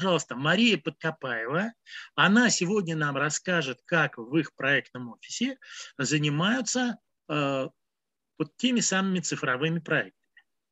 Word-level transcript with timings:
пожалуйста, 0.00 0.34
Мария 0.34 0.78
Подкопаева. 0.78 1.74
Она 2.14 2.48
сегодня 2.48 2.96
нам 2.96 3.18
расскажет, 3.18 3.80
как 3.84 4.16
в 4.16 4.34
их 4.38 4.54
проектном 4.54 5.10
офисе 5.12 5.58
занимаются 5.98 6.96
э, 7.28 7.68
вот 8.38 8.56
теми 8.56 8.80
самыми 8.80 9.20
цифровыми 9.20 9.80
проектами. 9.80 10.16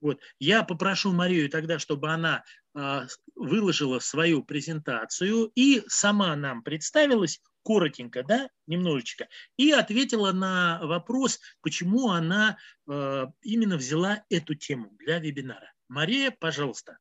Вот. 0.00 0.18
Я 0.38 0.62
попрошу 0.62 1.12
Марию 1.12 1.50
тогда, 1.50 1.78
чтобы 1.78 2.10
она 2.10 2.42
э, 2.74 3.06
выложила 3.34 3.98
свою 3.98 4.42
презентацию 4.42 5.52
и 5.54 5.82
сама 5.88 6.34
нам 6.34 6.62
представилась 6.62 7.42
коротенько, 7.62 8.22
да, 8.22 8.48
немножечко, 8.66 9.28
и 9.58 9.72
ответила 9.72 10.32
на 10.32 10.80
вопрос, 10.84 11.38
почему 11.60 12.08
она 12.08 12.56
э, 12.88 13.26
именно 13.42 13.76
взяла 13.76 14.24
эту 14.30 14.54
тему 14.54 14.96
для 14.98 15.18
вебинара. 15.18 15.70
Мария, 15.86 16.30
пожалуйста. 16.30 16.96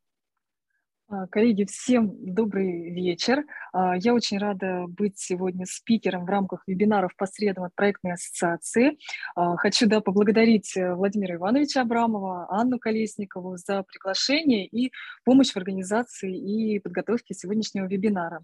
А, 1.09 1.25
коллеги, 1.27 1.63
всем 1.63 2.13
добрый 2.19 2.89
вечер. 2.91 3.45
А, 3.71 3.95
я 3.95 4.13
очень 4.13 4.39
рада 4.39 4.87
быть 4.87 5.17
сегодня 5.17 5.65
спикером 5.65 6.25
в 6.25 6.29
рамках 6.29 6.63
вебинаров 6.67 7.15
по 7.15 7.25
средам 7.25 7.63
от 7.63 7.75
проектной 7.75 8.13
ассоциации. 8.13 8.97
А, 9.33 9.55
хочу 9.55 9.87
да, 9.87 10.01
поблагодарить 10.01 10.75
э, 10.75 10.93
Владимира 10.93 11.35
Ивановича 11.35 11.81
Абрамова, 11.81 12.47
Анну 12.49 12.77
Колесникову 12.77 13.55
за 13.55 13.83
приглашение 13.83 14.67
и 14.67 14.91
помощь 15.23 15.51
в 15.51 15.57
организации 15.57 16.35
и 16.35 16.79
подготовке 16.79 17.33
сегодняшнего 17.33 17.85
вебинара. 17.85 18.43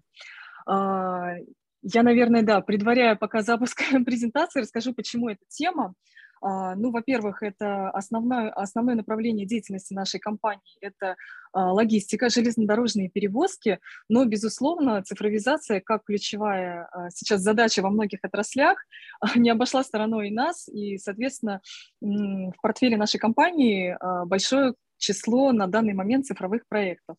Я, 1.86 2.02
наверное, 2.02 2.40
да, 2.40 2.62
предваряя 2.62 3.14
пока 3.14 3.42
запуск 3.42 3.82
презентации, 4.06 4.60
расскажу, 4.60 4.94
почему 4.94 5.28
эта 5.28 5.42
тема. 5.48 5.94
А, 6.40 6.74
ну, 6.74 6.90
во-первых, 6.90 7.42
это 7.42 7.90
основное, 7.90 8.50
основное 8.50 8.94
направление 8.94 9.46
деятельности 9.46 9.94
нашей 9.94 10.20
компании– 10.20 10.60
это 10.80 11.16
а, 11.52 11.72
логистика, 11.72 12.28
железнодорожные 12.28 13.08
перевозки, 13.08 13.78
но, 14.08 14.24
безусловно, 14.24 15.02
цифровизация 15.02 15.80
как 15.80 16.04
ключевая 16.04 16.88
а, 16.92 17.10
сейчас 17.10 17.40
задача 17.40 17.82
во 17.82 17.90
многих 17.90 18.20
отраслях 18.22 18.78
не 19.36 19.50
обошла 19.50 19.82
стороной 19.82 20.28
и 20.28 20.34
нас, 20.34 20.68
и, 20.68 20.98
соответственно, 20.98 21.60
в 22.00 22.54
портфеле 22.62 22.96
нашей 22.96 23.18
компании 23.18 23.96
большое 24.26 24.74
число 24.98 25.52
на 25.52 25.66
данный 25.66 25.94
момент 25.94 26.26
цифровых 26.26 26.66
проектов. 26.68 27.16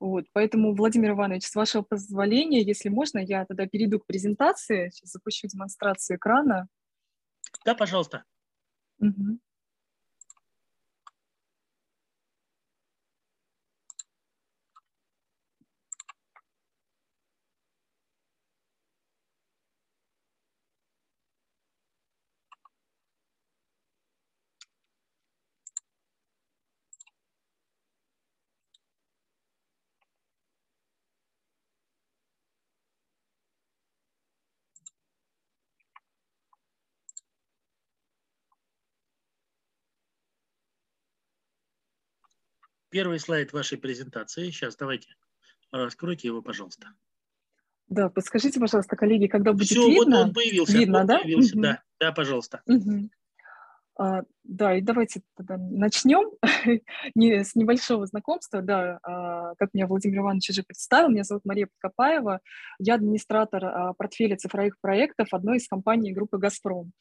Вот, 0.00 0.26
поэтому, 0.32 0.74
Владимир 0.74 1.12
Иванович, 1.12 1.46
с 1.46 1.54
вашего 1.54 1.82
позволения, 1.82 2.60
если 2.62 2.88
можно, 2.88 3.18
я 3.18 3.44
тогда 3.46 3.66
перейду 3.66 4.00
к 4.00 4.06
презентации. 4.06 4.90
Сейчас 4.90 5.12
запущу 5.12 5.46
демонстрацию 5.46 6.18
экрана. 6.18 6.68
Да, 7.64 7.74
пожалуйста. 7.74 8.24
Угу. 9.00 9.38
Первый 42.94 43.18
слайд 43.18 43.52
вашей 43.52 43.76
презентации. 43.76 44.52
Сейчас 44.52 44.76
давайте 44.76 45.08
раскройте 45.72 46.28
его, 46.28 46.42
пожалуйста. 46.42 46.94
Да, 47.88 48.08
подскажите, 48.08 48.60
пожалуйста, 48.60 48.94
коллеги, 48.94 49.26
когда 49.26 49.52
будет 49.52 49.66
Все, 49.66 49.84
видно? 49.84 50.18
вот 50.18 50.26
он 50.26 50.32
появился. 50.32 50.78
Видно, 50.78 51.00
он 51.00 51.06
да? 51.08 51.18
Появился, 51.18 51.54
угу. 51.54 51.62
да, 51.62 51.82
да, 51.98 52.12
пожалуйста. 52.12 52.62
Угу. 52.66 53.10
А, 53.98 54.22
да, 54.44 54.76
и 54.76 54.80
давайте 54.80 55.22
тогда 55.36 55.56
начнем 55.56 56.30
не, 57.16 57.42
с 57.42 57.56
небольшого 57.56 58.06
знакомства. 58.06 58.62
Да, 58.62 59.00
а, 59.02 59.56
как 59.56 59.74
меня 59.74 59.88
Владимир 59.88 60.20
Иванович 60.20 60.50
уже 60.50 60.62
представил, 60.62 61.08
меня 61.08 61.24
зовут 61.24 61.44
Мария 61.44 61.66
Подкопаева. 61.66 62.42
Я 62.78 62.94
администратор 62.94 63.64
а, 63.64 63.92
портфеля 63.94 64.36
цифровых 64.36 64.78
проектов 64.80 65.30
одной 65.32 65.56
из 65.56 65.66
компаний 65.66 66.12
группы 66.12 66.38
«Газпром». 66.38 66.92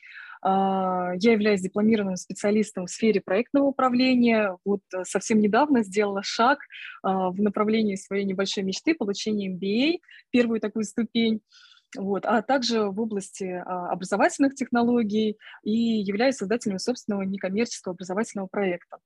А, 0.44 1.14
я 1.20 1.32
являюсь 1.32 1.62
дипломированным 1.62 2.18
специалистом 2.18 2.86
в 2.86 2.90
сфере 2.90 3.22
проектного 3.22 3.68
управления. 3.68 4.58
Вот 4.66 4.82
э, 4.94 5.06
совсем 5.06 5.40
недавно 5.40 5.84
сделала 5.84 6.22
шаг 6.22 6.60
а, 7.02 7.30
в 7.30 7.42
направлении 7.42 7.96
своей 7.96 8.26
небольшой 8.26 8.64
мечты 8.64 8.94
получения 8.94 9.50
MBA, 9.50 10.00
первую 10.32 10.60
такую 10.60 10.84
ступень. 10.84 11.42
Вот, 11.96 12.26
а 12.26 12.42
также 12.42 12.90
в 12.90 13.00
области 13.00 13.46
а, 13.46 13.90
образовательных 13.92 14.56
технологий 14.56 15.38
и 15.64 15.72
являюсь 15.72 16.36
создателем 16.36 16.78
собственного 16.78 17.22
некоммерческого 17.22 17.94
образовательного 17.94 18.48
проекта. 18.48 18.98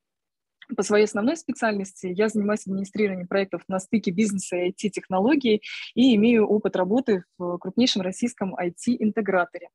По 0.76 0.84
своей 0.84 1.06
основной 1.06 1.38
специальности 1.38 2.08
я 2.08 2.30
занимаюсь 2.30 2.66
администрированием 2.66 3.28
проектов 3.28 3.62
на 3.68 3.80
стыке 3.80 4.10
бизнеса 4.12 4.58
и 4.58 4.72
IT-технологий 4.72 5.62
и 5.94 6.16
имею 6.16 6.48
опыт 6.48 6.76
работы 6.76 7.24
в 7.38 7.58
крупнейшем 7.60 8.02
российском 8.02 8.56
IT-интеграторе. 8.56 9.70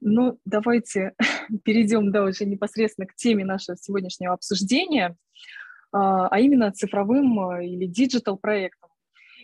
Ну, 0.00 0.38
давайте 0.44 1.14
перейдем 1.64 2.10
да, 2.12 2.24
уже 2.24 2.44
непосредственно 2.44 3.06
к 3.06 3.14
теме 3.14 3.44
нашего 3.44 3.76
сегодняшнего 3.76 4.34
обсуждения, 4.34 5.16
а, 5.92 6.28
а 6.28 6.40
именно 6.40 6.72
цифровым 6.72 7.38
а, 7.40 7.62
или 7.62 7.86
digital 7.86 8.38
проектам. 8.38 8.89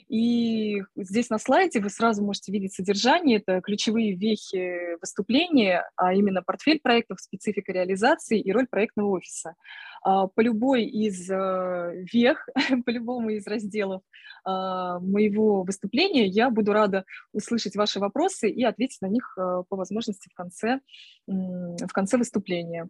И 0.08 0.82
здесь 0.94 1.30
на 1.30 1.38
слайде 1.38 1.80
вы 1.80 1.90
сразу 1.90 2.22
можете 2.24 2.52
видеть 2.52 2.74
содержание, 2.74 3.38
это 3.38 3.60
ключевые 3.60 4.14
вехи 4.14 4.98
выступления, 5.00 5.88
а 5.96 6.14
именно 6.14 6.42
портфель 6.42 6.80
проектов, 6.80 7.20
специфика 7.20 7.72
реализации 7.72 8.40
и 8.40 8.52
роль 8.52 8.68
проектного 8.68 9.08
офиса. 9.08 9.54
А, 10.02 10.28
по 10.28 10.40
любой 10.40 10.84
из 10.84 11.28
э, 11.28 12.04
вех, 12.12 12.48
по 12.84 12.90
любому 12.90 13.30
из 13.30 13.46
разделов 13.48 14.02
а, 14.44 15.00
моего 15.00 15.64
выступления 15.64 16.26
я 16.26 16.50
буду 16.50 16.72
рада 16.72 17.04
услышать 17.32 17.74
ваши 17.74 17.98
вопросы 17.98 18.48
и 18.48 18.62
ответить 18.62 19.00
на 19.00 19.06
них 19.06 19.36
по 19.36 19.76
возможности 19.76 20.28
в 20.28 20.34
конце, 20.34 20.80
в 21.26 21.92
конце 21.92 22.16
выступления. 22.16 22.88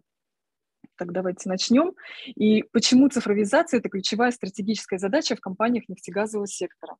Так, 0.97 1.11
давайте 1.11 1.47
начнем. 1.47 1.93
И 2.25 2.63
почему 2.71 3.07
цифровизация– 3.09 3.77
это 3.79 3.89
ключевая 3.89 4.31
стратегическая 4.31 4.97
задача 4.97 5.35
в 5.35 5.39
компаниях 5.39 5.87
нефтегазового 5.87 6.47
сектора? 6.47 6.95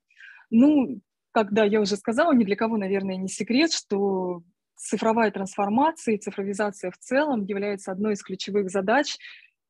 Ну, 0.51 1.01
когда 1.31 1.63
я 1.63 1.81
уже 1.81 1.95
сказала, 1.95 2.31
ни 2.33 2.43
для 2.43 2.55
кого, 2.55 2.77
наверное, 2.77 3.15
не 3.15 3.27
секрет, 3.27 3.73
что 3.73 4.43
цифровая 4.75 5.31
трансформация 5.31 6.13
и 6.13 6.19
цифровизация 6.19 6.91
в 6.91 6.97
целом 6.99 7.43
является 7.43 7.91
одной 7.91 8.13
из 8.13 8.21
ключевых 8.21 8.69
задач 8.69 9.17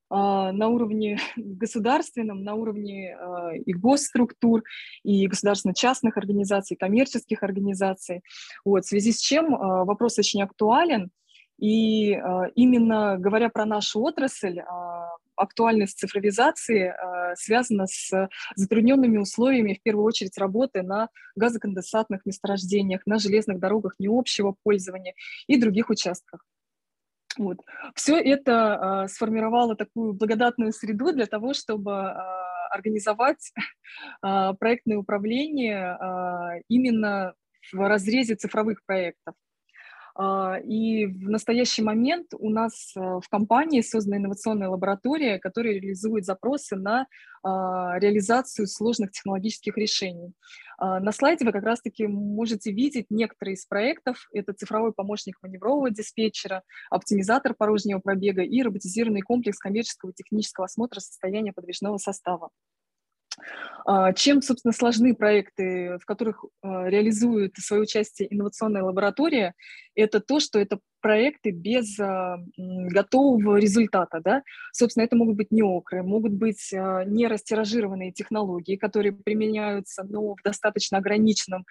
а, 0.09 0.51
на 0.51 0.67
уровне 0.67 1.19
государственном, 1.37 2.43
на 2.43 2.55
уровне 2.55 3.15
а, 3.15 3.55
и 3.55 3.71
госструктур, 3.71 4.63
и 5.03 5.25
государственно-частных 5.27 6.17
организаций, 6.17 6.75
коммерческих 6.75 7.43
организаций. 7.43 8.23
Вот, 8.65 8.83
в 8.83 8.89
связи 8.89 9.13
с 9.13 9.21
чем 9.21 9.55
а, 9.55 9.85
вопрос 9.85 10.19
очень 10.19 10.41
актуален– 10.43 11.11
и 11.57 12.13
э, 12.13 12.19
именно 12.55 13.17
говоря 13.17 13.49
про 13.49 13.65
нашу 13.65 14.01
отрасль, 14.01 14.59
э, 14.59 14.63
актуальность 15.35 15.97
цифровизации 15.97 16.93
э, 16.93 17.35
связана 17.35 17.87
с 17.87 18.29
затрудненными 18.55 19.17
условиями, 19.17 19.73
в 19.73 19.81
первую 19.81 20.05
очередь, 20.05 20.37
работы 20.37 20.83
на 20.83 21.09
газоконденсатных 21.35 22.25
месторождениях, 22.25 23.01
на 23.05 23.17
железных 23.17 23.59
дорогах 23.59 23.95
необщего 23.99 24.55
пользования 24.63 25.13
и 25.47 25.59
других 25.59 25.89
участках. 25.89 26.45
Вот. 27.37 27.57
Все 27.93 28.19
это 28.19 29.05
сформировало 29.09 29.75
такую 29.75 30.13
благодатную 30.13 30.71
среду 30.71 31.11
для 31.11 31.27
того, 31.27 31.53
чтобы 31.53 32.15
организовать 32.71 33.53
проектное 34.59 34.97
управление 34.97 36.63
именно 36.67 37.35
в 37.71 37.87
разрезе 37.87 38.33
цифровых 38.35 38.83
проектов. 38.85 39.35
А, 40.19 40.57
и 40.57 41.05
в 41.05 41.29
настоящий 41.29 41.83
момент 41.83 42.33
у 42.33 42.49
нас 42.49 42.91
э, 42.95 42.99
в 42.99 43.29
компании 43.29 43.81
создана 43.81 44.17
инновационная 44.17 44.67
лаборатория, 44.67 45.37
которая 45.37 45.73
реализует 45.73 46.25
запросы 46.25 46.75
на 46.75 47.05
а, 47.43 47.99
реализацию 47.99 48.65
сложных 48.65 49.11
технологических 49.11 49.77
решений. 49.77 50.33
А, 50.79 50.99
на 50.99 51.11
слайде 51.11 51.45
вы 51.45 51.51
как 51.51 51.63
раз-таки 51.63 52.07
можете 52.07 52.71
видеть 52.71 53.05
некоторые 53.11 53.53
из 53.53 53.65
проектов. 53.67 54.27
Это 54.33 54.53
цифровой 54.53 54.91
помощник 54.91 55.37
маневрового 55.43 55.91
диспетчера, 55.91 56.63
оптимизатор 56.89 57.53
порожнего 57.53 57.99
пробега 57.99 58.41
и 58.41 58.63
роботизированный 58.63 59.21
комплекс 59.21 59.59
коммерческого 59.59 60.13
технического 60.13 60.65
осмотра 60.65 60.99
состояния 60.99 61.53
подвижного 61.53 61.97
состава. 61.97 62.49
А, 63.85 64.11
чем, 64.11 64.41
собственно, 64.41 64.73
сложны 64.73 65.15
проекты, 65.15 65.97
в 65.97 66.05
которых 66.05 66.43
а, 66.61 66.89
реализует 66.89 67.55
свое 67.57 67.83
участие 67.83 68.33
инновационная 68.33 68.83
лаборатория, 68.83 69.53
это 69.95 70.19
то, 70.19 70.41
что 70.41 70.59
это 70.59 70.79
проекты 70.99 71.51
без 71.51 71.97
а, 71.97 72.37
готового 72.57 73.55
результата. 73.55 74.19
Да? 74.21 74.43
Собственно, 74.73 75.05
это 75.05 75.15
могут 75.15 75.37
быть 75.37 75.51
неокры, 75.51 76.03
могут 76.03 76.33
быть 76.33 76.69
не 76.71 77.27
растиражированные 77.27 78.11
технологии, 78.11 78.75
которые 78.75 79.13
применяются 79.13 80.03
но 80.03 80.35
в 80.35 80.43
достаточно 80.43 80.97
ограниченном 80.97 81.65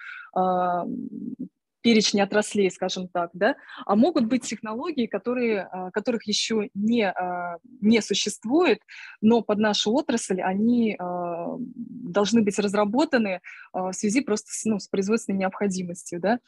перечне 1.87 2.25
отраслей, 2.25 2.69
скажем 2.73 3.07
так, 3.07 3.31
да, 3.33 3.55
а 3.85 3.95
могут 3.95 4.25
быть 4.27 4.43
технологии, 4.43 5.07
которые, 5.07 5.69
а, 5.71 5.93
которых 5.93 6.27
еще 6.27 6.69
не, 6.75 7.09
а, 7.09 7.59
не 7.81 8.03
существует, 8.03 8.81
но 9.21 9.41
под 9.41 9.59
нашу 9.59 9.93
отрасль 9.93 10.41
они 10.43 10.97
а, 10.99 11.55
должны 11.87 12.43
быть 12.43 12.59
разработаны 12.59 13.41
в 13.73 13.93
связи 13.93 14.21
просто 14.21 14.49
с, 14.51 14.65
ну, 14.65 14.81
с 14.81 14.89
производственной 14.89 15.39
необходимостью. 15.39 16.21
Да. 16.21 16.41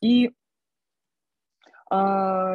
И 0.00 0.30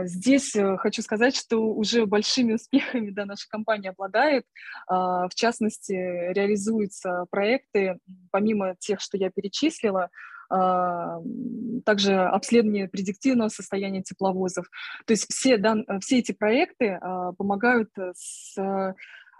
Здесь 0.03 0.55
э, 0.55 0.75
хочу 0.77 1.01
сказать, 1.01 1.35
что 1.35 1.59
уже 1.59 2.05
большими 2.07 2.53
успехами 2.53 3.11
да, 3.11 3.25
наша 3.25 3.47
компания 3.47 3.91
обладает. 3.91 4.43
В 4.87 5.29
частности, 5.33 5.93
реализуются 5.93 7.25
проекты, 7.29 7.99
помимо 8.31 8.75
тех, 8.79 8.99
что 8.99 9.17
я 9.17 9.29
перечислила, 9.29 10.09
также 10.49 12.15
обследование 12.15 12.87
предиктивного 12.87 13.49
состояния 13.49 14.01
тепловозов. 14.01 14.69
То 15.05 15.13
есть 15.13 15.31
все, 15.31 15.57
дан, 15.57 15.85
все 16.01 16.19
эти 16.19 16.31
проекты 16.31 16.97
а, 17.01 17.33
помогают 17.33 17.89
э, 17.97 18.11
с, 18.15 18.55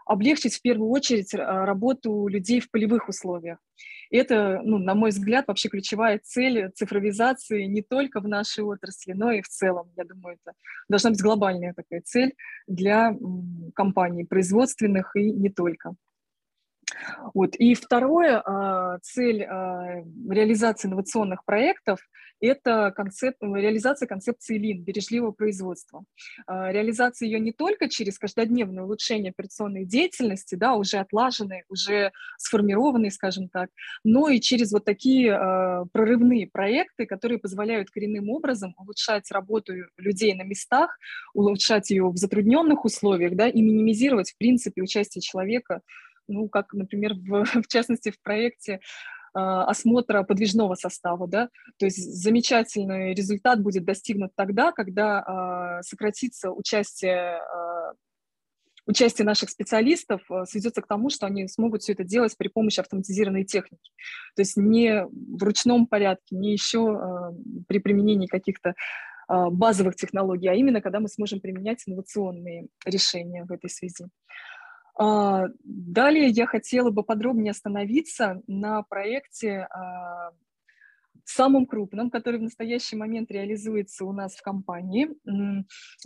облегчить 0.06 0.56
в 0.56 0.62
первую 0.62 0.90
очередь 0.90 1.34
работу 1.34 2.28
людей 2.28 2.60
в 2.60 2.72
полевых 2.72 3.10
условиях. 3.10 3.60
И 4.10 4.18
это, 4.18 4.60
ну, 4.64 4.80
на 4.80 4.96
мой 4.96 5.12
взгляд, 5.12 5.46
вообще 5.48 5.70
ключевая 5.70 6.20
цель 6.24 6.72
цифровизации 6.74 7.66
не 7.66 7.84
только 7.84 8.20
в 8.20 8.28
нашей 8.28 8.64
отрасли, 8.64 9.14
но 9.14 9.32
и 9.32 9.42
в 9.42 9.48
целом. 9.48 9.92
Я 9.96 10.06
думаю, 10.06 10.38
это 10.44 10.56
должна 10.90 11.12
быть 11.12 11.22
глобальная 11.22 11.74
такая 11.74 12.02
цель 12.02 12.34
для 12.68 13.16
компаний 13.76 14.26
производственных 14.26 15.16
и 15.16 15.32
не 15.32 15.50
только. 15.50 15.94
Вот. 17.34 17.56
И 17.56 17.74
второе, 17.76 18.42
а, 18.46 19.00
цель 19.00 19.44
а, 19.44 20.02
реализации 20.30 20.88
инновационных 20.88 21.46
проектов– 21.46 22.00
это 22.42 22.92
концепт, 22.96 23.38
реализация 23.42 24.08
концепции 24.08 24.58
Lean, 24.58 24.84
бережливого 24.84 25.32
производства. 25.32 26.04
А, 26.48 26.72
реализация 26.72 27.28
ее 27.28 27.40
не 27.40 27.52
только 27.52 27.90
через 27.90 28.18
каждодневное 28.18 28.84
улучшение 28.84 29.32
операционной 29.32 29.86
деятельности, 29.86 30.56
да, 30.56 30.76
уже 30.76 30.98
отлаженной, 30.98 31.64
уже 31.70 32.12
сформированной, 32.38 33.12
скажем 33.12 33.50
так, 33.50 33.70
но 34.04 34.30
и 34.30 34.40
через 34.40 34.72
вот 34.72 34.86
такие 34.86 35.30
прорывные 35.92 36.48
проекты, 36.48 37.06
которые 37.06 37.40
позволяют 37.40 37.90
коренным 37.90 38.30
образом 38.30 38.74
улучшать 38.78 39.32
работу 39.32 39.74
людей 39.98 40.34
на 40.34 40.44
местах, 40.44 40.98
улучшать 41.34 41.90
ее 41.90 42.10
в 42.10 42.18
затрудненных 42.18 42.86
условиях 42.86 43.36
да, 43.36 43.48
и 43.48 43.62
минимизировать, 43.62 44.32
в 44.32 44.38
принципе, 44.38 44.82
участие 44.82 45.22
человека 45.22 45.82
ну, 46.30 46.48
как, 46.48 46.74
например, 46.74 47.14
в, 47.16 47.44
в 47.64 47.68
частности, 47.68 48.12
в 48.12 48.22
проекте 48.22 48.80
а, 49.34 49.66
осмотра 49.66 50.24
подвижного 50.24 50.76
состава, 50.76 51.28
да, 51.28 51.50
то 51.78 51.86
есть 51.86 51.98
замечательный 51.98 53.14
результат 53.14 53.62
будет 53.62 53.86
достигнут 53.86 54.32
тогда, 54.36 54.72
когда 54.72 55.80
э, 55.80 55.84
сократится 55.84 56.50
участие, 56.52 57.38
э, 57.38 57.94
участие 58.88 59.26
наших 59.26 59.52
специалистов, 59.52 60.22
сведется 60.46 60.82
к 60.82 60.88
тому, 60.88 61.12
что 61.12 61.28
они 61.28 61.48
смогут 61.48 61.84
все 61.84 61.94
это 61.94 62.04
делать 62.04 62.36
при 62.38 62.48
помощи 62.48 62.80
автоматизированной 62.80 63.44
техники, 63.46 63.92
то 64.36 64.42
есть 64.42 64.58
не 64.58 65.06
в 65.06 65.44
ручном 65.44 65.86
порядке, 65.86 66.36
не 66.36 66.52
еще 66.52 67.36
при 67.68 67.78
применении 67.78 68.26
каких-то 68.26 68.74
базовых 69.28 69.96
технологий, 69.96 70.48
а 70.48 70.56
именно 70.56 70.82
когда 70.82 71.00
мы 71.00 71.08
сможем 71.08 71.40
применять 71.40 71.84
инновационные 71.86 72.66
решения 72.84 73.46
в 73.46 73.52
этой 73.52 73.70
связи. 73.70 74.08
А, 75.02 75.46
далее 75.64 76.28
я 76.28 76.46
хотела 76.46 76.92
бы 76.92 77.04
подробнее 77.04 77.52
остановиться 77.52 78.42
на 78.48 78.84
проекте 78.84 79.68
а, 79.70 80.32
самым 81.24 81.66
крупным, 81.66 82.10
который 82.10 82.38
в 82.40 82.44
настоящий 82.44 82.98
момент 82.98 83.32
реализуется 83.32 84.04
у 84.04 84.12
нас 84.12 84.36
в 84.36 84.42
компании. 84.42 85.08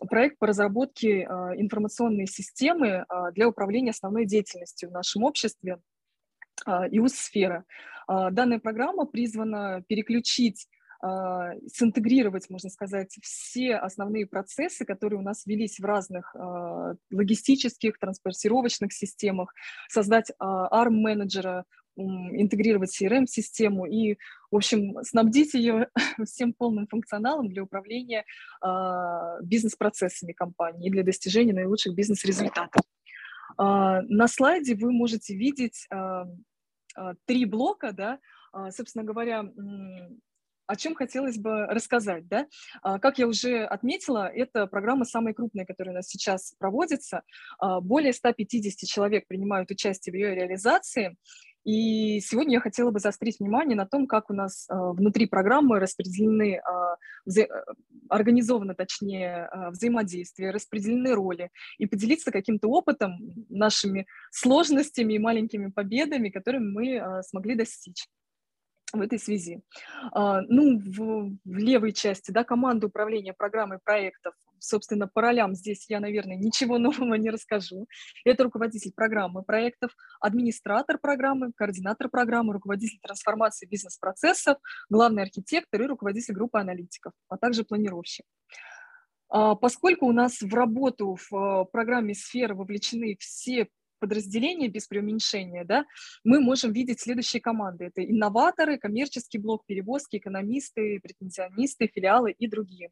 Проект 0.07 0.37
по 0.37 0.45
разработке 0.45 1.25
а, 1.27 1.55
информационной 1.55 2.27
системы 2.27 3.05
для 3.33 3.49
управления 3.49 3.91
основной 3.91 4.25
деятельностью 4.25 4.89
в 4.89 4.93
нашем 4.93 5.23
обществе 5.23 5.79
ИУС-сфера. 6.67 7.65
Данная 8.07 8.59
программа 8.59 9.05
призвана 9.05 9.83
переключить 9.87 10.67
синтегрировать, 11.67 12.49
можно 12.49 12.69
сказать, 12.69 13.17
все 13.21 13.75
основные 13.75 14.25
процессы, 14.25 14.85
которые 14.85 15.19
у 15.19 15.23
нас 15.23 15.45
велись 15.45 15.79
в 15.79 15.83
разных 15.83 16.33
а, 16.33 16.95
логистических, 17.11 17.99
транспортировочных 17.99 18.93
системах, 18.93 19.53
создать 19.89 20.31
ARM-менеджера, 20.39 21.65
интегрировать 21.97 22.97
CRM-систему 22.99 23.85
и, 23.85 24.17
в 24.49 24.55
общем, 24.55 24.95
снабдить 25.03 25.53
ее 25.53 25.89
всем 26.25 26.53
полным 26.53 26.87
функционалом 26.87 27.49
для 27.49 27.63
управления 27.63 28.23
а, 28.61 29.41
бизнес-процессами 29.41 30.31
компании 30.31 30.87
и 30.87 30.91
для 30.91 31.03
достижения 31.03 31.53
наилучших 31.53 31.95
бизнес-результатов. 31.95 32.81
На 33.55 34.27
слайде 34.27 34.73
вы 34.73 34.91
можете 34.91 35.35
видеть 35.35 35.87
три 37.25 37.45
блока, 37.45 37.91
да, 37.91 38.19
собственно 38.71 39.03
говоря, 39.03 39.45
о 40.67 40.75
чем 40.75 40.95
хотелось 40.95 41.37
бы 41.37 41.65
рассказать. 41.67 42.27
Да? 42.27 42.47
А, 42.81 42.99
как 42.99 43.19
я 43.19 43.27
уже 43.27 43.63
отметила, 43.63 44.27
эта 44.27 44.67
программа 44.67 45.05
самая 45.05 45.33
крупная, 45.33 45.65
которая 45.65 45.93
у 45.93 45.97
нас 45.97 46.07
сейчас 46.07 46.53
проводится. 46.57 47.23
А, 47.59 47.81
более 47.81 48.13
150 48.13 48.87
человек 48.87 49.27
принимают 49.27 49.71
участие 49.71 50.13
в 50.13 50.15
ее 50.15 50.35
реализации. 50.35 51.17
И 51.65 52.19
сегодня 52.19 52.55
я 52.55 52.59
хотела 52.59 52.91
бы 52.91 52.99
заострить 52.99 53.39
внимание 53.39 53.77
на 53.77 53.85
том, 53.85 54.05
как 54.05 54.29
у 54.29 54.33
нас 54.33 54.65
а, 54.69 54.91
внутри 54.91 55.27
программы 55.27 55.79
распределены, 55.79 56.61
вза 57.25 57.45
организовано, 58.09 58.75
точнее, 58.75 59.49
взаимодействие, 59.71 60.51
распределены 60.51 61.13
роли, 61.13 61.51
и 61.77 61.85
поделиться 61.85 62.31
каким-то 62.31 62.67
опытом, 62.67 63.17
нашими 63.49 64.05
сложностями 64.31 65.13
и 65.13 65.19
маленькими 65.19 65.71
победами, 65.71 66.29
которыми 66.29 66.71
мы 66.71 67.23
смогли 67.23 67.55
достичь 67.55 68.07
в 68.93 69.01
этой 69.01 69.19
связи. 69.19 69.61
А, 70.11 70.41
ну, 70.41 70.79
в, 70.79 71.31
в 71.43 71.57
левой 71.57 71.93
части, 71.93 72.31
да, 72.31 72.43
команда 72.43 72.87
управления 72.87 73.33
программой 73.33 73.79
проектов, 73.83 74.35
собственно, 74.59 75.07
по 75.07 75.21
ролям 75.21 75.55
здесь 75.55 75.85
я, 75.89 75.99
наверное, 75.99 76.37
ничего 76.37 76.77
нового 76.79 77.15
не 77.15 77.31
расскажу. 77.31 77.87
Это 78.23 78.43
руководитель 78.43 78.93
программы 78.95 79.43
проектов, 79.43 79.91
администратор 80.21 80.99
программы, 80.99 81.51
координатор 81.55 82.07
программы, 82.09 82.53
руководитель 82.53 82.99
трансформации 83.01 83.65
бизнес-процессов, 83.65 84.57
главный 84.89 85.23
архитектор 85.23 85.81
и 85.81 85.87
руководитель 85.87 86.35
группы 86.35 86.59
аналитиков, 86.59 87.13
а 87.29 87.37
также 87.37 87.63
планировщик. 87.63 88.25
А, 89.29 89.55
поскольку 89.55 90.05
у 90.05 90.11
нас 90.11 90.41
в 90.41 90.53
работу 90.53 91.17
в 91.29 91.35
э, 91.35 91.65
программе 91.71 92.13
сферы 92.13 92.53
вовлечены 92.53 93.17
все 93.19 93.67
подразделения 94.03 94.67
без 94.67 94.85
преуменьшения, 94.85 95.63
да, 95.63 95.85
мы 96.25 96.41
можем 96.41 96.73
видеть 96.73 96.99
следующие 96.99 97.41
команды. 97.41 97.85
Это 97.85 98.03
инноваторы, 98.03 98.77
коммерческий 98.77 99.37
блок, 99.37 99.63
перевозки, 99.65 100.17
экономисты, 100.17 100.99
претензионисты, 101.01 101.87
филиалы 101.87 102.31
и 102.31 102.47
другие. 102.47 102.89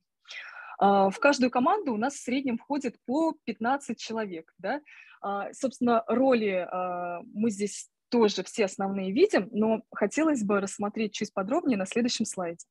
А, 0.80 1.10
в 1.10 1.20
каждую 1.20 1.51
команду 1.51 1.94
у 1.94 1.98
нас 1.98 2.13
в 2.13 2.24
среднем 2.24 2.58
входит 2.58 2.96
по 3.06 3.36
15 3.44 4.00
человек. 4.00 4.53
Да? 4.58 4.80
А, 5.22 5.51
собственно, 5.51 6.06
роли 6.08 6.65
а, 6.72 7.20
мы 7.34 7.51
здесь 7.51 7.89
тоже 8.08 8.44
все 8.44 8.65
основные 8.65 9.12
видим, 9.12 9.50
но 9.51 9.82
хотелось 9.94 10.46
бы 10.46 10.62
рассмотреть 10.62 11.13
чуть 11.13 11.34
подробнее 11.34 11.77
на 11.77 11.86
следующем 11.86 12.25
слайде 12.25 12.65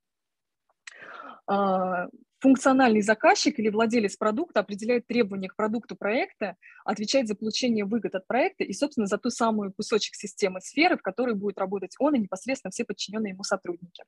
функциональный 2.41 3.03
заказчик 3.03 3.59
или 3.59 3.69
владелец 3.69 4.17
продукта 4.17 4.61
определяет 4.61 5.07
требования 5.07 5.49
к 5.49 5.57
продукту 5.57 5.95
проекта, 5.95 6.57
отвечает 6.85 7.29
за 7.29 7.35
получение 7.35 7.85
выгод 7.85 8.15
от 8.15 8.27
проекта 8.27 8.65
и, 8.65 8.73
собственно, 8.73 9.07
за 9.07 9.19
ту 9.19 9.31
самую 9.31 9.73
кусочек 9.73 10.15
системы 10.15 10.61
сферы, 10.61 10.97
в 10.97 11.03
которой 11.03 11.35
будет 11.35 11.59
работать 11.59 11.95
он 11.99 12.15
и 12.15 12.19
непосредственно 12.19 12.71
все 12.71 12.85
подчиненные 12.85 13.33
ему 13.33 13.45
сотрудники. 13.45 14.05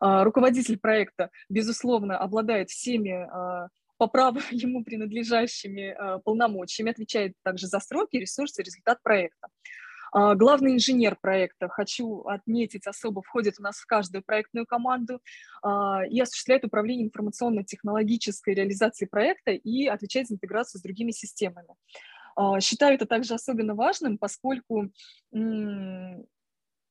А, 0.00 0.24
руководитель 0.24 0.78
проекта, 0.78 1.30
безусловно, 1.48 2.16
обладает 2.16 2.70
всеми 2.70 3.12
а, 3.12 3.68
по 3.98 4.06
праву 4.06 4.40
ему 4.50 4.84
принадлежащими 4.84 5.90
а, 5.90 6.18
полномочиями, 6.18 6.92
отвечает 6.92 7.34
также 7.42 7.66
за 7.66 7.80
сроки, 7.80 8.16
ресурсы, 8.16 8.62
результат 8.62 9.02
проекта. 9.02 9.48
А, 10.14 10.36
главный 10.36 10.74
инженер 10.74 11.16
проекта, 11.20 11.68
хочу 11.68 12.20
отметить 12.20 12.86
особо, 12.86 13.20
входит 13.20 13.56
у 13.58 13.62
нас 13.62 13.78
в 13.78 13.86
каждую 13.86 14.22
проектную 14.22 14.64
команду 14.64 15.20
а, 15.60 16.02
и 16.08 16.20
осуществляет 16.20 16.64
управление 16.64 17.06
информационно-технологической 17.06 18.54
реализацией 18.54 19.08
проекта 19.08 19.50
и 19.50 19.86
отвечает 19.86 20.28
за 20.28 20.34
интеграцию 20.34 20.78
с 20.78 20.82
другими 20.82 21.10
системами. 21.10 21.74
А, 22.36 22.60
считаю 22.60 22.94
это 22.94 23.06
также 23.06 23.34
особенно 23.34 23.74
важным, 23.74 24.16
поскольку 24.16 24.92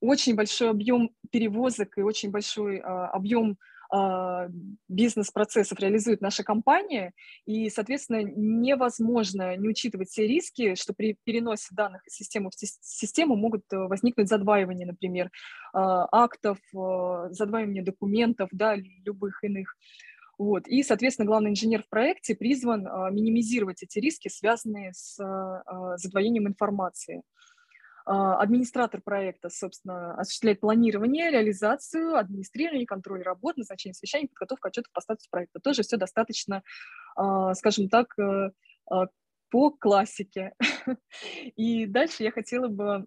очень 0.02 0.36
большой 0.36 0.70
объем 0.70 1.12
перевозок 1.32 1.98
и 1.98 2.02
очень 2.02 2.30
большой 2.30 2.80
объем 2.80 3.58
бизнес-процессов 4.88 5.80
реализует 5.80 6.22
наша 6.22 6.44
компания, 6.44 7.14
и, 7.46 7.70
соответственно, 7.70 8.24
невозможно 8.24 9.56
не 9.56 9.70
учитывать 9.70 10.10
все 10.10 10.28
риски, 10.28 10.76
что 10.76 10.94
при 10.94 11.18
переносе 11.24 11.68
данных 11.72 12.06
из 12.08 12.14
системы 12.14 12.50
в 12.50 12.56
систему 12.58 13.36
могут 13.36 13.62
э, 13.72 13.78
возникнуть 13.78 14.30
задваивания, 14.30 14.86
например, 14.86 15.30
а, 15.74 16.08
актов, 16.12 16.58
э, 16.76 17.28
задваивания 17.32 17.84
документов, 17.84 18.50
да, 18.52 18.76
любых 18.76 19.44
иных. 19.44 19.76
Вот. 20.38 20.68
И, 20.68 20.82
соответственно, 20.84 21.28
главный 21.28 21.52
инженер 21.52 21.84
в 21.84 21.90
проекте 21.90 22.36
призван 22.36 22.88
а, 22.88 23.10
минимизировать 23.12 23.84
эти 23.84 24.00
риски, 24.00 24.30
связанные 24.30 24.92
с 24.94 25.18
задвоением 25.98 26.48
информации. 26.48 27.22
А, 28.06 28.42
администратор 28.42 29.02
проекта, 29.02 29.50
собственно, 29.50 30.16
осуществляет 30.16 30.60
планирование, 30.60 31.32
реализацию, 31.32 32.16
администрирование, 32.16 32.86
контроль 32.86 33.24
работ, 33.24 33.58
назначение 33.58 33.94
совещаний, 33.94 34.28
подготовку 34.28 34.68
отчетов 34.68 34.92
по 34.92 35.02
статусу 35.02 35.28
проекта. 35.32 35.60
Тоже 35.60 35.84
все 35.84 35.98
достаточно, 35.98 36.64
а, 37.16 37.54
скажем 37.54 37.88
так, 37.90 38.08
э, 38.20 38.52
а, 38.90 39.06
по 39.50 39.72
классике. 39.72 40.54
И 41.56 41.86
дальше 41.86 42.24
я 42.24 42.32
хотела 42.32 42.68
бы 42.68 43.06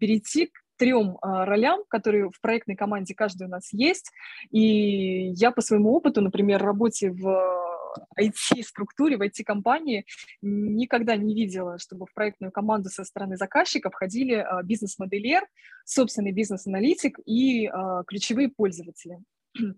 перейти 0.00 0.46
к 0.46 0.52
трем 0.78 1.18
ролям, 1.20 1.84
которые 1.88 2.30
в 2.30 2.40
проектной 2.40 2.76
команде 2.76 3.14
каждый 3.14 3.46
у 3.46 3.50
нас 3.50 3.72
есть. 3.72 4.10
И 4.50 5.28
я 5.32 5.52
по 5.52 5.60
своему 5.60 5.92
опыту, 5.92 6.22
например, 6.22 6.62
работе 6.62 7.10
в 7.10 7.71
IT-структуре, 8.18 9.16
в 9.16 9.22
IT-компании 9.22 10.06
никогда 10.40 11.16
не 11.16 11.34
видела, 11.34 11.78
чтобы 11.78 12.06
в 12.06 12.14
проектную 12.14 12.52
команду 12.52 12.88
со 12.88 13.04
стороны 13.04 13.36
заказчика 13.36 13.90
входили 13.90 14.34
а, 14.34 14.62
бизнес-модельер, 14.62 15.46
собственный 15.84 16.32
бизнес-аналитик 16.32 17.18
и 17.24 17.66
а, 17.66 18.04
ключевые 18.04 18.48
пользователи. 18.48 19.18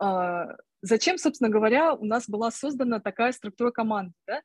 А, 0.00 0.56
зачем, 0.82 1.16
собственно 1.16 1.48
говоря, 1.48 1.94
у 1.94 2.04
нас 2.04 2.28
была 2.28 2.50
создана 2.50 2.98
такая 2.98 3.30
структура 3.30 3.70
команды? 3.70 4.12
Да? 4.26 4.42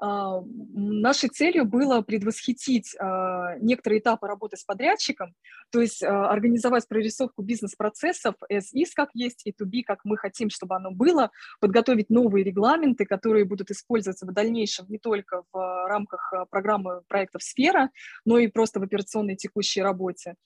А, 0.00 0.42
нашей 0.74 1.28
целью 1.28 1.64
было 1.64 2.02
предвосхитить 2.02 2.94
а, 3.00 3.56
некоторые 3.58 4.00
этапы 4.00 4.28
работы 4.28 4.56
с 4.56 4.64
подрядчиком, 4.64 5.34
то 5.72 5.80
есть 5.80 6.04
а, 6.04 6.30
организовать 6.30 6.86
прорисовку 6.86 7.42
бизнес-процессов 7.42 8.36
as 8.50 8.66
is, 8.74 8.90
как 8.94 9.10
есть, 9.14 9.44
и 9.44 9.50
to 9.50 9.66
be, 9.66 9.82
как 9.84 10.00
мы 10.04 10.16
хотим, 10.16 10.50
чтобы 10.50 10.76
оно 10.76 10.92
было, 10.92 11.30
подготовить 11.60 12.10
новые 12.10 12.44
регламенты, 12.44 13.06
которые 13.06 13.44
будут 13.44 13.70
использоваться 13.70 14.24
в 14.24 14.32
дальнейшем 14.32 14.86
не 14.88 14.98
только 14.98 15.42
в 15.52 15.88
рамках 15.88 16.32
программы 16.50 17.02
проектов 17.08 17.42
«Сфера», 17.42 17.90
но 18.24 18.38
и 18.38 18.46
просто 18.46 18.78
в 18.78 18.84
операционной 18.84 19.34
текущей 19.34 19.82
работе 19.82 20.36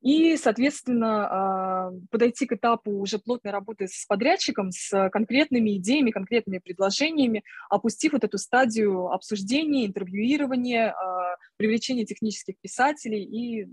и, 0.00 0.36
соответственно, 0.36 1.26
а, 1.26 1.92
подойти 2.10 2.46
к 2.46 2.52
этапу 2.52 2.92
уже 2.92 3.18
плотной 3.18 3.50
работы 3.50 3.88
с 3.88 4.06
подрядчиком, 4.06 4.70
с 4.70 5.10
конкретными 5.10 5.76
идеями, 5.76 6.12
конкретными 6.12 6.58
предложениями, 6.58 7.42
опустив 7.68 8.12
вот 8.12 8.22
эту 8.22 8.38
стадию 8.38 9.08
обсуждения, 9.08 9.86
интервьюирования, 9.86 10.92
а, 10.92 11.36
привлечения 11.56 12.04
технических 12.04 12.54
писателей 12.60 13.24
и, 13.24 13.68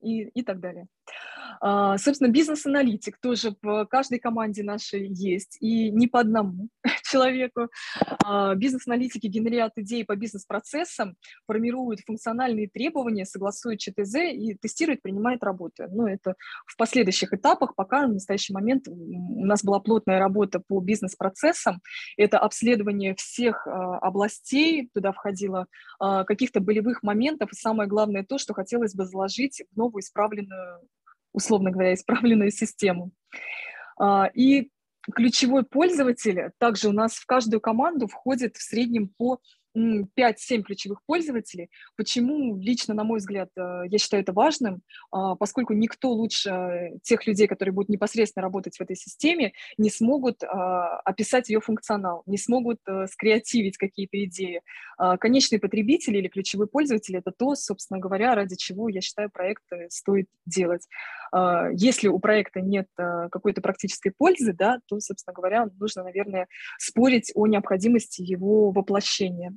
и, 0.00 0.22
и 0.28 0.42
так 0.42 0.58
далее. 0.58 0.86
А, 1.64 1.96
собственно, 1.96 2.28
бизнес-аналитик 2.28 3.18
тоже 3.18 3.54
в 3.62 3.86
каждой 3.86 4.18
команде 4.18 4.64
нашей 4.64 5.06
есть, 5.06 5.58
и 5.60 5.90
не 5.92 6.08
по 6.08 6.18
одному 6.18 6.68
человеку. 7.08 7.68
А, 8.24 8.56
бизнес-аналитики 8.56 9.28
генерят 9.28 9.72
идеи 9.76 10.02
по 10.02 10.16
бизнес-процессам, 10.16 11.14
формируют 11.46 12.00
функциональные 12.00 12.68
требования, 12.68 13.26
согласуют 13.26 13.78
ЧТЗ 13.78 14.16
и 14.32 14.56
тестируют, 14.60 15.02
принимают 15.02 15.44
работы. 15.44 15.86
Но 15.88 16.02
ну, 16.02 16.08
это 16.08 16.34
в 16.66 16.76
последующих 16.76 17.32
этапах, 17.32 17.76
пока 17.76 18.08
в 18.08 18.12
настоящий 18.12 18.52
момент 18.52 18.88
у 18.88 19.44
нас 19.44 19.62
была 19.62 19.78
плотная 19.78 20.18
работа 20.18 20.60
по 20.66 20.80
бизнес-процессам. 20.80 21.80
Это 22.16 22.40
обследование 22.40 23.14
всех 23.14 23.68
а, 23.68 23.98
областей, 23.98 24.90
туда 24.92 25.12
входило 25.12 25.66
каких-то 26.00 26.60
болевых 26.60 27.04
моментов, 27.04 27.52
и 27.52 27.56
самое 27.56 27.88
главное 27.88 28.24
то, 28.24 28.36
что 28.36 28.54
хотелось 28.54 28.94
бы 28.94 29.04
заложить 29.04 29.62
в 29.72 29.76
новую 29.76 30.00
исправленную 30.00 30.80
условно 31.32 31.70
говоря, 31.70 31.94
исправленную 31.94 32.50
систему. 32.50 33.12
А, 33.98 34.30
и 34.34 34.70
ключевой 35.14 35.64
пользователь, 35.64 36.50
также 36.58 36.88
у 36.88 36.92
нас 36.92 37.14
в 37.14 37.26
каждую 37.26 37.60
команду 37.60 38.06
входит 38.06 38.56
в 38.56 38.62
среднем 38.62 39.08
по 39.08 39.40
5-7 39.76 40.62
ключевых 40.62 41.00
пользователей. 41.06 41.70
Почему 41.96 42.56
лично, 42.56 42.94
на 42.94 43.04
мой 43.04 43.18
взгляд, 43.18 43.48
э, 43.56 43.82
я 43.86 43.98
считаю 43.98 44.22
это 44.22 44.32
важным, 44.32 44.82
а, 45.10 45.34
поскольку 45.36 45.72
никто 45.72 46.10
лучше 46.10 46.92
тех 47.02 47.26
людей, 47.26 47.46
которые 47.46 47.72
будут 47.72 47.88
непосредственно 47.88 48.42
работать 48.42 48.76
в 48.76 48.80
этой 48.80 48.96
системе, 48.96 49.52
не 49.78 49.90
смогут 49.90 50.42
а, 50.42 50.98
описать 51.00 51.48
ее 51.48 51.60
функционал, 51.60 52.22
не 52.26 52.38
смогут 52.38 52.78
э, 52.86 53.06
скреативить 53.06 53.76
какие-то 53.76 54.22
идеи. 54.24 54.62
А, 54.98 55.16
конечный 55.16 55.58
потребитель 55.58 56.16
или 56.16 56.28
ключевой 56.28 56.66
пользователь– 56.66 57.16
это 57.18 57.30
то, 57.30 57.54
собственно 57.54 58.00
говоря, 58.00 58.34
ради 58.34 58.56
чего, 58.56 58.88
я 58.88 59.00
считаю, 59.00 59.30
проект 59.30 59.64
стоит 59.88 60.28
делать. 60.46 60.86
Если 61.72 62.08
у 62.08 62.18
проекта 62.18 62.60
нет 62.60 62.88
э, 62.98 63.28
какой-то 63.30 63.62
практической 63.62 64.10
пользы, 64.10 64.52
да, 64.52 64.80
то, 64.86 65.00
собственно 65.00 65.32
говоря, 65.32 65.66
нужно, 65.78 66.04
наверное, 66.04 66.46
спорить 66.78 67.32
о 67.34 67.46
необходимости 67.46 68.20
его 68.20 68.70
воплощения. 68.70 69.56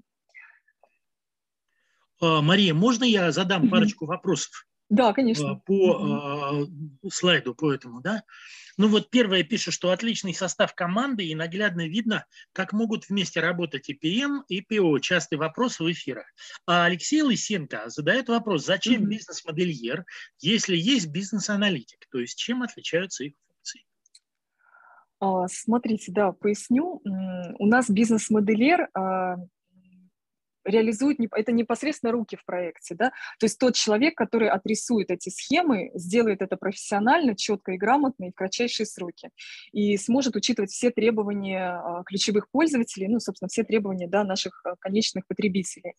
А, 2.22 2.42
Мария, 2.42 2.74
можно 2.74 3.04
я 3.04 3.32
задам 3.32 3.70
парочку 3.70 4.06
вопросов? 4.06 4.66
Да, 4.90 5.14
конечно. 5.14 5.52
А, 5.52 5.56
по 5.56 6.66
mm 6.68 7.10
слайду, 7.12 7.56
по 7.56 7.72
этому, 7.72 8.02
да? 8.02 8.24
Ну 8.78 8.88
вот 8.90 9.10
первое 9.10 9.44
пишет, 9.44 9.74
что 9.74 9.92
отличный 9.92 10.34
состав 10.34 10.76
команды 10.76 11.26
и 11.26 11.34
наглядно 11.34 11.88
видно, 11.88 12.26
как 12.52 12.74
могут 12.74 13.08
вместе 13.08 13.40
работать 13.40 13.90
и 13.90 13.94
ПМ, 13.94 14.42
и 14.50 14.62
ПО. 14.62 15.00
Частый 15.00 15.38
вопрос 15.38 15.80
в 15.80 15.92
эфирах. 15.92 16.26
А 16.68 16.86
Алексей 16.86 17.22
Лысенко 17.22 17.84
задает 17.88 18.28
вопрос, 18.28 18.66
зачем 18.66 19.06
бизнес-модельер, 19.08 20.06
если 20.40 20.76
есть 20.76 21.08
бизнес-аналитик? 21.08 22.06
То 22.12 22.20
есть 22.20 22.38
чем 22.38 22.64
отличаются 22.64 23.24
их 23.24 23.34
функции? 23.48 23.86
Смотрите, 25.48 26.12
да, 26.12 26.34
поясню. 26.34 27.02
У 27.58 27.66
нас 27.66 27.90
бизнес-модельер 27.90 28.90
реализует, 30.66 31.18
это 31.32 31.52
непосредственно 31.52 32.12
руки 32.12 32.36
в 32.36 32.44
проекте, 32.46 32.96
да, 32.96 33.12
то 33.40 33.46
есть 33.46 33.60
тот 33.60 33.76
человек, 33.76 34.16
который 34.16 34.50
отрисует 34.50 35.12
эти 35.12 35.30
схемы, 35.30 35.92
сделает 35.94 36.42
это 36.42 36.58
профессионально, 36.58 37.36
четко 37.36 37.74
и 37.74 37.78
грамотно 37.78 38.26
и 38.26 38.32
в 38.32 38.36
кратчайшие 38.36 38.86
сроки, 38.86 39.30
и 39.72 39.96
сможет 39.98 40.36
учитывать 40.36 40.72
все 40.72 40.90
требования 40.90 41.70
а, 41.70 42.04
ключевых 42.04 42.50
пользователей, 42.50 43.08
ну, 43.08 43.20
собственно, 43.20 43.50
все 43.50 43.64
требования, 43.64 44.08
да, 44.08 44.24
наших 44.24 44.62
а, 44.66 44.76
конечных 44.78 45.26
потребителей. 45.28 45.94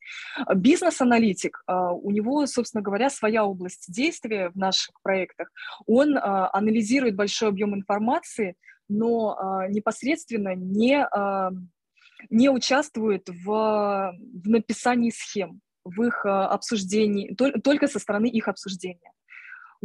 Бизнес-аналитик, 0.55 1.63
а, 1.67 1.93
у 1.93 2.11
него, 2.11 2.47
собственно 2.47 2.83
говоря, 2.83 3.09
своя 3.11 3.45
область 3.45 3.93
действия 3.93 4.51
в 4.51 4.57
наших 4.57 5.01
проектах, 5.03 5.51
он 5.87 6.17
анализирует 6.19 7.15
большой 7.15 7.49
объем 7.49 7.75
информации, 7.75 8.57
но 8.89 9.65
непосредственно 9.69 10.55
не 10.55 11.07
не 12.31 12.49
участвует 12.49 13.29
в, 13.29 13.45
в 13.45 14.49
написании 14.49 15.11
схем, 15.11 15.61
в 15.85 16.03
их 16.03 16.25
э, 16.25 16.29
обсуждении, 16.29 17.35
только 17.35 17.87
со 17.87 17.99
стороны 17.99 18.27
их 18.27 18.49
обсуждения. 18.49 19.13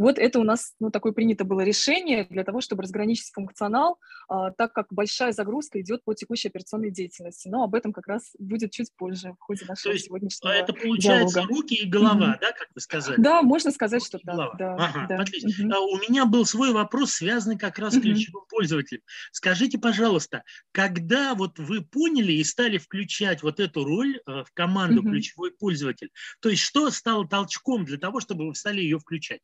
Вот 0.02 0.18
это 0.18 0.40
у 0.40 0.44
нас 0.44 0.74
ну, 0.80 0.90
такое 0.90 1.12
принято 1.12 1.44
было 1.44 1.62
решение 1.62 2.26
для 2.28 2.44
того, 2.44 2.60
чтобы 2.60 2.82
разграничить 2.82 3.30
функционал, 3.34 4.00
а, 4.28 4.50
так 4.50 4.74
как 4.74 4.88
большая 4.90 5.32
загрузка 5.32 5.80
идет 5.80 6.04
по 6.04 6.16
текущей 6.16 6.48
операционной 6.48 6.90
деятельности. 6.90 7.48
Но 7.48 7.64
об 7.64 7.76
этом 7.76 7.94
как 7.94 8.08
раз 8.08 8.32
будет 8.40 8.72
чуть 8.72 8.90
позже 8.98 9.34
в 9.34 9.40
ходе 9.40 9.66
нашего 9.66 9.92
То 9.92 9.94
есть, 9.94 10.06
сегодняшнего 10.08 10.52
Это 10.52 10.74
получается 10.74 11.42
диалога. 11.42 11.54
руки 11.54 11.76
и 11.76 11.88
голова, 11.88 12.34
mm-hmm. 12.34 12.42
да, 12.42 12.52
как 12.52 12.68
вы 12.74 12.82
сказали? 12.82 13.22
Да, 13.22 13.44
можно 13.44 13.70
сказать, 13.70 14.04
что 14.04 14.18
да. 14.24 14.52
да, 14.58 14.76
ага, 14.76 15.06
да. 15.08 15.20
Отлично. 15.20 15.50
Mm-hmm. 15.50 15.72
А 15.72 15.80
у 15.82 15.98
меня 15.98 16.26
был 16.26 16.48
свой 16.48 16.72
вопрос, 16.72 17.12
связанный 17.12 17.60
как 17.60 17.78
раз 17.78 17.94
mm-hmm. 17.94 18.00
с 18.00 18.02
ключевым 18.02 18.46
пользователем. 18.50 19.02
Скажите, 19.32 19.78
пожалуйста, 19.78 20.42
когда 20.72 21.36
вот 21.36 21.60
вы 21.60 21.84
поняли 21.84 22.34
и 22.34 22.44
стали 22.44 22.80
включать 22.80 23.44
вот 23.44 23.60
эту 23.60 23.84
роль 23.84 24.18
э, 24.18 24.44
в 24.46 24.52
команду 24.56 25.04
mm-hmm. 25.04 25.12
ключевой 25.12 25.52
пользователь, 25.52 26.10
то 26.40 26.50
есть 26.50 26.64
что 26.64 26.90
стало 26.90 27.28
толчком 27.28 27.86
для 27.86 28.00
того, 28.00 28.20
чтобы 28.20 28.48
вы 28.48 28.56
стали 28.56 28.82
ее 28.82 28.98
включать? 28.98 29.42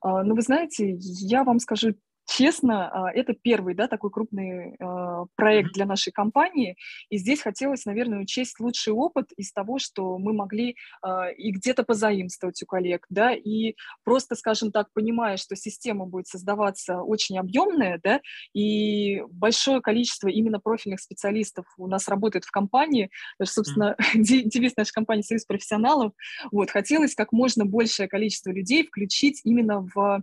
А, 0.00 0.22
ну, 0.22 0.34
вы 0.34 0.42
знаете, 0.42 0.96
я 0.98 1.44
вам 1.44 1.58
скажу 1.58 1.94
Честно, 2.26 2.88
а, 2.88 3.12
это 3.12 3.34
первый, 3.34 3.74
да, 3.74 3.88
такой 3.88 4.10
крупный 4.10 4.76
а, 4.78 5.24
проект 5.34 5.72
для 5.72 5.86
нашей 5.86 6.12
компании, 6.12 6.76
и 7.10 7.18
здесь 7.18 7.42
хотелось, 7.42 7.84
наверное, 7.84 8.20
учесть 8.20 8.60
лучший 8.60 8.92
опыт 8.92 9.32
из 9.36 9.52
того, 9.52 9.78
что 9.78 10.18
мы 10.18 10.32
могли 10.32 10.76
а, 11.02 11.28
и 11.30 11.50
где-то 11.50 11.82
позаимствовать 11.82 12.62
у 12.62 12.66
коллег, 12.66 13.06
да, 13.10 13.32
и 13.32 13.74
просто, 14.04 14.36
скажем 14.36 14.70
так, 14.70 14.88
понимая, 14.92 15.36
что 15.36 15.56
система 15.56 16.06
будет 16.06 16.28
создаваться 16.28 17.02
очень 17.02 17.38
объемная, 17.38 18.00
да, 18.02 18.20
и 18.54 19.22
большое 19.28 19.80
количество 19.80 20.28
именно 20.28 20.60
профильных 20.60 21.00
специалистов 21.00 21.66
у 21.76 21.88
нас 21.88 22.06
работает 22.08 22.44
в 22.44 22.52
компании, 22.52 23.10
даже, 23.38 23.50
собственно, 23.50 23.96
девиз 24.14 24.76
нашей 24.76 24.92
компании 24.92 25.22
«Союз 25.22 25.44
профессионалов», 25.44 26.12
вот, 26.52 26.70
хотелось 26.70 27.16
как 27.16 27.32
можно 27.32 27.64
большее 27.64 28.08
количество 28.08 28.50
людей 28.50 28.86
включить 28.86 29.40
именно 29.42 29.86
в 29.92 30.22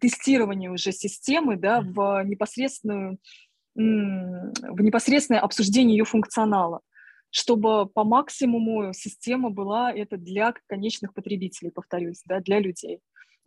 тестирование 0.00 0.70
уже 0.70 0.92
системы, 0.92 1.56
да, 1.56 1.80
в 1.80 2.22
непосредственную 2.24 3.18
в 3.74 4.80
непосредственное 4.80 5.40
обсуждение 5.40 5.96
ее 5.96 6.04
функционала 6.04 6.80
чтобы 7.30 7.86
по 7.86 8.04
максимуму 8.04 8.92
система 8.94 9.50
была 9.50 9.92
это 9.92 10.16
для 10.16 10.54
конечных 10.66 11.12
потребителей, 11.14 11.70
повторюсь, 11.70 12.22
да, 12.24 12.40
для 12.40 12.58
людей. 12.58 13.00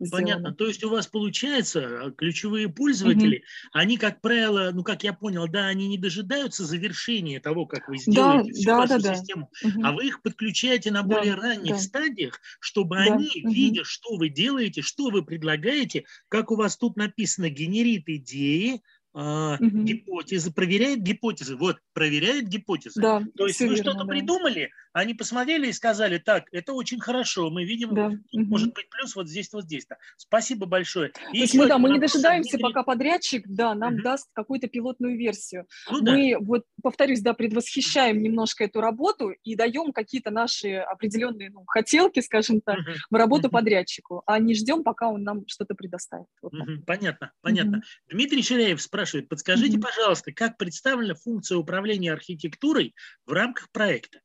Сделано. 0.06 0.26
Понятно. 0.26 0.54
То 0.54 0.66
есть 0.66 0.82
у 0.84 0.90
вас 0.90 1.06
получается, 1.06 2.06
а, 2.06 2.10
ключевые 2.10 2.68
пользователи, 2.68 3.38
угу. 3.38 3.44
они, 3.72 3.96
как 3.96 4.20
правило, 4.20 4.70
ну, 4.72 4.82
как 4.82 5.04
я 5.04 5.12
понял, 5.12 5.46
да, 5.48 5.66
они 5.66 5.88
не 5.88 5.98
дожидаются 5.98 6.64
завершения 6.64 7.40
того, 7.40 7.66
как 7.66 7.88
вы 7.88 7.98
сделаете 7.98 8.50
да, 8.50 8.54
всю 8.54 8.66
да, 8.66 8.76
вашу 8.76 9.02
да, 9.02 9.14
систему, 9.14 9.50
угу. 9.62 9.80
а 9.84 9.92
вы 9.92 10.06
их 10.06 10.22
подключаете 10.22 10.90
на 10.90 11.02
да, 11.02 11.16
более 11.16 11.34
ранних 11.34 11.72
да. 11.72 11.78
стадиях, 11.78 12.40
чтобы 12.60 12.96
да. 12.96 13.14
они, 13.14 13.30
угу. 13.42 13.52
видя, 13.52 13.84
что 13.84 14.16
вы 14.16 14.28
делаете, 14.28 14.82
что 14.82 15.10
вы 15.10 15.24
предлагаете, 15.24 16.04
как 16.28 16.50
у 16.50 16.56
вас 16.56 16.76
тут 16.76 16.96
написано, 16.96 17.48
генерит 17.48 18.08
идеи, 18.08 18.82
угу. 19.12 19.58
гипотезы, 19.60 20.52
проверяет 20.52 21.02
гипотезы. 21.02 21.56
Вот, 21.56 21.78
проверяет 21.92 22.48
гипотезы. 22.48 23.00
Да, 23.00 23.22
То 23.36 23.46
есть 23.46 23.60
вы 23.60 23.76
что-то 23.76 24.04
да. 24.04 24.06
придумали, 24.06 24.70
они 24.92 25.14
посмотрели 25.14 25.68
и 25.68 25.72
сказали, 25.72 26.18
так, 26.18 26.44
это 26.52 26.72
очень 26.72 27.00
хорошо, 27.00 27.50
мы 27.50 27.64
видим, 27.64 27.94
да. 27.94 28.12
может 28.32 28.74
быть 28.74 28.88
плюс 28.90 29.16
вот 29.16 29.28
здесь, 29.28 29.52
вот 29.52 29.64
здесь-то. 29.64 29.96
Спасибо 30.16 30.66
большое. 30.66 31.12
И 31.32 31.38
То 31.38 31.42
есть 31.42 31.54
мы, 31.54 31.66
да, 31.66 31.78
мы 31.78 31.90
не 31.90 31.98
дожидаемся, 31.98 32.52
Дмитрий... 32.52 32.62
пока 32.62 32.82
подрядчик, 32.82 33.44
да, 33.46 33.74
нам 33.74 33.94
угу. 33.94 34.02
даст 34.02 34.28
какую-то 34.32 34.68
пилотную 34.68 35.16
версию. 35.16 35.66
Ну, 35.90 36.02
мы, 36.02 36.32
да. 36.32 36.38
вот, 36.40 36.64
повторюсь, 36.82 37.20
да, 37.20 37.32
предвосхищаем 37.32 38.22
немножко 38.22 38.64
эту 38.64 38.80
работу 38.80 39.30
и 39.30 39.54
даем 39.54 39.92
какие-то 39.92 40.30
наши 40.30 40.76
определенные 40.76 41.50
ну, 41.50 41.64
хотелки, 41.66 42.20
скажем 42.20 42.60
так, 42.60 42.78
угу. 42.78 42.90
в 43.10 43.14
работу 43.14 43.48
угу. 43.48 43.54
подрядчику, 43.54 44.22
а 44.26 44.38
не 44.38 44.54
ждем, 44.54 44.82
пока 44.82 45.08
он 45.08 45.22
нам 45.22 45.46
что-то 45.46 45.74
предоставит. 45.74 46.26
Вот 46.42 46.52
угу. 46.52 46.82
Понятно, 46.86 47.32
понятно. 47.40 47.78
Угу. 47.78 47.84
Дмитрий 48.10 48.42
Ширяев 48.42 48.82
спрашивает, 48.82 49.28
подскажите, 49.28 49.78
угу. 49.78 49.86
пожалуйста, 49.86 50.32
как 50.32 50.58
представлена 50.58 51.14
функция 51.14 51.56
управления 51.56 52.12
архитектурой 52.12 52.94
в 53.24 53.32
рамках 53.32 53.70
проекта? 53.70 54.20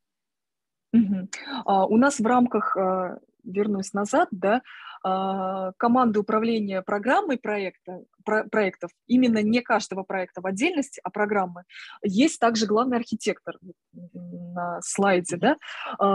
Угу. 0.92 1.28
А, 1.66 1.86
у 1.86 1.96
нас 1.96 2.18
в 2.18 2.26
рамках, 2.26 2.76
а, 2.76 3.18
вернусь 3.44 3.92
назад, 3.92 4.28
да, 4.30 4.62
а, 5.04 5.72
команды 5.76 6.18
управления 6.18 6.82
программой 6.82 7.38
проекта, 7.38 8.02
про, 8.24 8.44
проектов, 8.44 8.90
именно 9.06 9.42
не 9.42 9.60
каждого 9.60 10.02
проекта 10.02 10.40
в 10.40 10.46
отдельности, 10.46 11.00
а 11.04 11.10
программы, 11.10 11.64
есть 12.02 12.40
также 12.40 12.66
главный 12.66 12.96
архитектор 12.96 13.54
на 13.92 14.80
слайде. 14.82 15.36
Да? 15.36 15.56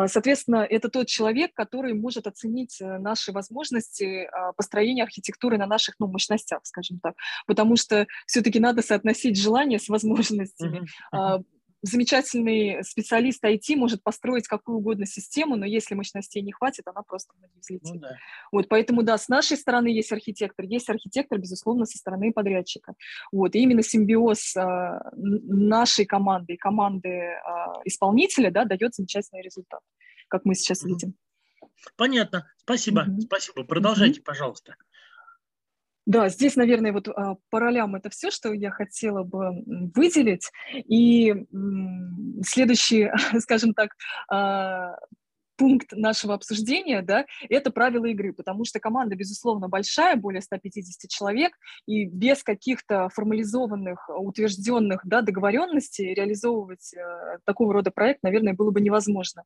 Соответственно, 0.08 0.65
это 0.70 0.89
тот 0.89 1.08
человек, 1.08 1.53
который 1.53 1.94
может 1.94 2.27
оценить 2.27 2.80
э, 2.82 2.98
наши 3.00 3.32
возможности 3.32 4.30
построения 4.58 5.03
архитектуры 5.03 5.58
на 5.58 5.65
наших 5.65 5.96
ну, 6.00 6.08
мощностях, 6.08 6.60
скажем 6.63 7.00
так. 7.00 7.15
Потому 7.48 7.77
что 7.77 8.06
все-таки 8.27 8.60
надо 8.60 8.82
соотносить 8.82 9.42
желания 9.42 9.80
с 9.80 9.88
возможностями. 9.88 10.88
Mm-hmm 11.13 11.44
замечательный 11.83 12.83
специалист 12.83 13.43
IT 13.43 13.75
может 13.75 14.01
построить 14.01 14.47
какую 14.47 14.77
угодно 14.77 15.05
систему, 15.05 15.57
но 15.57 15.65
если 15.65 15.95
мощностей 15.95 16.41
не 16.41 16.53
хватит, 16.53 16.87
она 16.87 17.03
просто 17.03 17.33
не 17.37 17.59
взлетит. 17.59 17.95
Ну, 17.95 17.99
да. 17.99 18.17
Вот, 18.51 18.69
поэтому, 18.69 19.03
да, 19.03 19.17
с 19.17 19.27
нашей 19.27 19.57
стороны 19.57 19.87
есть 19.87 20.11
архитектор, 20.11 20.65
есть 20.65 20.89
архитектор, 20.89 21.37
безусловно, 21.37 21.85
со 21.85 21.97
стороны 21.97 22.31
подрядчика. 22.31 22.93
Вот, 23.31 23.53
и 23.55 23.59
именно 23.59 23.83
симбиоз 23.83 24.55
э, 24.55 24.99
нашей 25.13 26.05
команды 26.05 26.53
и 26.53 26.57
команды 26.57 27.09
э, 27.09 27.39
исполнителя, 27.83 28.49
да, 28.49 28.63
дает 28.63 28.95
замечательный 28.95 29.43
результат, 29.43 29.81
как 30.29 30.45
мы 30.45 30.55
сейчас 30.55 30.83
mm-hmm. 30.83 30.87
видим. 30.87 31.15
Понятно. 31.97 32.49
Спасибо. 32.57 33.05
Mm-hmm. 33.05 33.21
Спасибо. 33.21 33.63
Продолжайте, 33.65 34.21
mm-hmm. 34.21 34.23
пожалуйста. 34.23 34.75
Да, 36.05 36.27
здесь, 36.27 36.55
наверное, 36.55 36.91
вот 36.91 37.07
а, 37.07 37.36
по 37.50 37.60
ролям 37.60 37.95
это 37.95 38.10
все, 38.10 38.29
что 38.29 38.51
я 38.51 38.72
хотела 38.72 39.24
бы 39.24 39.63
выделить. 39.95 40.51
И 40.74 41.33
следующий, 42.45 43.10
скажем 43.39 43.74
так, 43.74 43.91
а, 44.29 44.98
пункт 45.63 45.93
нашего 45.93 46.34
обсуждения, 46.34 47.01
да, 47.01 47.25
это 47.48 47.72
правила 47.72 48.03
игры, 48.08 48.34
потому 48.34 48.65
что 48.65 48.82
команда, 48.82 49.15
безусловно, 49.15 49.70
большая, 49.70 50.17
более 50.17 50.41
150 50.41 51.10
человек, 51.10 51.53
и 51.88 52.03
без 52.03 52.43
каких-то 52.43 53.08
формализованных, 53.08 54.09
утвержденных 54.09 55.00
да, 55.05 55.22
договоренностей 55.22 56.14
реализовывать 56.14 56.94
э, 56.94 57.37
такого 57.46 57.72
рода 57.72 57.92
проект, 57.92 58.24
наверное, 58.24 58.53
было 58.53 58.72
бы 58.72 58.81
невозможно. 58.81 59.44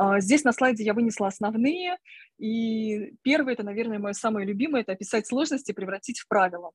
Э, 0.00 0.20
здесь 0.20 0.42
на 0.42 0.52
слайде 0.52 0.84
я 0.84 0.94
вынесла 0.94 1.26
основные, 1.26 1.98
и 2.38 3.12
первое, 3.20 3.52
это, 3.52 3.62
наверное, 3.62 3.98
мое 3.98 4.14
самое 4.14 4.46
любимое, 4.46 4.80
это 4.80 4.92
описать 4.92 5.26
сложности, 5.26 5.72
превратить 5.72 6.18
в 6.18 6.28
правила. 6.28 6.70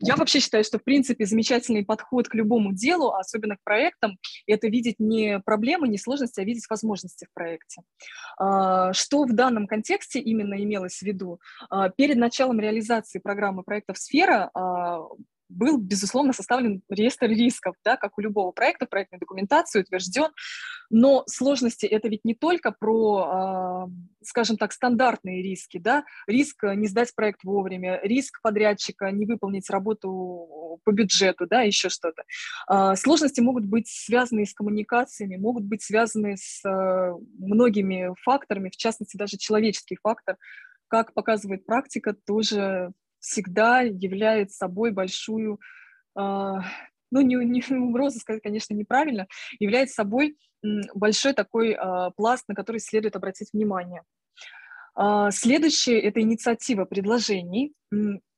Я 0.00 0.16
вообще 0.16 0.40
считаю, 0.40 0.64
что, 0.64 0.78
в 0.78 0.84
принципе, 0.84 1.26
замечательный 1.26 1.84
подход 1.84 2.28
к 2.28 2.34
любому 2.34 2.72
делу, 2.72 3.12
особенно 3.12 3.56
к 3.56 3.62
проектам, 3.64 4.18
это 4.46 4.68
видеть 4.68 4.96
не 4.98 5.40
проблемы, 5.40 5.88
не 5.88 5.98
сложности, 5.98 6.40
а 6.40 6.44
видеть 6.44 6.66
возможности 6.68 7.26
в 7.26 7.34
проекте. 7.34 7.82
А, 8.38 8.92
что 8.92 9.24
в 9.24 9.34
данном 9.34 9.66
контексте 9.66 10.20
именно 10.20 10.62
имелось 10.62 10.98
в 10.98 11.02
виду? 11.02 11.40
А, 11.70 11.88
перед 11.90 12.16
началом 12.16 12.60
реализации 12.60 13.18
программы 13.18 13.62
проектов 13.62 13.98
«Сфера» 13.98 14.50
а, 14.54 15.00
был, 15.48 15.78
безусловно, 15.78 16.32
составлен 16.32 16.82
реестр 16.88 17.26
рисков, 17.26 17.76
да, 17.84 17.96
как 17.96 18.18
у 18.18 18.20
любого 18.20 18.52
проекта, 18.52 18.86
проектной 18.86 19.18
документации 19.18 19.80
утвержден, 19.80 20.30
но 20.90 21.24
сложности 21.26 21.86
это 21.86 22.08
ведь 22.08 22.24
не 22.24 22.34
только 22.34 22.72
про, 22.72 23.88
э, 23.88 24.24
скажем 24.24 24.56
так, 24.56 24.72
стандартные 24.72 25.42
риски, 25.42 25.78
да, 25.78 26.04
риск 26.26 26.62
не 26.62 26.86
сдать 26.86 27.14
проект 27.14 27.44
вовремя, 27.44 28.00
риск 28.02 28.40
подрядчика 28.42 29.10
не 29.10 29.26
выполнить 29.26 29.68
работу 29.70 30.80
по 30.84 30.92
бюджету, 30.92 31.46
да, 31.46 31.62
еще 31.62 31.88
что-то. 31.88 32.22
Э, 32.70 32.96
сложности 32.96 33.40
могут 33.40 33.64
быть 33.64 33.88
связаны 33.88 34.46
с 34.46 34.54
коммуникациями, 34.54 35.36
могут 35.36 35.64
быть 35.64 35.82
связаны 35.82 36.36
с 36.36 36.64
э, 36.64 37.14
многими 37.38 38.14
факторами, 38.22 38.70
в 38.70 38.76
частности, 38.76 39.16
даже 39.16 39.36
человеческий 39.36 39.96
фактор, 40.02 40.36
как 40.88 41.14
показывает 41.14 41.66
практика, 41.66 42.14
тоже 42.14 42.92
всегда 43.26 43.80
является 43.80 44.56
собой 44.56 44.92
большую, 44.92 45.60
э, 46.18 46.20
ну, 46.20 47.20
не, 47.20 47.34
не 47.34 47.76
угрозу 47.76 48.20
сказать, 48.20 48.42
конечно, 48.42 48.74
неправильно, 48.74 49.26
является 49.58 49.94
собой 49.96 50.36
большой 50.94 51.32
такой 51.32 51.72
э, 51.72 52.10
пласт, 52.16 52.44
на 52.48 52.54
который 52.54 52.80
следует 52.80 53.16
обратить 53.16 53.52
внимание. 53.52 54.02
Э, 54.98 55.28
следующее– 55.30 56.00
это 56.02 56.20
инициатива 56.20 56.84
предложений. 56.84 57.72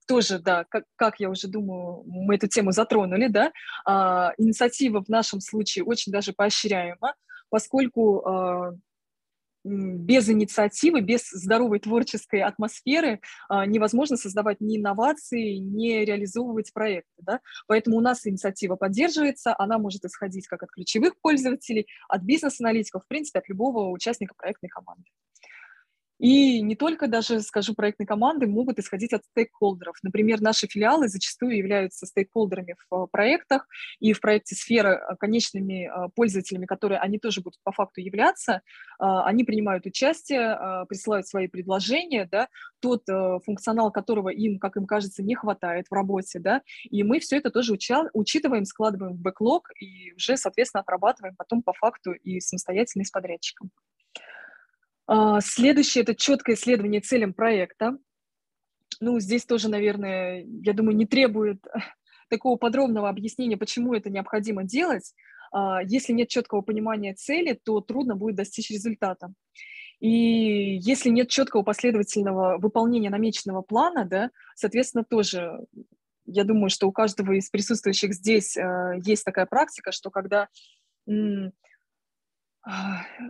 Тоже, 0.06 0.38
да, 0.38 0.64
как, 0.70 0.84
как 0.96 1.20
я 1.20 1.28
уже 1.28 1.48
думаю, 1.48 2.02
мы 2.06 2.36
эту 2.36 2.48
тему 2.48 2.72
затронули, 2.72 3.28
да, 3.28 3.52
э, 3.86 4.32
инициатива 4.38 5.02
в 5.04 5.08
нашем 5.08 5.40
случае 5.40 5.84
очень 5.84 6.12
даже 6.12 6.32
поощряема, 6.32 7.14
поскольку 7.50 8.80
без 9.64 10.28
инициативы, 10.28 11.00
без 11.00 11.28
здоровой 11.30 11.80
творческой 11.80 12.42
атмосферы 12.42 13.20
а, 13.48 13.66
невозможно 13.66 14.16
создавать 14.16 14.60
ни 14.60 14.78
инновации, 14.78 15.56
ни 15.56 16.04
реализовывать 16.04 16.72
проекты. 16.72 17.10
Да? 17.18 17.40
Поэтому 17.66 17.96
у 17.96 18.00
нас 18.00 18.26
инициатива 18.26 18.76
поддерживается, 18.76 19.54
она 19.58 19.78
может 19.78 20.04
исходить 20.04 20.46
как 20.46 20.62
от 20.62 20.70
ключевых 20.70 21.20
пользователей, 21.20 21.86
от 22.08 22.22
бизнес-аналитиков, 22.22 23.04
в 23.04 23.08
принципе, 23.08 23.40
от 23.40 23.48
любого 23.48 23.90
участника 23.90 24.34
проектной 24.36 24.68
команды. 24.68 25.04
И 26.18 26.60
не 26.62 26.74
только 26.74 27.06
даже, 27.06 27.40
скажу, 27.40 27.74
проектные 27.74 28.06
команды 28.06 28.46
могут 28.46 28.78
исходить 28.78 29.12
от 29.12 29.24
стейкхолдеров. 29.24 29.96
Например, 30.02 30.40
наши 30.40 30.66
филиалы 30.66 31.08
зачастую 31.08 31.56
являются 31.56 32.06
стейкхолдерами 32.06 32.74
в 32.90 32.94
э, 32.94 33.06
проектах, 33.10 33.68
и 34.00 34.12
в 34.12 34.20
проекте 34.20 34.56
«Сфера» 34.56 34.94
э, 35.12 35.16
конечными 35.16 35.86
э, 35.86 36.08
пользователями, 36.14 36.66
которые 36.66 36.98
они 36.98 37.18
тоже 37.18 37.40
будут 37.40 37.60
по 37.62 37.72
факту 37.72 38.00
являться, 38.00 38.62
они 38.98 39.44
принимают 39.44 39.86
участие, 39.86 40.84
присылают 40.88 41.26
свои 41.26 41.46
предложения, 41.46 42.28
да, 42.30 42.48
тот 42.80 43.04
функционал 43.44 43.92
которого 43.92 44.28
им, 44.28 44.58
как 44.58 44.76
им 44.76 44.86
кажется, 44.86 45.22
не 45.22 45.34
хватает 45.34 45.86
в 45.88 45.94
работе, 45.94 46.38
да, 46.38 46.62
и 46.84 47.02
мы 47.02 47.20
все 47.20 47.36
это 47.36 47.50
тоже 47.50 47.72
учитываем, 48.12 48.64
складываем 48.64 49.14
в 49.14 49.20
бэклог 49.20 49.70
и 49.80 50.12
уже, 50.14 50.36
соответственно, 50.36 50.82
отрабатываем 50.82 51.36
потом 51.36 51.62
по 51.62 51.72
факту 51.72 52.12
и 52.12 52.40
самостоятельно 52.40 53.04
с 53.04 53.10
подрядчиком. 53.10 53.70
А, 55.08 55.40
следующее– 55.40 56.02
это 56.04 56.14
четкое 56.14 56.54
исследование 56.54 57.00
целям 57.00 57.32
проекта. 57.32 57.96
Ну, 59.00 59.18
здесь 59.20 59.46
тоже, 59.46 59.68
наверное, 59.68 60.44
я 60.62 60.74
думаю, 60.74 60.96
не 60.96 61.06
требует 61.06 61.64
такого 62.28 62.56
подробного 62.56 63.08
объяснения, 63.08 63.56
почему 63.56 63.94
это 63.94 64.10
необходимо 64.10 64.64
делать. 64.64 65.14
А, 65.50 65.80
если 65.82 66.12
нет 66.12 66.28
четкого 66.28 66.60
понимания 66.60 67.14
цели, 67.14 67.58
то 67.64 67.80
трудно 67.80 68.16
будет 68.16 68.36
достичь 68.36 68.70
результата. 68.70 69.32
И 69.98 70.76
если 70.76 71.08
нет 71.08 71.28
четкого 71.28 71.62
последовательного 71.62 72.58
выполнения 72.58 73.10
намеченного 73.10 73.62
плана, 73.62 74.04
да, 74.04 74.30
соответственно, 74.54 75.04
тоже 75.04 75.66
я 76.26 76.44
думаю, 76.44 76.68
что 76.68 76.86
у 76.86 76.92
каждого 76.92 77.32
из 77.32 77.48
присутствующих 77.48 78.12
здесь 78.12 78.56
э, 78.56 79.00
есть 79.02 79.24
такая 79.24 79.46
практика, 79.46 79.90
что 79.90 80.10
когда 80.10 80.48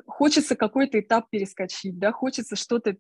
хочется 0.07 0.57
какой-то 0.57 1.01
этап 1.01 1.31
перескочить, 1.31 1.99
да, 1.99 2.13
хочется 2.13 2.57
что-то 2.57 2.97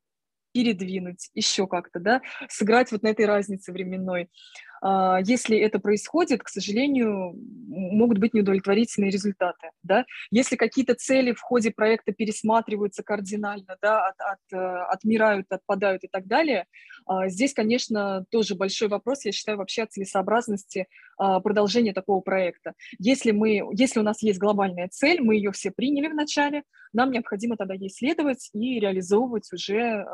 передвинуть, 0.53 1.31
еще 1.35 1.66
как-то, 1.66 2.01
да, 2.01 2.22
сыграть 2.48 2.90
вот 2.92 3.03
на 3.03 3.09
этой 3.09 3.27
разнице 3.27 3.72
временной. 3.72 4.31
А, 4.80 5.20
если 5.22 5.58
это 5.58 5.78
происходит, 5.78 6.42
к 6.42 6.48
сожалению, 6.48 7.34
могут 7.68 8.18
быть 8.18 8.34
неудовлетворительные 8.34 9.10
результаты. 9.10 9.70
Да? 9.82 10.04
Если 10.30 10.56
какие-то 10.56 10.94
цели 10.94 11.32
в 11.32 11.40
ходе 11.40 11.70
проекта 11.70 12.12
пересматриваются 12.12 13.02
кардинально, 13.02 13.76
да, 13.82 14.08
от, 14.08 14.14
от, 14.20 14.38
э, 14.52 14.56
отмирают, 14.56 15.46
отпадают 15.50 16.04
и 16.04 16.08
так 16.08 16.26
далее, 16.26 16.66
а, 17.06 17.28
здесь, 17.28 17.54
конечно, 17.54 18.24
тоже 18.30 18.54
большой 18.54 18.88
вопрос, 18.88 19.24
я 19.24 19.32
считаю, 19.32 19.58
вообще 19.58 19.82
о 19.82 19.86
целесообразности 19.86 20.86
а, 21.18 21.40
продолжения 21.40 21.92
такого 21.92 22.20
проекта. 22.20 22.74
Если, 22.98 23.32
мы, 23.32 23.62
если 23.72 24.00
у 24.00 24.02
нас 24.02 24.22
есть 24.22 24.38
глобальная 24.38 24.88
цель, 24.88 25.20
мы 25.20 25.36
ее 25.36 25.52
все 25.52 25.70
приняли 25.70 26.08
в 26.08 26.14
начале, 26.14 26.62
нам 26.92 27.10
необходимо 27.10 27.56
тогда 27.56 27.74
ей 27.74 27.90
следовать 27.90 28.50
и 28.52 28.80
реализовывать 28.80 29.52
уже 29.52 30.06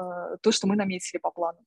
то, 0.42 0.50
что 0.50 0.66
мы 0.66 0.76
наметили 0.76 1.18
по 1.18 1.30
плану. 1.30 1.58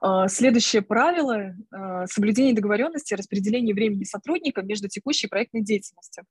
А, 0.00 0.28
следующее 0.28 0.82
правило 0.82 1.54
а,– 1.70 2.06
соблюдение 2.08 2.54
договоренности 2.54 3.12
о 3.12 3.18
распределении 3.18 3.74
времени 3.74 4.04
сотрудника 4.04 4.62
между 4.62 4.88
текущей 4.88 5.26
и 5.26 5.30
проектной 5.30 5.62
деятельностью. 5.62 6.24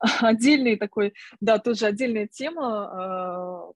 Отдельный 0.20 0.76
такой, 0.76 1.14
да, 1.40 1.58
тоже 1.58 1.86
отдельная 1.86 2.28
тема 2.28 2.62
а, 2.62 3.72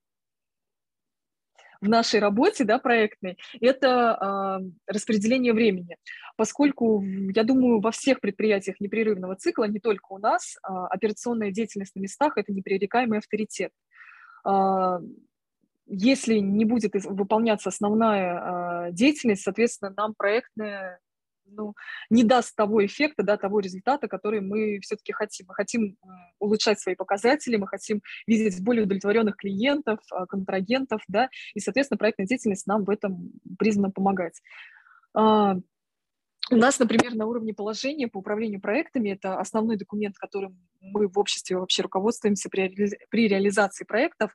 в 1.81 1.89
нашей 1.89 2.21
работе, 2.21 2.63
да, 2.63 2.79
проектной, 2.79 3.37
это 3.61 4.61
распределение 4.87 5.53
времени. 5.53 5.97
Поскольку, 6.37 7.03
я 7.03 7.43
думаю, 7.43 7.81
во 7.81 7.91
всех 7.91 8.21
предприятиях 8.21 8.79
непрерывного 8.79 9.35
цикла, 9.35 9.65
не 9.65 9.81
только 9.81 10.13
у 10.13 10.19
нас, 10.19 10.57
операционная 10.63 11.51
деятельность 11.51 11.97
на 11.97 12.01
местах– 12.01 12.35
это 12.37 12.53
непререкаемый 12.53 13.19
авторитет 13.19 13.73
если 15.95 16.39
не 16.39 16.65
будет 16.65 16.93
выполняться 17.05 17.69
основная 17.69 18.89
э, 18.89 18.93
деятельность, 18.93 19.43
соответственно, 19.43 19.93
нам 19.95 20.15
проектная 20.15 21.01
ну, 21.45 21.75
не 22.09 22.25
даст 22.25 22.57
того 22.57 22.85
эффекта, 22.87 23.23
да, 23.23 23.37
того 23.37 23.61
результата, 23.61 24.09
который 24.09 24.41
мы 24.41 24.79
все-таки 24.81 25.13
хотим. 25.13 25.47
Мы 25.49 25.55
хотим 25.55 25.97
улучшать 26.39 26.81
свои 26.81 26.95
показатели, 26.95 27.57
мы 27.57 27.67
хотим 27.67 28.01
видеть 28.27 28.63
более 28.63 28.85
удовлетворенных 28.85 29.37
клиентов, 29.37 29.99
а, 30.11 30.25
контрагентов, 30.25 31.03
да, 31.09 31.29
и, 31.53 31.61
соответственно, 31.61 31.99
проектная 31.99 32.27
деятельность 32.27 32.67
нам 32.67 32.85
в 32.85 32.91
этом 32.91 33.33
призвана 33.59 33.91
помогать. 33.91 34.41
А, 35.15 35.57
у 36.51 36.57
нас, 36.57 36.79
например, 36.79 37.15
на 37.15 37.27
уровне 37.27 37.53
положения 37.53 38.09
по 38.09 38.19
управлению 38.19 38.61
проектами, 38.61 39.11
это 39.11 39.39
основной 39.39 39.77
документ, 39.77 40.17
которым 40.17 40.59
мы 40.81 41.07
в 41.07 41.19
обществе 41.19 41.59
вообще 41.59 41.83
руководствуемся 41.83 42.49
при, 42.49 42.75
при 43.11 43.29
реализации 43.29 43.85
проектов, 43.85 44.35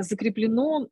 закреплено 0.00 0.88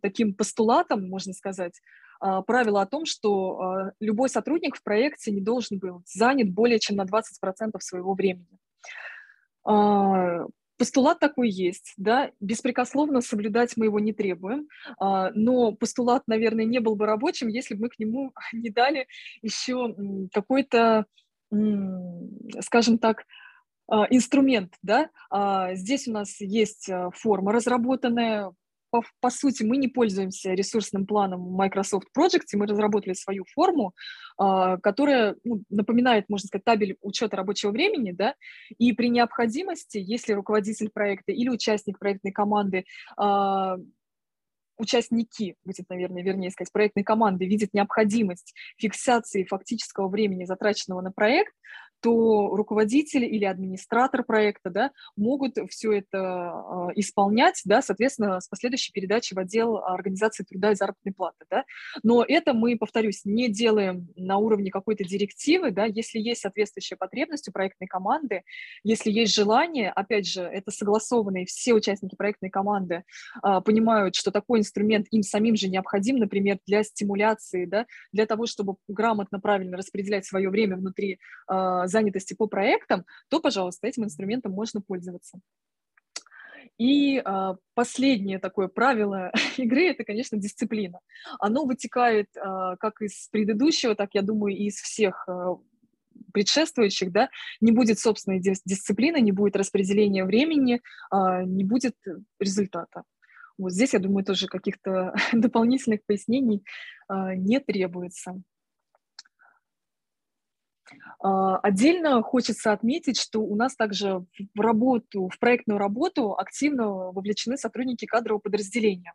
таким 0.00 0.34
постулатом, 0.34 1.08
можно 1.08 1.32
сказать, 1.32 1.80
а, 2.22 2.40
правило 2.42 2.82
о 2.82 2.86
том, 2.86 3.04
что 3.04 3.60
а, 3.60 3.92
любой 3.98 4.28
сотрудник 4.28 4.76
в 4.76 4.82
проекте 4.84 5.32
не 5.32 5.40
должен 5.40 5.80
быть 5.80 5.92
занят 6.06 6.50
более 6.50 6.78
чем 6.78 6.96
на 6.96 7.04
20% 7.04 7.80
своего 7.80 8.14
времени. 8.14 8.46
Постулат 10.78 11.20
такой 11.20 11.48
есть, 11.48 11.94
да, 11.96 12.30
беспрекословно 12.40 13.20
соблюдать 13.20 13.76
мы 13.76 13.84
его 13.84 14.00
не 14.00 14.12
требуем, 14.12 14.66
но 14.98 15.72
постулат, 15.72 16.24
наверное, 16.26 16.64
не 16.64 16.80
был 16.80 16.96
бы 16.96 17.06
рабочим, 17.06 17.46
если 17.46 17.74
бы 17.74 17.82
мы 17.82 17.88
к 17.88 17.98
нему 18.00 18.32
не 18.52 18.70
дали 18.70 19.06
еще 19.42 19.94
какой-то, 20.32 21.06
скажем 22.60 22.98
так, 22.98 23.20
а, 23.20 23.24
инструмент, 24.10 24.74
да, 24.82 25.10
а, 25.30 25.74
здесь 25.74 26.08
у 26.08 26.12
нас 26.12 26.40
есть 26.40 26.88
а, 26.88 27.10
форма 27.10 27.52
разработанная, 27.52 28.52
по, 28.90 29.02
по 29.20 29.30
сути, 29.30 29.62
мы 29.62 29.78
не 29.78 29.88
пользуемся 29.88 30.52
ресурсным 30.52 31.06
планом 31.06 31.40
Microsoft 31.40 32.08
Project, 32.16 32.46
мы 32.54 32.66
разработали 32.66 33.14
свою 33.14 33.46
форму, 33.54 33.94
которая 34.36 35.36
ну, 35.44 35.62
напоминает, 35.70 36.28
можно 36.28 36.46
сказать, 36.46 36.64
табель 36.64 36.96
учета 37.00 37.38
рабочего 37.38 37.70
времени, 37.70 38.12
да, 38.12 38.34
и 38.76 38.92
при 38.92 39.08
необходимости, 39.08 39.96
если 39.96 40.34
руководитель 40.34 40.90
проекта 40.90 41.32
или 41.32 41.48
участник 41.48 41.98
проектной 41.98 42.32
команды 42.32 42.84
участники, 44.78 45.56
будет, 45.64 45.88
наверное, 45.88 46.22
вернее 46.22 46.50
сказать, 46.50 46.72
проектной 46.72 47.04
команды 47.04 47.46
видят 47.46 47.70
необходимость 47.72 48.54
фиксации 48.78 49.44
фактического 49.44 50.08
времени, 50.08 50.44
затраченного 50.44 51.00
на 51.00 51.12
проект, 51.12 51.52
то 52.02 52.48
руководитель 52.54 53.24
или 53.24 53.44
администратор 53.44 54.24
проекта 54.24 54.70
да, 54.70 54.90
могут 55.16 55.56
все 55.70 55.92
это 55.92 56.18
э, 56.18 56.92
исполнять, 56.96 57.62
да, 57.64 57.80
соответственно, 57.80 58.40
с 58.40 58.48
последующей 58.48 58.92
передачей 58.92 59.36
в 59.36 59.38
отдел 59.38 59.78
организации 59.78 60.42
труда 60.42 60.72
и 60.72 60.74
заработной 60.74 61.14
платы. 61.14 61.44
Да. 61.48 61.64
Но 62.02 62.24
это 62.26 62.54
мы, 62.54 62.76
повторюсь, 62.76 63.24
не 63.24 63.48
делаем 63.48 64.08
на 64.16 64.38
уровне 64.38 64.70
какой-то 64.70 65.04
директивы. 65.04 65.70
Да, 65.70 65.84
если 65.84 66.18
есть 66.18 66.40
соответствующая 66.40 66.96
потребность 66.96 67.48
у 67.48 67.52
проектной 67.52 67.86
команды, 67.86 68.42
если 68.82 69.10
есть 69.12 69.32
желание, 69.32 69.90
опять 69.90 70.26
же, 70.26 70.42
это 70.42 70.72
согласованно, 70.72 71.42
и 71.42 71.44
все 71.44 71.72
участники 71.72 72.16
проектной 72.16 72.50
команды 72.50 73.04
э, 73.44 73.60
понимают, 73.64 74.16
что 74.16 74.32
такой 74.32 74.58
инструмент 74.58 74.71
им 74.76 75.22
самим 75.22 75.56
же 75.56 75.68
необходим, 75.68 76.16
например, 76.16 76.58
для 76.66 76.82
стимуляции, 76.82 77.64
да, 77.64 77.86
для 78.12 78.26
того, 78.26 78.46
чтобы 78.46 78.76
грамотно, 78.88 79.40
правильно 79.40 79.76
распределять 79.76 80.26
свое 80.26 80.50
время 80.50 80.76
внутри 80.76 81.18
э, 81.50 81.82
занятости 81.86 82.34
по 82.34 82.46
проектам, 82.46 83.04
то, 83.28 83.40
пожалуйста, 83.40 83.86
этим 83.86 84.04
инструментом 84.04 84.52
можно 84.52 84.80
пользоваться. 84.80 85.40
И 86.78 87.22
э, 87.24 87.54
последнее 87.74 88.38
такое 88.38 88.68
правило 88.68 89.30
игры– 89.56 89.86
это, 89.88 90.04
конечно, 90.04 90.38
дисциплина. 90.38 90.98
Оно 91.38 91.64
вытекает 91.64 92.28
э, 92.36 92.76
как 92.80 93.02
из 93.02 93.28
предыдущего, 93.28 93.94
так, 93.94 94.10
я 94.14 94.22
думаю, 94.22 94.56
и 94.56 94.64
из 94.64 94.76
всех 94.76 95.24
э, 95.28 95.54
предшествующих, 96.32 97.12
да, 97.12 97.28
не 97.60 97.72
будет 97.72 97.98
собственной 97.98 98.40
дисциплины, 98.40 99.20
не 99.20 99.32
будет 99.32 99.56
распределения 99.56 100.24
времени, 100.24 100.80
не 101.12 101.64
будет 101.64 101.94
результата. 102.38 103.02
Вот 103.58 103.72
здесь, 103.72 103.92
я 103.92 103.98
думаю, 103.98 104.24
тоже 104.24 104.46
каких-то 104.46 105.14
дополнительных 105.32 106.04
пояснений 106.06 106.64
э, 107.08 107.34
не 107.36 107.60
требуется. 107.60 108.42
А, 111.20 111.58
отдельно 111.58 112.22
хочется 112.22 112.72
отметить, 112.72 113.18
что 113.18 113.40
у 113.40 113.54
нас 113.56 113.76
также 113.76 114.24
в 114.54 114.60
работу, 114.60 115.28
в 115.28 115.38
проектную 115.38 115.78
работу 115.78 116.36
активно 116.36 116.88
вовлечены 117.12 117.56
сотрудники 117.56 118.06
кадрового 118.06 118.40
подразделения. 118.40 119.14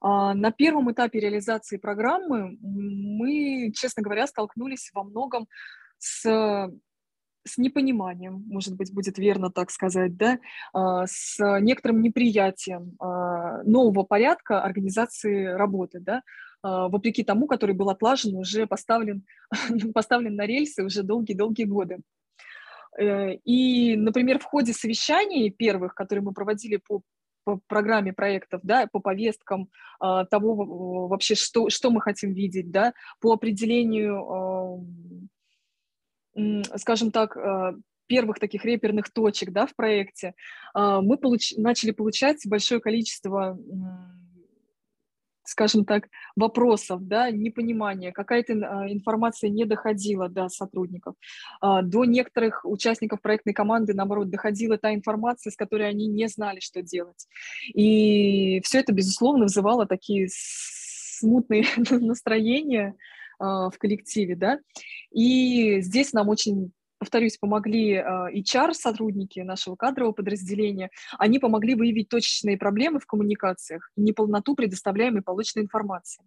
А, 0.00 0.34
на 0.34 0.50
первом 0.52 0.90
этапе 0.92 1.20
реализации 1.20 1.76
программы 1.76 2.56
мы, 2.60 3.72
честно 3.74 4.02
говоря, 4.02 4.26
столкнулись 4.26 4.90
во 4.92 5.04
многом 5.04 5.48
с 5.98 6.70
с 7.46 7.58
непониманием, 7.58 8.44
может 8.46 8.76
быть, 8.76 8.92
будет 8.92 9.18
верно 9.18 9.50
так 9.50 9.70
сказать, 9.70 10.16
да, 10.16 10.38
а, 10.72 11.06
с 11.06 11.38
некоторым 11.60 12.00
неприятием 12.00 12.96
нового 12.98 14.04
порядка 14.04 14.62
организации 14.62 15.46
работы, 15.46 16.00
да, 16.00 16.22
а, 16.64 16.88
вопреки 16.88 17.22
тому, 17.22 17.46
который 17.46 17.74
был 17.74 17.90
отлажен, 17.90 18.34
уже 18.34 18.66
поставлен, 18.66 19.24
поставлен 19.94 20.34
на 20.34 20.46
рельсы 20.46 20.82
уже 20.82 21.02
долгие-долгие 21.02 21.64
годы. 21.64 21.98
Э, 22.98 23.34
и, 23.44 23.96
например, 23.96 24.38
в 24.38 24.44
ходе 24.44 24.72
совещаний 24.72 25.50
первых, 25.50 25.94
которые 25.94 26.24
мы 26.24 26.32
проводили 26.32 26.76
по, 26.76 27.02
по 27.44 27.60
программе 27.66 28.14
проектов, 28.14 28.62
да, 28.62 28.86
по 28.90 29.00
повесткам 29.00 29.68
а, 30.00 30.24
того 30.24 31.08
вообще, 31.08 31.34
что, 31.34 31.68
что 31.68 31.90
мы 31.90 32.00
хотим 32.00 32.32
видеть, 32.32 32.70
да, 32.70 32.94
по 33.20 33.34
определению, 33.34 34.86
скажем 36.76 37.10
так, 37.10 37.36
а, 37.36 37.74
первых 38.06 38.38
таких 38.38 38.64
реперных 38.64 39.10
точек 39.12 39.50
да, 39.50 39.66
в 39.66 39.74
проекте, 39.74 40.34
мы 40.74 41.16
получ 41.16 41.54
начали 41.56 41.90
получать 41.90 42.46
большое 42.46 42.78
количество 42.78 43.58
скажем 45.44 45.84
так, 45.84 46.08
вопросов, 46.36 47.06
да, 47.06 47.30
непонимания, 47.30 48.12
какая-то 48.12 48.52
а, 48.54 48.90
информация 48.90 49.50
не 49.50 49.64
доходила 49.64 50.28
до 50.28 50.48
сотрудников. 50.48 51.14
А, 51.60 51.82
до 51.82 52.04
некоторых 52.04 52.64
участников 52.64 53.20
проектной 53.20 53.52
команды, 53.52 53.94
наоборот, 53.94 54.30
доходила 54.30 54.78
та 54.78 54.94
информация, 54.94 55.50
с 55.50 55.56
которой 55.56 55.88
они 55.88 56.06
не 56.06 56.28
знали, 56.28 56.60
что 56.60 56.82
делать. 56.82 57.28
И 57.74 58.60
все 58.64 58.80
это, 58.80 58.92
безусловно, 58.92 59.44
вызывало 59.44 59.86
такие 59.86 60.28
смутные 60.30 61.64
настроения 61.90 62.90
а, 62.90 63.23
в 63.70 63.74
коллективе, 63.78 64.36
да. 64.36 64.58
И 65.10 65.80
здесь 65.80 66.12
нам 66.12 66.28
очень 66.28 66.72
повторюсь, 67.04 67.36
помогли 67.36 67.96
HR-сотрудники 67.96 69.40
а, 69.40 69.44
нашего 69.44 69.76
кадрового 69.76 70.12
подразделения, 70.12 70.90
они 71.18 71.38
помогли 71.38 71.74
выявить 71.74 72.08
точечные 72.08 72.56
проблемы 72.56 72.98
в 72.98 73.06
коммуникациях 73.06 73.90
и 73.96 74.00
неполноту 74.00 74.54
предоставляемой 74.54 75.20
полученной 75.20 75.64
информации. 75.64 76.24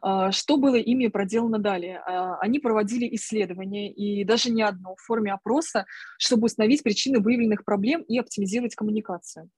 А, 0.00 0.32
что 0.32 0.56
было 0.56 0.76
ими 0.76 1.08
проделано 1.08 1.58
далее? 1.58 1.98
А, 1.98 2.38
они 2.38 2.60
проводили 2.60 3.14
исследования, 3.14 3.92
и 3.92 4.24
даже 4.24 4.50
не 4.50 4.62
одно, 4.62 4.94
в 4.96 5.02
форме 5.02 5.34
опроса, 5.34 5.84
чтобы 6.18 6.46
установить 6.46 6.82
причины 6.82 7.20
выявленных 7.20 7.64
проблем 7.64 8.00
и 8.02 8.18
оптимизировать 8.18 8.74
коммуникацию. 8.74 9.50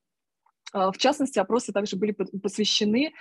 В 0.73 0.95
частности, 0.99 1.39
опросы 1.39 1.73
также 1.73 1.97
были 1.97 2.13
посвящены 2.13 3.13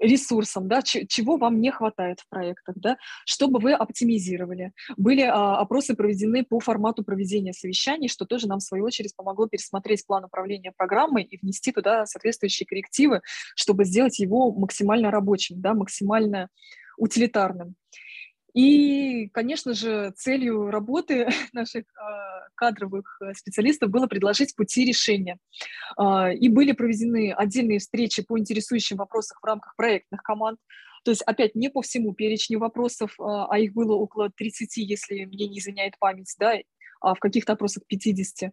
ресурсам, 0.00 0.66
да, 0.66 0.82
чего 0.82 1.36
вам 1.36 1.60
не 1.60 1.70
хватает 1.70 2.20
в 2.20 2.28
проектах, 2.28 2.74
да, 2.78 2.96
чтобы 3.24 3.60
вы 3.60 3.72
оптимизировали. 3.72 4.72
Были 4.96 5.22
а, 5.22 5.58
опросы 5.58 5.94
проведены 5.94 6.44
по 6.44 6.58
формату 6.58 7.04
проведения 7.04 7.52
совещаний, 7.52 8.08
что 8.08 8.24
тоже 8.24 8.48
нам, 8.48 8.58
в 8.58 8.62
свою 8.62 8.84
очередь, 8.84 9.14
помогло 9.14 9.46
пересмотреть 9.46 10.06
план 10.06 10.24
управления 10.24 10.72
программой 10.76 11.24
и 11.24 11.38
внести 11.40 11.72
туда 11.72 12.06
соответствующие 12.06 12.66
коррективы, 12.66 13.20
чтобы 13.54 13.84
сделать 13.84 14.18
его 14.18 14.52
максимально 14.52 15.10
рабочим, 15.10 15.60
да, 15.60 15.74
максимально 15.74 16.48
утилитарным. 16.96 17.74
И, 18.54 19.28
конечно 19.28 19.74
же, 19.74 20.12
целью 20.16 20.70
работы 20.70 21.28
наших 21.52 21.84
а, 21.96 22.48
кадровых 22.54 23.20
э, 23.22 23.34
специалистов 23.34 23.90
было 23.90 24.06
предложить 24.06 24.54
пути 24.56 24.84
решения. 24.84 25.38
А, 25.96 26.32
и 26.32 26.48
были 26.48 26.72
проведены 26.72 27.32
отдельные 27.32 27.78
встречи 27.78 28.22
по 28.22 28.38
интересующим 28.38 28.96
вопросам 28.96 29.38
в 29.40 29.46
рамках 29.46 29.76
проектных 29.76 30.22
команд. 30.22 30.58
То 31.04 31.10
есть, 31.10 31.22
опять, 31.22 31.54
не 31.54 31.70
по 31.70 31.80
всему 31.80 32.12
перечню 32.12 32.58
вопросов, 32.58 33.14
а, 33.18 33.46
а 33.46 33.58
их 33.58 33.72
было 33.72 33.94
около 33.94 34.30
30, 34.30 34.76
если 34.78 35.24
мне 35.24 35.48
не 35.48 35.58
изменяет 35.58 35.94
память, 35.98 36.34
да, 36.38 36.54
а 37.00 37.14
в 37.14 37.18
каких-то 37.18 37.54
опросах 37.54 37.84
50. 37.86 38.52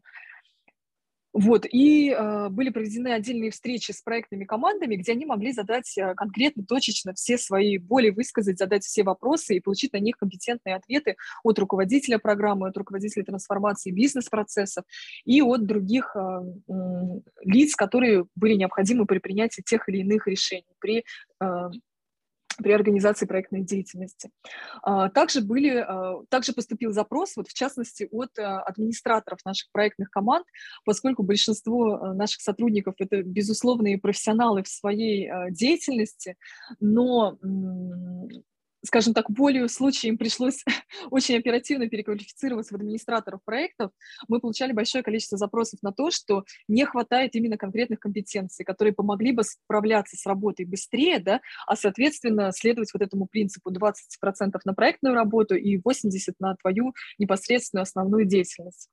Вот, 1.34 1.66
и 1.70 2.10
э, 2.10 2.50
были 2.50 2.70
проведены 2.70 3.10
отдельные 3.10 3.52
встречи 3.52 3.92
с 3.92 4.02
проектными 4.02 4.46
командами, 4.46 4.96
где 4.96 5.12
они 5.12 5.26
могли 5.26 5.52
задать 5.52 5.98
э, 5.98 6.16
конкретно, 6.16 6.66
точечно 6.66 7.14
все 7.14 7.38
свои 7.38 7.78
боли, 7.78 8.10
высказать, 8.10 8.58
задать 8.58 8.84
все 8.84 9.04
вопросы 9.04 9.56
и 9.56 9.60
получить 9.60 9.94
на 9.94 9.98
них 9.98 10.18
компетентные 10.18 10.76
ответы 10.76 11.16
от 11.44 11.60
руководителя 11.60 12.18
программы, 12.18 12.70
от 12.70 12.78
руководителя 12.78 13.24
трансформации 13.24 13.92
бизнес-процессов 13.92 14.86
и 15.26 15.42
от 15.42 15.66
других 15.66 16.16
э, 16.16 16.20
э, 16.70 16.74
лиц, 17.44 17.76
которые 17.76 18.26
были 18.36 18.54
необходимы 18.56 19.06
при 19.06 19.20
принятии 19.20 19.62
тех 19.62 19.88
или 19.90 20.00
иных 20.00 20.28
решений, 20.28 20.66
при 20.80 21.04
э, 21.40 21.70
при 22.58 22.72
организации 22.72 23.26
проектной 23.26 23.62
деятельности. 23.62 24.30
А, 24.82 25.10
также, 25.10 25.42
были, 25.42 25.78
а, 25.78 26.24
также 26.30 26.54
поступил 26.54 26.92
запрос, 26.92 27.36
вот 27.36 27.48
в 27.48 27.54
частности, 27.54 28.08
от 28.12 28.38
а, 28.40 28.62
администраторов 28.62 29.40
наших 29.46 29.72
проектных 29.72 30.10
команд, 30.10 30.46
поскольку 30.86 31.24
большинство 31.24 32.14
наших 32.14 32.42
сотрудников– 32.42 32.96
это 33.00 33.22
безусловные 33.24 33.98
профессионалы 33.98 34.64
в 34.64 34.68
своей 34.68 35.30
деятельности, 35.52 36.36
но 36.80 37.38
скажем 38.86 39.14
так, 39.14 39.30
болью 39.30 39.70
случая 39.70 40.10
им 40.10 40.18
пришлось 40.18 40.64
очень 41.10 41.38
оперативно 41.38 41.88
переквалифицироваться 41.88 42.74
в 42.74 42.78
администраторов 42.78 43.42
проектов, 43.44 43.92
мы 44.28 44.40
получали 44.40 44.72
большое 44.72 45.04
количество 45.04 45.38
запросов 45.38 45.82
на 45.82 45.92
то, 45.92 46.12
что 46.12 46.44
не 46.68 46.86
хватает 46.86 47.36
именно 47.36 47.58
конкретных 47.58 48.00
компетенций, 48.00 48.66
которые 48.66 48.94
помогли 48.94 49.32
бы 49.32 49.44
справляться 49.44 50.16
с 50.18 50.26
работой 50.26 50.66
быстрее, 50.66 51.20
да, 51.20 51.42
а, 51.66 51.76
соответственно, 51.76 52.52
следовать 52.52 52.92
вот 52.94 53.02
этому 53.02 53.28
принципу 53.28 53.72
20% 53.72 54.60
на 54.66 54.74
проектную 54.74 55.16
работу 55.16 55.56
и 55.56 55.78
80% 55.78 56.36
на 56.40 56.56
твою 56.56 56.94
непосредственную 57.18 57.84
основную 57.84 58.26
деятельность. 58.26 58.90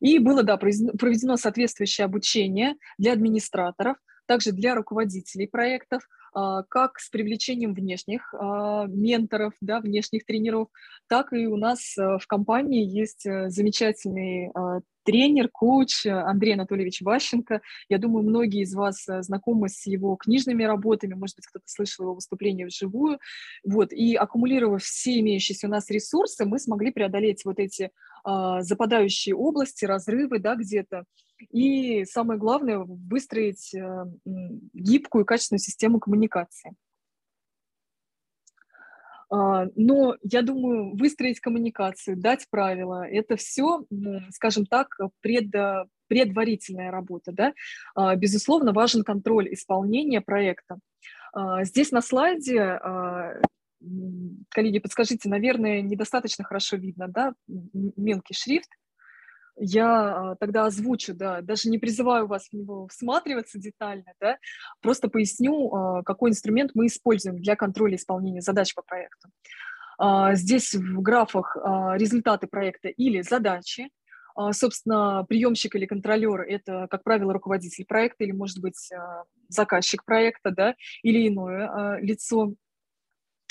И 0.00 0.18
было, 0.18 0.42
да, 0.42 0.56
проведено 0.56 1.36
соответствующее 1.36 2.04
обучение 2.04 2.74
для 2.98 3.12
администраторов, 3.12 3.96
также 4.26 4.52
для 4.52 4.74
руководителей 4.74 5.46
проектов, 5.46 6.02
как 6.34 6.98
с 6.98 7.10
привлечением 7.10 7.74
внешних 7.74 8.34
а, 8.34 8.86
менторов, 8.86 9.54
да, 9.60 9.80
внешних 9.80 10.26
тренеров, 10.26 10.68
так 11.08 11.32
и 11.32 11.46
у 11.46 11.56
нас 11.56 11.96
э, 11.96 12.18
в 12.18 12.26
компании 12.26 12.84
есть 12.84 13.26
э, 13.26 13.48
замечательный 13.50 14.50
а, 14.54 14.80
тренер, 15.04 15.48
коуч 15.48 16.06
Андрей 16.06 16.54
Анатольевич 16.54 17.02
Ващенко. 17.02 17.60
Я 17.88 17.98
думаю, 17.98 18.24
многие 18.24 18.62
из 18.62 18.74
вас 18.74 19.08
э, 19.08 19.22
знакомы 19.22 19.68
с 19.68 19.86
его 19.86 20.16
книжными 20.16 20.64
работами, 20.64 21.14
может 21.14 21.36
быть, 21.36 21.46
кто-то 21.46 21.64
слышал 21.66 22.04
его 22.04 22.14
выступление 22.14 22.66
вживую. 22.66 23.18
Вот. 23.64 23.92
И 23.92 24.14
аккумулировав 24.14 24.82
все 24.82 25.20
имеющиеся 25.20 25.66
у 25.66 25.70
нас 25.70 25.90
ресурсы, 25.90 26.44
мы 26.44 26.58
смогли 26.58 26.90
преодолеть 26.90 27.44
вот 27.44 27.58
эти 27.58 27.90
а, 28.24 28.62
западающие 28.62 29.34
области, 29.34 29.84
разрывы 29.84 30.38
да, 30.38 30.56
где-то. 30.56 31.04
И 31.50 32.04
самое 32.04 32.40
главное, 32.40 32.78
выстроить 32.78 33.74
а, 33.74 34.06
гибкую 34.72 35.24
и 35.24 35.26
качественную 35.26 35.60
систему 35.60 36.00
коммуникации. 36.00 36.74
А, 39.30 39.66
но 39.76 40.16
я 40.22 40.42
думаю, 40.42 40.96
выстроить 40.96 41.40
коммуникацию, 41.40 42.16
дать 42.16 42.46
правила, 42.50 43.06
это 43.06 43.36
все, 43.36 43.84
скажем 44.30 44.66
так, 44.66 44.96
пред, 45.20 45.52
предварительная 46.08 46.90
работа. 46.90 47.32
Да? 47.32 47.54
А, 47.94 48.14
безусловно, 48.16 48.72
важен 48.72 49.02
контроль 49.04 49.52
исполнения 49.52 50.20
проекта. 50.20 50.78
Здесь 51.62 51.90
на 51.90 52.00
слайде 52.00 52.78
коллеги, 54.50 54.78
подскажите, 54.78 55.28
наверное, 55.28 55.82
недостаточно 55.82 56.44
хорошо 56.44 56.76
видно, 56.76 57.08
да, 57.08 57.34
мелкий 57.48 58.34
шрифт. 58.34 58.68
Я 59.56 60.32
а, 60.32 60.36
тогда 60.36 60.66
озвучу, 60.66 61.14
да, 61.14 61.40
даже 61.40 61.68
не 61.68 61.78
призываю 61.78 62.26
вас 62.26 62.48
в 62.48 62.52
него 62.52 62.88
всматриваться 62.88 63.58
детально, 63.58 64.12
да, 64.20 64.38
просто 64.80 65.08
поясню, 65.08 65.72
а, 65.72 66.02
какой 66.02 66.30
инструмент 66.30 66.72
мы 66.74 66.86
используем 66.86 67.36
для 67.36 67.54
контроля 67.54 67.94
исполнения 67.94 68.40
задач 68.40 68.74
по 68.74 68.82
проекту. 68.82 69.28
А, 69.96 70.34
здесь 70.34 70.74
в 70.74 71.00
графах 71.00 71.56
результаты 71.96 72.46
проекта 72.46 72.88
или 72.88 73.22
задачи, 73.22 73.90
Собственно, 74.50 75.24
приемщик 75.28 75.76
или 75.76 75.86
контролер– 75.86 76.40
это, 76.48 76.88
как 76.90 77.04
правило, 77.04 77.32
руководитель 77.32 77.84
проекта 77.84 78.24
или, 78.24 78.32
может 78.32 78.60
быть, 78.60 78.90
заказчик 79.46 80.04
проекта, 80.04 80.50
да, 80.50 80.74
или 81.04 81.28
иное 81.28 82.00
лицо 82.00 82.52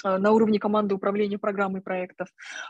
на 0.03 0.31
уровне 0.31 0.59
команды 0.59 0.93
управления 0.93 1.37
программой 1.37 1.79
проектов, 1.79 2.27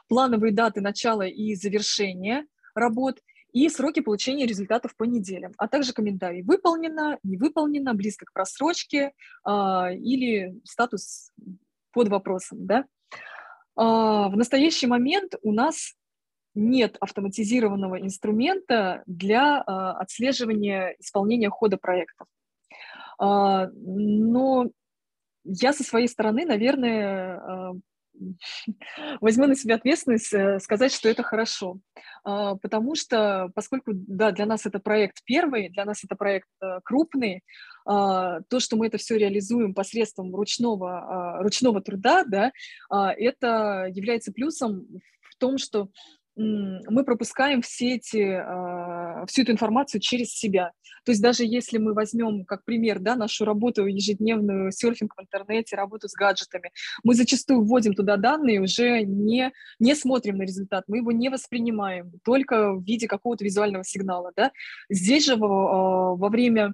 плановые 0.08 0.54
даты 0.54 0.80
начала 0.80 1.24
и 1.24 1.56
завершения 1.56 2.46
работ 2.76 3.20
и 3.54 3.70
сроки 3.70 4.00
получения 4.00 4.48
результатов 4.48 4.96
по 4.98 5.04
неделям, 5.04 5.54
а 5.58 5.68
также 5.68 5.94
комментарии 5.94 6.42
«выполнено», 6.42 7.20
«не 7.24 7.38
выполнено», 7.38 7.94
«близко 7.94 8.26
к 8.26 8.34
просрочке» 8.34 9.14
а, 9.44 9.92
или 9.92 10.60
статус 10.64 11.32
под 11.92 12.10
вопросом. 12.10 12.66
Да? 12.66 12.86
А, 13.76 14.30
в 14.30 14.36
настоящий 14.36 14.88
момент 14.88 15.36
у 15.44 15.52
нас 15.52 15.94
нет 16.56 16.98
автоматизированного 17.00 18.02
инструмента 18.02 19.04
для 19.06 19.62
а, 19.62 20.00
отслеживания 20.00 20.96
исполнения 21.00 21.50
хода 21.50 21.78
проектов. 21.78 22.28
Но 23.20 24.66
я 25.46 25.72
со 25.72 25.84
своей 25.84 26.08
стороны, 26.08 26.46
наверное, 26.46 27.74
возьму 29.22 29.48
на 29.48 29.56
себя 29.56 29.76
ответственность 29.76 30.34
э, 30.34 30.60
сказать, 30.60 30.94
что 30.94 31.10
это 31.10 31.24
хорошо. 31.24 31.80
А, 32.24 32.56
потому 32.56 32.96
что, 32.96 33.50
поскольку, 33.56 33.92
да, 33.94 34.32
для 34.32 34.46
нас 34.46 34.66
это 34.66 34.80
проект 34.80 35.24
первый, 35.26 35.70
для 35.70 35.86
нас 35.86 36.04
это 36.04 36.16
проект 36.16 36.48
э, 36.62 36.80
крупный, 36.84 37.44
а, 37.86 38.42
то, 38.50 38.60
что 38.60 38.76
мы 38.78 38.88
это 38.88 38.98
все 38.98 39.18
реализуем 39.18 39.74
посредством 39.74 40.34
ручного, 40.36 41.38
ручного 41.42 41.82
труда, 41.82 42.24
да, 42.26 42.52
это 42.90 43.88
является 43.90 44.32
плюсом 44.32 44.88
в 45.22 45.36
том, 45.38 45.58
что 45.58 45.90
мы 46.36 47.04
пропускаем 47.04 47.62
все 47.62 47.96
эти, 47.96 48.22
а, 48.22 49.26
всю 49.28 49.44
эту 49.44 49.52
информацию 49.52 50.02
через 50.02 50.34
себя. 50.34 50.72
То 51.06 51.12
есть 51.12 51.22
даже 51.22 51.44
если 51.44 51.78
мы 51.78 51.94
возьмем 51.94 52.46
как 52.46 52.64
пример 52.66 53.00
да, 53.00 53.16
нашу 53.16 53.46
работу 53.46 53.86
ежедневную, 53.86 54.72
серфинг 54.72 55.16
в 55.16 55.22
интернете, 55.22 55.76
работу 55.76 56.08
с 56.08 56.14
гаджетами, 56.14 56.72
мы 57.04 57.14
зачастую 57.14 57.64
вводим 57.64 57.94
туда 57.94 58.18
данные, 58.18 58.62
уже 58.62 59.04
не, 59.04 59.52
не 59.80 59.96
смотрим 59.96 60.38
на 60.38 60.44
результат, 60.44 60.86
мы 60.88 60.98
его 60.98 61.12
не 61.12 61.30
воспринимаем, 61.30 62.12
только 62.24 62.74
в 62.74 62.84
виде 62.84 63.08
какого-то 63.08 63.44
визуального 63.44 63.84
сигнала. 63.84 64.32
Да? 64.36 64.52
Здесь 64.90 65.26
же 65.26 65.36
во, 65.36 66.16
во 66.16 66.30
время 66.30 66.74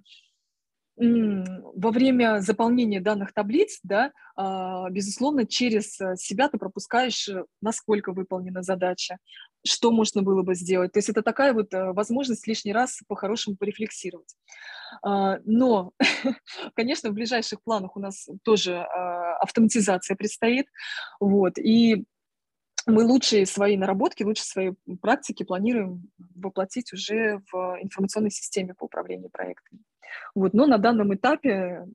во 0.99 1.91
время 1.91 2.41
заполнения 2.41 2.99
данных 2.99 3.33
таблиц, 3.33 3.79
да, 3.83 4.11
а, 4.35 4.89
безусловно, 4.89 5.45
через 5.45 5.95
себя 6.17 6.49
ты 6.49 6.57
пропускаешь, 6.57 7.29
насколько 7.61 8.11
выполнена 8.11 8.63
задача, 8.63 9.17
что 9.65 9.91
можно 9.91 10.21
было 10.21 10.41
бы 10.41 10.55
сделать. 10.55 10.93
То 10.93 10.99
есть 10.99 11.09
это 11.09 11.21
такая 11.21 11.53
вот 11.53 11.73
э, 11.73 11.91
возможность 11.91 12.47
лишний 12.47 12.73
раз 12.73 13.01
по-хорошему 13.07 13.57
порефлексировать. 13.57 14.35
А, 15.03 15.39
но, 15.45 15.91
конечно, 16.75 17.09
в 17.09 17.13
ближайших 17.13 17.61
планах 17.61 17.95
у 17.95 17.99
нас 17.99 18.27
тоже 18.43 18.77
а, 18.77 19.37
автоматизация 19.37 20.15
предстоит. 20.15 20.67
Вот, 21.19 21.57
и 21.57 22.05
мы 22.85 23.03
лучшие 23.03 23.45
свои 23.45 23.77
наработки, 23.77 24.23
лучшие 24.23 24.45
свои 24.45 24.71
практики 25.01 25.43
планируем 25.43 26.09
воплотить 26.35 26.93
уже 26.93 27.41
в 27.51 27.77
информационной 27.81 28.31
системе 28.31 28.73
по 28.73 28.85
управлению 28.85 29.29
проектами. 29.29 29.81
Вот. 30.33 30.53
Но 30.53 30.65
на 30.65 30.77
данном 30.77 31.13
этапе 31.13 31.85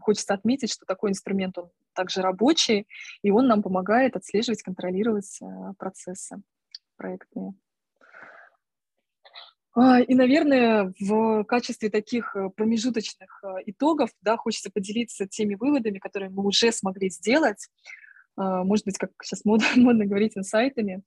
хочется 0.00 0.32
отметить, 0.32 0.72
что 0.72 0.86
такой 0.86 1.10
инструмент, 1.10 1.58
он 1.58 1.70
также 1.92 2.22
рабочий, 2.22 2.86
и 3.22 3.30
он 3.30 3.46
нам 3.46 3.62
помогает 3.62 4.16
отслеживать, 4.16 4.62
контролировать 4.62 5.38
э, 5.42 5.46
процессы 5.78 6.40
проектные. 7.00 7.54
А, 9.72 10.00
и, 10.00 10.14
наверное, 10.14 10.92
в 11.00 11.44
качестве 11.44 11.88
таких 11.88 12.36
э, 12.36 12.50
промежуточных 12.54 13.40
э, 13.42 13.46
итогов, 13.66 14.10
да, 14.20 14.36
хочется 14.36 14.70
поделиться 14.70 15.26
теми 15.26 15.54
выводами, 15.54 15.98
которые 15.98 16.28
мы 16.28 16.44
уже 16.44 16.72
смогли 16.72 17.08
сделать. 17.08 17.68
А, 18.36 18.64
может 18.64 18.84
быть, 18.84 18.98
как 18.98 19.12
сейчас 19.22 19.44
модно, 19.44 19.66
модно 19.76 20.04
говорить, 20.06 20.36
инсайтами. 20.36 21.02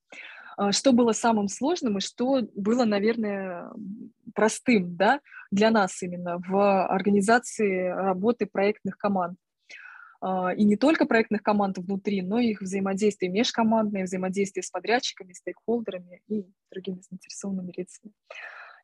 А, 0.58 0.72
что 0.72 0.94
было 0.94 1.12
самым 1.12 1.50
сложным 1.50 1.98
и 1.98 2.02
что 2.02 2.42
было, 2.56 2.86
наверное, 2.86 3.70
простым 4.34 4.96
да, 4.96 5.20
для 5.52 5.70
нас 5.70 6.02
именно 6.02 6.40
в 6.40 6.88
организации 6.88 7.90
работы 7.90 8.46
проектных 8.46 8.98
команд. 8.98 9.38
И 10.56 10.64
не 10.64 10.78
только 10.78 11.06
проектных 11.06 11.44
команд 11.44 11.78
внутри, 11.78 12.22
но 12.22 12.40
и 12.40 12.52
их 12.52 12.62
взаимодействие 12.62 13.30
межкомандное, 13.30 14.06
взаимодействие 14.06 14.64
с 14.64 14.70
подрядчиками, 14.70 15.34
стейкхолдерами 15.34 16.22
и 16.30 16.46
другими 16.72 17.02
заинтересованными 17.02 17.74
лицами. 17.76 18.14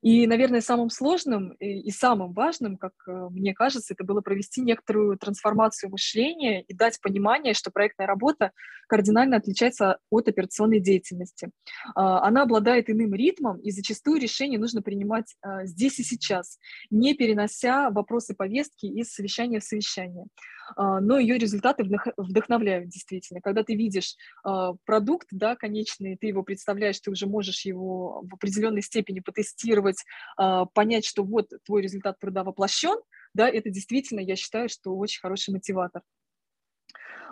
И, 0.01 0.27
наверное, 0.27 0.61
самым 0.61 0.89
сложным 0.89 1.51
и 1.59 1.91
самым 1.91 2.31
важным, 2.31 2.77
как 2.77 2.93
э, 3.05 3.27
мне 3.31 3.53
кажется, 3.53 3.93
это 3.93 4.05
было 4.05 4.21
провести 4.21 4.61
некоторую 4.61 5.17
трансформацию 5.17 5.89
мышления 5.89 6.61
и 6.61 6.73
дать 6.73 7.01
понимание, 7.01 7.53
что 7.53 7.69
проектная 7.69 8.07
работа 8.07 8.51
кардинально 8.87 9.35
отличается 9.35 9.99
от 10.09 10.29
операционной 10.29 10.79
деятельности. 10.79 11.51
А, 11.95 12.25
она 12.25 12.43
обладает 12.43 12.89
иным 12.89 13.13
ритмом, 13.13 13.57
и 13.59 13.71
зачастую 13.71 14.21
решение 14.21 14.57
нужно 14.57 14.81
принимать 14.81 15.35
а, 15.41 15.65
здесь 15.65 15.99
и 15.99 16.03
сейчас, 16.03 16.59
не 16.89 17.13
перенося 17.13 17.89
вопросы 17.89 18.33
повестки 18.33 18.85
из 18.85 19.11
совещания 19.11 19.59
в 19.59 19.65
совещание. 19.65 20.27
А, 20.75 20.99
но 20.99 21.17
ее 21.17 21.37
результаты 21.37 21.87
вдохновляют 22.17 22.89
действительно. 22.89 23.41
Когда 23.41 23.63
ты 23.63 23.75
видишь 23.75 24.15
а, 24.43 24.73
продукт, 24.85 25.27
да, 25.31 25.55
конечный, 25.55 26.17
ты 26.17 26.27
его 26.27 26.43
представляешь, 26.43 26.99
ты 26.99 27.11
уже 27.11 27.27
можешь 27.27 27.65
его 27.65 28.21
в 28.29 28.33
определенной 28.35 28.81
степени 28.81 29.19
потестировать, 29.19 30.03
а, 30.37 30.65
понять, 30.65 31.05
что 31.05 31.23
вот 31.23 31.49
твой 31.65 31.81
результат 31.81 32.19
труда 32.19 32.43
воплощен, 32.43 32.99
да, 33.33 33.47
это 33.47 33.69
действительно, 33.69 34.19
я 34.19 34.35
считаю, 34.35 34.69
что 34.69 34.95
очень 34.95 35.21
хороший 35.21 35.51
мотиватор. 35.51 36.01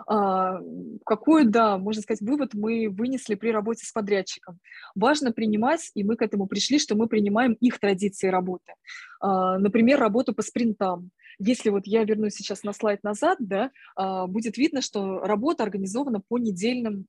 Какой, 0.06 1.44
да, 1.44 1.76
можно 1.76 2.00
сказать, 2.02 2.22
вывод 2.22 2.54
мы 2.54 2.88
вынесли 2.88 3.34
при 3.34 3.50
работе 3.50 3.84
с 3.84 3.92
подрядчиком? 3.92 4.60
Важно 4.94 5.32
принимать, 5.32 5.90
и 5.94 6.04
мы 6.04 6.16
к 6.16 6.22
этому 6.22 6.46
пришли, 6.46 6.78
что 6.78 6.94
мы 6.94 7.08
принимаем 7.08 7.54
их 7.54 7.78
традиции 7.80 8.28
работы. 8.28 8.72
Например, 9.20 9.98
работу 9.98 10.34
по 10.34 10.42
спринтам. 10.42 11.10
Если 11.38 11.70
вот 11.70 11.86
я 11.86 12.04
вернусь 12.04 12.34
сейчас 12.34 12.64
на 12.64 12.72
слайд 12.72 13.02
назад, 13.04 13.38
да, 13.40 13.70
а, 13.94 14.26
будет 14.26 14.56
видно, 14.56 14.82
что 14.82 15.20
работа 15.20 15.62
организована 15.62 16.20
по 16.20 16.38
недельным 16.38 17.06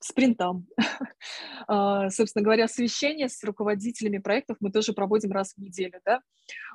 спринтам. 0.00 0.66
А, 1.68 2.10
собственно 2.10 2.44
говоря, 2.44 2.68
совещания 2.68 3.28
с 3.28 3.42
руководителями 3.42 4.18
проектов 4.18 4.58
мы 4.60 4.70
тоже 4.70 4.92
проводим 4.92 5.32
раз 5.32 5.54
в 5.54 5.58
неделю. 5.58 6.00
Да? 6.04 6.20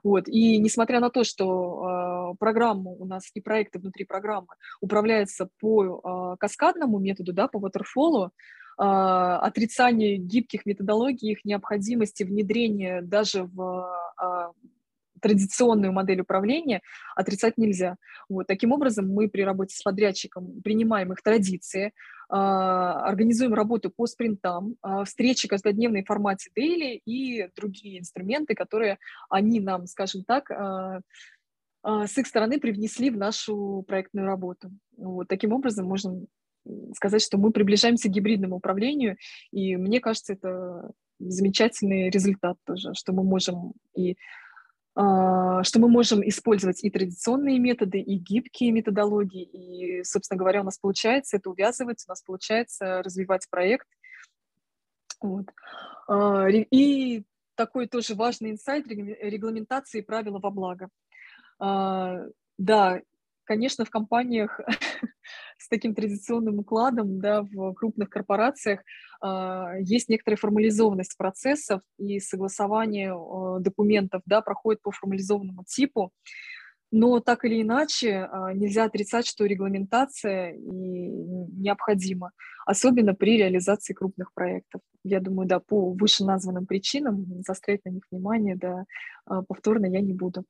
Вот. 0.04 0.28
И 0.28 0.58
несмотря 0.58 1.00
на 1.00 1.10
то, 1.10 1.24
что 1.24 2.34
э, 2.34 2.36
программа 2.38 2.92
у 2.92 3.06
нас 3.06 3.30
и 3.34 3.40
проекты 3.40 3.80
внутри 3.80 4.04
программы 4.04 4.48
управляются 4.82 5.48
по 5.62 6.36
каскадному 6.40 7.00
методу, 7.00 7.32
да, 7.32 7.48
по 7.48 7.58
waterfall, 7.58 8.32
отрицание 8.78 10.18
гибких 10.18 10.66
методологий, 10.66 11.32
их 11.32 11.46
необходимости 11.46 12.24
внедрения 12.24 13.02
даже 13.02 13.44
в 13.44 14.54
традиционную 15.22 15.94
модель 15.94 16.22
управления 16.22 16.82
отрицать 17.16 17.58
нельзя. 17.58 17.96
Вот. 18.30 18.48
Таким 18.48 18.72
образом, 18.72 19.08
мы 19.08 19.30
при 19.30 19.42
работе 19.42 19.76
с 19.76 19.82
подрядчиком 19.82 20.62
принимаем 20.62 21.14
их 21.14 21.22
традиции, 21.22 21.94
а, 22.30 23.08
организуем 23.08 23.54
работу 23.54 23.90
по 23.90 24.08
спринтам, 24.08 24.76
а, 24.82 25.04
встречи 25.04 25.48
каждодневной 25.48 26.04
формате 26.04 26.50
дейли 26.56 27.02
и 27.06 27.50
другие 27.56 28.00
инструменты, 28.00 28.56
которые 28.56 28.98
они 29.30 29.60
нам, 29.60 29.86
скажем 29.88 30.24
так, 30.24 30.50
а, 30.52 31.02
с 31.84 32.18
их 32.18 32.28
стороны 32.28 32.60
привнесли 32.60 33.10
в 33.10 33.18
нашу 33.18 33.84
проектную 33.88 34.28
работу. 34.28 34.70
Вот. 34.98 35.28
Таким 35.28 35.52
образом, 35.52 35.88
можем 35.88 36.28
сказать, 36.96 37.24
что 37.24 37.38
мы 37.38 37.52
приближаемся 37.52 38.08
к 38.08 38.12
гибридному 38.12 38.58
управлению, 38.58 39.18
и 39.52 39.76
мне 39.76 40.00
кажется, 40.00 40.34
это 40.34 40.92
замечательный 41.20 42.10
результат 42.10 42.58
тоже, 42.66 42.94
что 42.94 43.14
мы 43.14 43.24
можем 43.24 43.74
и 43.96 44.16
что 44.94 45.80
мы 45.80 45.88
можем 45.88 46.28
использовать 46.28 46.84
и 46.84 46.90
традиционные 46.90 47.60
методы, 47.60 48.00
и 48.00 48.18
гибкие 48.18 48.72
методологии. 48.72 49.44
И, 49.44 50.04
собственно 50.04 50.38
говоря, 50.38 50.62
у 50.62 50.66
нас 50.66 50.78
получается 50.78 51.38
это 51.38 51.50
увязывать, 51.50 52.04
у 52.08 52.12
нас 52.12 52.22
получается 52.22 53.02
развивать 53.02 53.48
проект. 53.50 53.88
Вот. 55.22 55.46
А, 56.08 56.48
и 56.50 57.24
такой 57.56 57.88
тоже 57.88 58.16
важный 58.16 58.52
инсайт 58.52 58.88
регламентации 58.88 60.02
правила 60.02 60.40
во 60.40 60.50
благо. 60.50 60.90
А, 61.60 62.26
да, 62.58 63.02
конечно, 63.44 63.86
в 63.86 63.90
компаниях 63.90 64.60
с 65.62 65.68
таким 65.68 65.94
традиционным 65.94 66.60
укладом, 66.60 67.20
да, 67.20 67.44
в 67.44 67.74
крупных 67.74 68.10
корпорациях 68.10 68.82
э, 69.24 69.82
есть 69.82 70.10
некоторая 70.10 70.38
формализованность 70.38 71.16
процессов 71.18 71.82
и 72.00 72.20
согласование 72.20 73.14
э, 73.14 73.60
документов, 73.60 74.24
да, 74.26 74.42
проходит 74.42 74.82
по 74.82 74.92
формализованному 74.92 75.64
типу. 75.64 76.12
Но 76.94 77.20
так 77.20 77.46
или 77.46 77.62
иначе 77.62 78.10
э, 78.10 78.54
нельзя 78.56 78.86
отрицать, 78.86 79.28
что 79.28 79.46
регламентация 79.46 80.54
и 80.54 80.60
необходима, 80.60 82.32
особенно 82.66 83.14
при 83.14 83.38
реализации 83.38 83.94
крупных 83.94 84.34
проектов. 84.34 84.82
Я 85.04 85.20
думаю, 85.20 85.48
да, 85.48 85.60
по 85.60 85.94
вышеназванным 85.94 86.66
причинам 86.66 87.44
заострять 87.46 87.86
на 87.86 87.92
них 87.92 88.04
внимание, 88.12 88.56
да, 88.56 88.86
повторно 89.48 89.86
я 89.86 90.02
не 90.02 90.14
буду. 90.14 90.44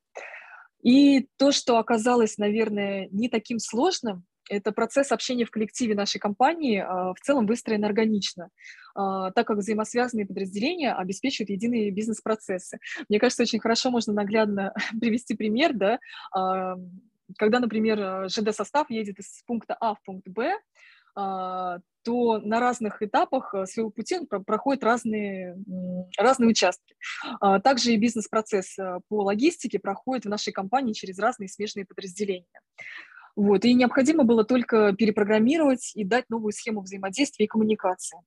И 0.83 1.27
то, 1.37 1.51
что 1.51 1.77
оказалось, 1.77 2.37
наверное, 2.37 3.07
не 3.11 3.29
таким 3.29 3.59
сложным, 3.59 4.23
это 4.49 4.71
процесс 4.71 5.11
общения 5.11 5.45
в 5.45 5.51
коллективе 5.51 5.95
нашей 5.95 6.19
компании 6.19 6.79
а, 6.79 7.13
в 7.13 7.19
целом 7.21 7.45
выстроен 7.45 7.85
органично, 7.85 8.49
а, 8.95 9.31
так 9.31 9.47
как 9.47 9.57
взаимосвязанные 9.57 10.25
подразделения 10.25 10.93
обеспечивают 10.93 11.49
единые 11.49 11.91
бизнес-процессы. 11.91 12.79
Мне 13.09 13.19
кажется, 13.19 13.43
очень 13.43 13.59
хорошо 13.59 13.91
можно 13.91 14.13
наглядно 14.13 14.73
привести 14.99 15.35
пример, 15.35 15.73
да, 15.73 15.99
а, 16.35 16.75
когда, 17.37 17.59
например, 17.59 18.29
ЖД-состав 18.29 18.89
едет 18.89 19.19
из 19.19 19.41
пункта 19.45 19.75
А 19.79 19.95
в 19.95 20.03
пункт 20.03 20.27
Б, 20.27 20.57
то 21.13 22.37
на 22.39 22.59
разных 22.61 23.01
этапах 23.01 23.53
своего 23.65 23.89
пути 23.89 24.17
он 24.17 24.27
проходит 24.27 24.83
разные, 24.83 25.57
разные 26.17 26.49
участки. 26.49 26.95
Также 27.63 27.91
и 27.91 27.97
бизнес-процесс 27.97 28.77
по 29.09 29.23
логистике 29.23 29.79
проходит 29.79 30.25
в 30.25 30.29
нашей 30.29 30.53
компании 30.53 30.93
через 30.93 31.19
разные 31.19 31.49
смежные 31.49 31.85
подразделения. 31.85 32.47
Вот, 33.35 33.65
и 33.65 33.73
необходимо 33.73 34.23
было 34.23 34.43
только 34.43 34.93
перепрограммировать 34.93 35.91
и 35.95 36.03
дать 36.03 36.29
новую 36.29 36.51
схему 36.51 36.81
взаимодействия 36.81 37.45
и 37.45 37.47
коммуникации. 37.47 38.19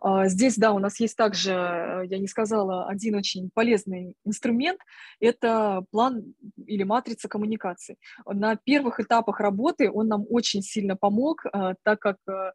А, 0.00 0.28
здесь, 0.28 0.56
да, 0.56 0.72
у 0.72 0.78
нас 0.78 0.98
есть 1.00 1.16
также, 1.16 1.52
э, 1.52 2.06
я 2.06 2.18
не 2.18 2.26
сказала, 2.26 2.88
один 2.88 3.16
очень 3.16 3.50
полезный 3.52 4.14
инструмент– 4.24 4.80
это 5.20 5.84
план 5.90 6.34
или 6.66 6.82
матрица 6.84 7.28
коммуникации. 7.28 7.96
На 8.26 8.56
первых 8.56 9.00
этапах 9.00 9.40
работы 9.40 9.90
он 9.90 10.08
нам 10.08 10.24
очень 10.28 10.62
сильно 10.62 10.96
помог, 10.96 11.44
а, 11.52 11.74
так 11.82 12.00
как 12.00 12.16
э, 12.28 12.52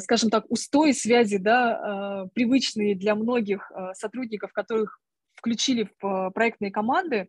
скажем 0.00 0.30
так, 0.30 0.46
устои 0.48 0.92
связи, 0.92 1.36
да, 1.36 2.26
привычные 2.32 2.94
для 2.94 3.14
многих 3.14 3.70
сотрудников, 3.92 4.54
которых 4.54 4.98
включили 5.40 5.90
в 6.00 6.06
э, 6.06 6.30
проектные 6.30 6.70
команды, 6.70 7.28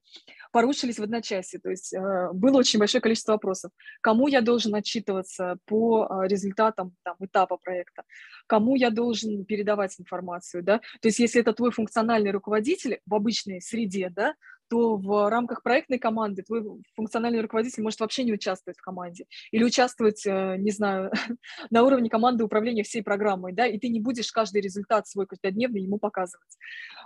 порушились 0.52 1.00
в 1.00 1.04
одночасье. 1.04 1.60
То 1.60 1.70
есть 1.70 1.94
э, 1.94 2.30
было 2.34 2.58
очень 2.58 2.78
большое 2.78 3.02
количество 3.02 3.34
вопросов. 3.34 3.72
Кому 4.02 4.28
я 4.28 4.42
должен 4.42 4.76
отчитываться 4.76 5.58
по 5.66 6.06
э, 6.06 6.28
результатам 6.28 6.94
там, 7.04 7.16
этапа 7.20 7.58
проекта? 7.58 8.04
Кому 8.48 8.76
я 8.76 8.90
должен 8.90 9.46
передавать 9.46 10.00
информацию? 10.00 10.64
Да? 10.64 10.80
То 11.02 11.08
есть 11.08 11.20
если 11.20 11.42
это 11.42 11.54
твой 11.54 11.72
функциональный 11.72 12.32
руководитель 12.32 13.00
в 13.06 13.16
обычной 13.16 13.62
среде, 13.62 14.10
да, 14.10 14.36
то 14.72 14.96
в 14.96 15.30
рамках 15.30 15.64
проектной 15.64 16.00
команды 16.00 16.44
твой 16.44 16.64
функциональный 16.96 17.42
руководитель 17.42 17.84
может 17.84 18.00
вообще 18.00 18.24
не 18.24 18.32
участвовать 18.32 18.78
в 18.78 18.82
команде 18.82 19.26
или 19.52 19.66
участвовать, 19.66 20.26
э, 20.26 20.56
не 20.60 20.72
знаю, 20.72 21.12
на 21.72 21.84
уровне 21.84 22.10
команды 22.10 22.46
управления 22.46 22.84
всей 22.84 23.04
программой, 23.04 23.52
да, 23.52 23.68
и 23.68 23.78
ты 23.78 23.90
не 23.90 24.00
будешь 24.00 24.32
каждый 24.32 24.62
результат 24.62 25.10
свой 25.10 25.28
каждодневный 25.28 25.82
ему 25.82 25.98
показывать. 25.98 26.48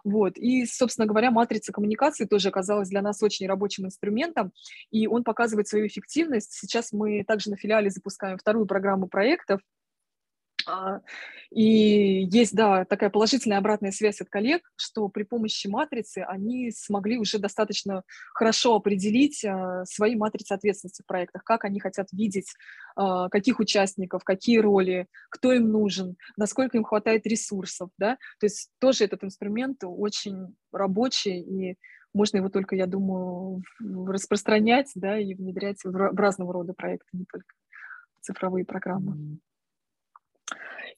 Вот. 0.04 0.38
И, 0.38 0.68
собственно 0.68 1.08
говоря, 1.08 1.32
матрица 1.32 1.72
коммуникации 1.72 2.26
тоже 2.26 2.50
оказалась 2.50 2.90
для 2.90 3.02
нас 3.02 3.24
очень 3.24 3.48
рабочим 3.48 3.88
инструментом, 3.88 4.52
и 4.92 5.08
он 5.08 5.24
показывает 5.24 5.68
свою 5.68 5.88
эффективность. 5.88 6.54
Сейчас 6.54 6.94
мы 6.94 7.24
также 7.24 7.50
на 7.50 7.58
филиале 7.58 7.90
запускаем 7.90 8.38
вторую 8.38 8.68
программу 8.68 9.08
проектов, 9.08 9.60
и 11.52 12.28
есть, 12.32 12.54
да, 12.56 12.86
такая 12.86 13.10
положительная 13.10 13.60
обратная 13.60 13.92
связь 13.92 14.20
от 14.22 14.30
коллег, 14.30 14.62
что 14.76 15.08
при 15.10 15.24
помощи 15.24 15.68
матрицы 15.68 16.20
они 16.28 16.72
смогли 16.72 17.18
уже 17.18 17.40
достаточно 17.40 18.04
хорошо 18.34 18.76
определить 18.76 19.46
а, 19.46 19.86
свои 19.86 20.16
матрицы 20.16 20.54
ответственности 20.54 21.04
в 21.04 21.06
проектах, 21.06 21.44
как 21.44 21.64
они 21.66 21.80
хотят 21.80 22.08
видеть, 22.12 22.52
а, 22.96 23.30
каких 23.30 23.60
участников, 23.60 24.24
какие 24.24 24.58
роли, 24.58 25.08
кто 25.30 25.54
им 25.54 25.72
нужен, 25.72 26.18
насколько 26.36 26.78
им 26.78 26.84
хватает 26.84 27.26
ресурсов, 27.26 27.90
да. 27.98 28.18
То 28.40 28.48
есть 28.48 28.72
тоже 28.80 29.06
этот 29.06 29.24
инструмент 29.24 29.78
очень 29.84 30.56
рабочий, 30.72 31.40
и 31.42 31.78
можно 32.14 32.38
его 32.38 32.50
только, 32.50 32.76
я 32.76 32.88
думаю, 32.88 33.62
распространять, 33.80 34.92
да, 34.96 35.20
и 35.20 35.34
внедрять 35.34 35.84
в 35.84 35.96
разного 36.18 36.54
рода 36.54 36.74
проекты, 36.74 37.10
не 37.14 37.26
только 37.26 37.54
цифровые 38.22 38.66
программы. 38.66 39.40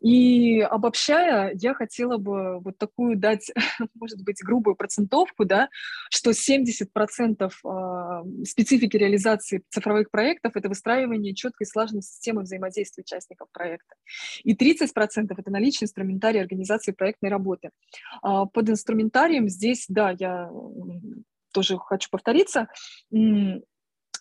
И 0.01 0.61
обобщая, 0.61 1.51
я 1.55 1.73
хотела 1.73 2.17
бы 2.17 2.59
вот 2.59 2.77
такую 2.77 3.17
дать, 3.17 3.51
может 3.95 4.23
быть, 4.23 4.41
грубую 4.43 4.75
процентовку, 4.75 5.45
да, 5.45 5.69
что 6.09 6.31
70% 6.31 7.51
а, 7.65 8.23
специфики 8.45 8.95
реализации 8.95 9.63
цифровых 9.69 10.11
проектов– 10.11 10.51
это 10.55 10.69
выстраивание 10.69 11.33
четкой 11.33 11.65
и 11.65 11.69
слаженной 11.69 12.03
системы 12.03 12.43
взаимодействия 12.43 13.01
участников 13.01 13.47
проекта. 13.51 13.95
И 14.43 14.55
30%– 14.55 15.33
это 15.37 15.51
наличие 15.51 15.85
инструментария 15.85 16.41
организации 16.41 16.91
проектной 16.91 17.29
работы. 17.29 17.71
А, 18.21 18.45
под 18.45 18.69
инструментарием 18.69 19.49
здесь, 19.49 19.85
да, 19.89 20.15
я 20.17 20.51
тоже 21.53 21.77
хочу 21.79 22.09
повториться, 22.11 22.67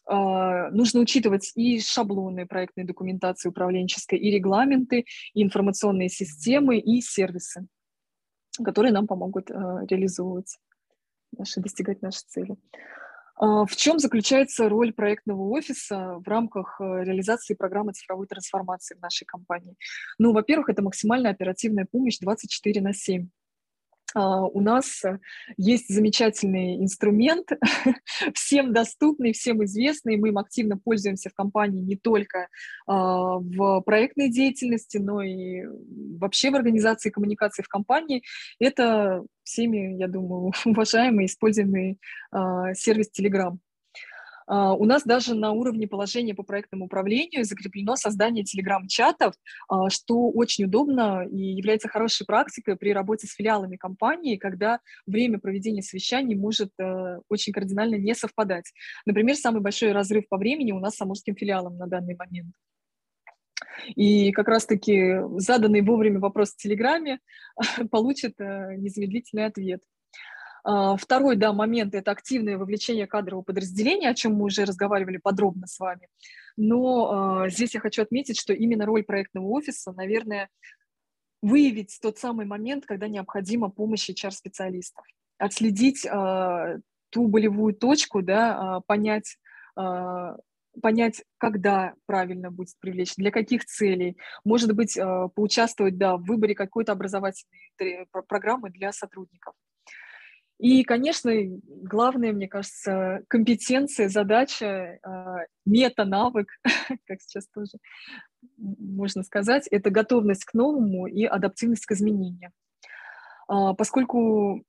нужно 0.08 1.00
учитывать 1.00 1.52
и 1.56 1.80
шаблоны 1.80 2.46
проектной 2.46 2.84
документации 2.84 3.48
управленческой, 3.48 4.18
и 4.18 4.30
регламенты, 4.30 5.04
и 5.34 5.42
информационные 5.42 6.08
системы, 6.08 6.78
и 6.78 7.00
сервисы, 7.00 7.66
которые 8.62 8.92
нам 8.92 9.06
помогут 9.06 9.50
а, 9.50 9.84
реализовывать 9.88 10.58
наши, 11.36 11.60
достигать 11.60 12.02
наши 12.02 12.20
цели. 12.26 12.56
А, 13.36 13.66
в 13.66 13.74
чем 13.76 13.98
заключается 13.98 14.68
роль 14.68 14.92
проектного 14.92 15.42
офиса 15.50 16.18
в 16.24 16.28
рамках 16.28 16.80
реализации 16.80 17.54
программы 17.54 17.92
цифровой 17.92 18.26
трансформации 18.26 18.94
в 18.96 19.02
нашей 19.02 19.24
компании? 19.24 19.76
Ну, 20.18 20.32
во-первых, 20.32 20.68
это 20.68 20.82
максимально 20.82 21.30
оперативная 21.30 21.86
помощь 21.90 22.18
24 22.20 22.80
на 22.80 22.92
7. 22.92 23.28
А, 24.16 24.46
у 24.46 24.60
нас 24.62 25.04
э, 25.04 25.18
есть 25.58 25.94
замечательный 25.94 26.82
инструмент, 26.82 27.50
всем 28.34 28.72
доступный, 28.72 29.34
всем 29.34 29.62
известный. 29.64 30.16
Мы 30.16 30.30
им 30.30 30.38
активно 30.38 30.78
пользуемся 30.78 31.28
в 31.28 31.34
компании 31.34 31.82
не 31.82 31.96
только 31.96 32.48
а, 32.86 33.36
в 33.36 33.82
проектной 33.82 34.30
деятельности, 34.30 34.96
но 34.96 35.20
и 35.20 35.64
вообще 36.18 36.50
в 36.50 36.56
организации 36.56 37.10
коммуникации 37.10 37.62
в 37.62 37.68
компании. 37.68 38.22
Это 38.58 39.22
всеми, 39.42 39.98
я 39.98 40.08
думаю, 40.08 40.50
уважаемый, 40.64 41.26
используемый 41.26 41.98
а, 42.30 42.72
сервис 42.72 43.10
Telegram. 43.14 43.58
А, 44.46 44.74
у 44.74 44.84
нас 44.84 45.02
даже 45.04 45.34
на 45.34 45.52
уровне 45.52 45.88
положения 45.88 46.34
по 46.34 46.42
проектному 46.42 46.86
управлению 46.86 47.44
закреплено 47.44 47.96
создание 47.96 48.44
телеграм-чатов, 48.44 49.34
а, 49.68 49.90
что 49.90 50.30
очень 50.30 50.64
удобно 50.64 51.26
и 51.28 51.36
является 51.36 51.88
хорошей 51.88 52.26
практикой 52.26 52.76
при 52.76 52.92
работе 52.92 53.26
с 53.26 53.34
филиалами 53.34 53.76
компании, 53.76 54.36
когда 54.36 54.80
время 55.06 55.38
проведения 55.38 55.82
совещаний 55.82 56.34
может 56.34 56.70
э, 56.78 57.18
очень 57.28 57.52
кардинально 57.52 57.96
не 57.96 58.14
совпадать. 58.14 58.72
Например, 59.04 59.36
самый 59.36 59.60
большой 59.60 59.92
разрыв 59.92 60.28
по 60.28 60.36
времени 60.36 60.72
у 60.72 60.80
нас 60.80 60.96
с 60.96 61.00
амурским 61.00 61.34
филиалом 61.34 61.76
на 61.76 61.86
данный 61.86 62.16
момент. 62.16 62.52
И 63.94 64.32
как 64.32 64.48
раз-таки 64.48 65.16
заданный 65.38 65.82
вовремя 65.82 66.20
вопрос 66.20 66.52
в 66.52 66.56
Телеграме 66.56 67.20
получит 67.90 68.34
э, 68.40 68.76
незамедлительный 68.76 69.46
ответ. 69.46 69.82
А, 70.68 70.96
второй, 70.96 71.36
да, 71.36 71.52
момент– 71.52 71.94
это 71.94 72.10
активное 72.10 72.58
вовлечение 72.58 73.06
кадрового 73.06 73.44
подразделения, 73.44 74.08
о 74.08 74.14
чем 74.14 74.34
мы 74.34 74.46
уже 74.46 74.64
разговаривали 74.64 75.16
подробно 75.16 75.68
с 75.68 75.78
вами. 75.78 76.08
Но 76.56 77.44
э, 77.44 77.50
здесь 77.50 77.74
я 77.74 77.80
хочу 77.80 78.02
отметить, 78.02 78.36
что 78.36 78.52
именно 78.52 78.84
роль 78.84 79.04
проектного 79.04 79.46
офиса, 79.46 79.92
наверное, 79.92 80.48
выявить 81.40 81.96
тот 82.02 82.18
самый 82.18 82.46
момент, 82.46 82.84
когда 82.84 83.06
необходима 83.06 83.70
помощь 83.70 84.10
HR-специалистов, 84.10 85.04
отследить 85.38 86.04
э, 86.04 86.80
ту 87.10 87.28
болевую 87.28 87.72
точку, 87.72 88.20
да, 88.20 88.80
понять, 88.88 89.38
понять, 90.82 91.22
когда 91.38 91.94
правильно 92.06 92.50
будет 92.50 92.74
привлечь, 92.80 93.14
для 93.14 93.30
каких 93.30 93.64
целей, 93.64 94.16
может 94.44 94.74
быть, 94.74 94.98
поучаствовать 95.36 95.96
да, 95.96 96.16
в 96.16 96.24
выборе 96.24 96.56
какой-то 96.56 96.92
образовательной 96.92 98.06
программы 98.26 98.70
для 98.70 98.92
сотрудников. 98.92 99.54
И, 100.58 100.84
конечно, 100.84 101.32
главное, 101.34 102.32
мне 102.32 102.48
кажется, 102.48 103.22
компетенция, 103.28 104.08
задача, 104.08 104.98
а, 105.02 105.40
мета-навык, 105.66 106.48
как 107.06 107.20
сейчас 107.20 107.46
тоже 107.48 107.72
можно 108.56 109.22
сказать, 109.22 109.66
это 109.70 109.90
готовность 109.90 110.44
к 110.44 110.54
новому 110.54 111.06
и 111.06 111.24
адаптивность 111.24 111.86
к 111.86 111.92
изменениям. 111.92 112.52
А, 113.48 113.74
поскольку, 113.74 114.64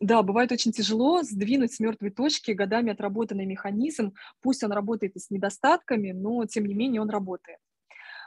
да, 0.00 0.22
бывает 0.22 0.52
очень 0.52 0.72
тяжело 0.72 1.22
сдвинуть 1.22 1.74
с 1.74 1.80
мертвой 1.80 2.10
точки 2.10 2.52
годами 2.52 2.92
отработанный 2.92 3.46
механизм, 3.46 4.14
пусть 4.42 4.62
он 4.62 4.72
работает 4.72 5.16
и 5.16 5.18
с 5.18 5.30
недостатками, 5.30 6.12
но 6.12 6.44
тем 6.46 6.66
не 6.66 6.74
менее 6.74 7.00
он 7.00 7.10
работает. 7.10 7.58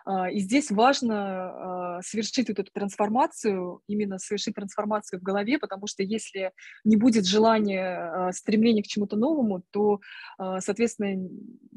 А, 0.05 0.29
и 0.29 0.39
здесь 0.39 0.71
важно 0.71 1.97
а, 1.97 2.01
совершить 2.01 2.49
вот 2.49 2.59
эту 2.59 2.71
трансформацию, 2.71 3.81
именно 3.87 4.19
совершить 4.19 4.55
трансформацию 4.55 5.19
в 5.19 5.23
голове, 5.23 5.59
потому 5.59 5.87
что 5.87 6.03
если 6.03 6.51
не 6.83 6.95
будет 6.95 7.25
желания, 7.25 8.27
а, 8.29 8.31
стремления 8.31 8.83
к 8.83 8.87
чему-то 8.87 9.15
новому, 9.15 9.63
то, 9.71 9.99
соответственно, 10.37 11.29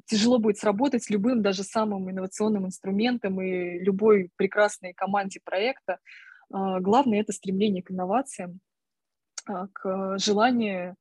тяжело 0.06 0.38
будет 0.38 0.58
сработать 0.58 1.04
с 1.04 1.10
любым, 1.10 1.42
даже 1.42 1.62
самым 1.62 2.10
инновационным 2.10 2.66
инструментом 2.66 3.40
и 3.40 3.78
любой 3.80 4.30
прекрасной 4.36 4.92
команде 4.94 5.40
проекта. 5.44 5.98
Главное– 6.50 7.20
это 7.22 7.32
стремление 7.32 7.82
к 7.82 7.90
инновациям, 7.90 8.60
к 9.46 10.18
желанию 10.18 10.96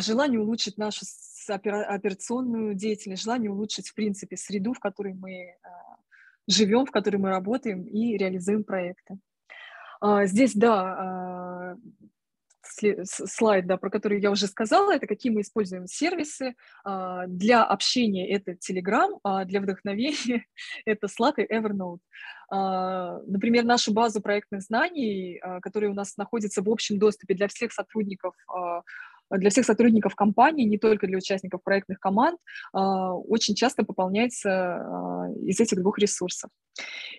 желание 0.00 0.40
улучшить 0.40 0.78
нашу 0.78 1.04
операционную 1.48 2.74
деятельность, 2.74 3.22
желание 3.22 3.50
улучшить, 3.50 3.88
в 3.88 3.94
принципе, 3.94 4.36
среду, 4.36 4.72
в 4.72 4.80
которой 4.80 5.14
мы 5.14 5.56
живем, 6.48 6.86
в 6.86 6.90
которой 6.90 7.16
мы 7.16 7.30
работаем 7.30 7.82
и 7.82 8.16
реализуем 8.16 8.64
проекты. 8.64 9.18
А, 10.00 10.26
здесь, 10.26 10.54
да, 10.54 10.96
а, 10.98 11.76
слайд, 13.04 13.66
да, 13.66 13.76
про 13.76 13.90
который 13.90 14.20
я 14.20 14.30
уже 14.30 14.46
сказала, 14.48 14.92
это 14.92 15.06
какие 15.06 15.32
мы 15.32 15.40
используем 15.40 15.86
сервисы. 15.86 16.54
А, 16.84 17.26
для 17.26 17.64
общения 17.64 18.28
это 18.28 18.52
Telegram, 18.52 19.18
а 19.22 19.44
для 19.44 19.60
вдохновения 19.60 20.46
это 20.84 21.06
Slack 21.06 21.34
и 21.38 21.52
Evernote. 21.52 22.00
Например, 22.48 23.64
нашу 23.64 23.92
базу 23.92 24.20
проектных 24.20 24.62
знаний, 24.62 25.42
которая 25.62 25.90
у 25.90 25.94
нас 25.94 26.16
находится 26.16 26.62
в 26.62 26.70
общем 26.70 26.96
доступе 26.96 27.34
для 27.34 27.48
всех 27.48 27.72
сотрудников 27.72 28.36
для 29.30 29.50
всех 29.50 29.64
сотрудников 29.64 30.14
компании, 30.14 30.64
не 30.64 30.78
только 30.78 31.06
для 31.06 31.18
участников 31.18 31.62
проектных 31.62 31.98
команд, 31.98 32.38
а, 32.72 33.14
очень 33.14 33.54
часто 33.54 33.84
пополняется 33.84 34.50
а, 34.50 35.30
из 35.42 35.60
этих 35.60 35.78
двух 35.78 35.98
ресурсов. 35.98 36.50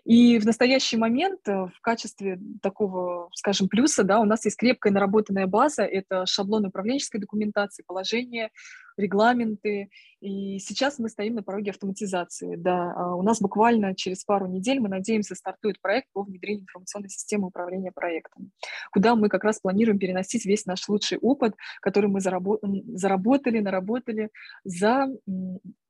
И 0.03 0.39
в 0.39 0.45
настоящий 0.45 0.97
момент 0.97 1.41
э, 1.47 1.51
в 1.51 1.81
качестве 1.81 2.39
такого, 2.61 3.29
скажем, 3.33 3.67
плюса, 3.67 4.03
да, 4.03 4.19
у 4.19 4.25
нас 4.25 4.45
есть 4.45 4.57
крепкая 4.57 4.93
наработанная 4.93 5.47
база, 5.47 5.83
это 5.83 6.25
шаблон 6.25 6.65
управленческой 6.65 7.19
документации, 7.19 7.83
положение, 7.85 8.49
регламенты. 8.97 9.89
И 10.21 10.59
сейчас 10.59 10.97
мы 10.97 11.09
стоим 11.09 11.35
на 11.35 11.43
пороге 11.43 11.71
автоматизации. 11.71 12.55
Да, 12.55 12.93
а 12.95 13.15
у 13.15 13.21
нас 13.21 13.41
буквально 13.41 13.95
через 13.95 14.23
пару 14.23 14.47
недель, 14.47 14.79
мы 14.79 14.89
надеемся, 14.89 15.35
стартует 15.35 15.81
проект 15.81 16.07
по 16.13 16.23
внедрению 16.23 16.63
информационной 16.63 17.09
системы 17.09 17.47
управления 17.47 17.91
проектом, 17.91 18.51
куда 18.91 19.15
мы 19.15 19.29
как 19.29 19.43
раз 19.43 19.59
планируем 19.59 19.99
переносить 19.99 20.45
весь 20.45 20.65
наш 20.65 20.87
лучший 20.87 21.17
опыт, 21.17 21.55
который 21.81 22.09
мы 22.09 22.21
заработали, 22.21 23.59
наработали 23.59 24.29
за 24.63 25.07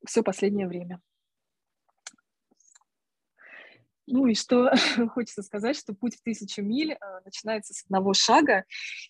все 0.06 0.24
последнее 0.24 0.68
время. 0.68 1.00
Ну 4.08 4.26
и 4.26 4.36
что 4.36 4.72
хочется 5.14 5.44
сказать, 5.44 5.78
что 5.78 5.94
путь 5.94 6.16
в 6.16 6.24
тысячу 6.24 6.62
миль 6.64 6.94
э, 6.94 6.98
начинается 7.26 7.74
с 7.74 7.84
одного 7.84 8.14
шага, 8.14 8.64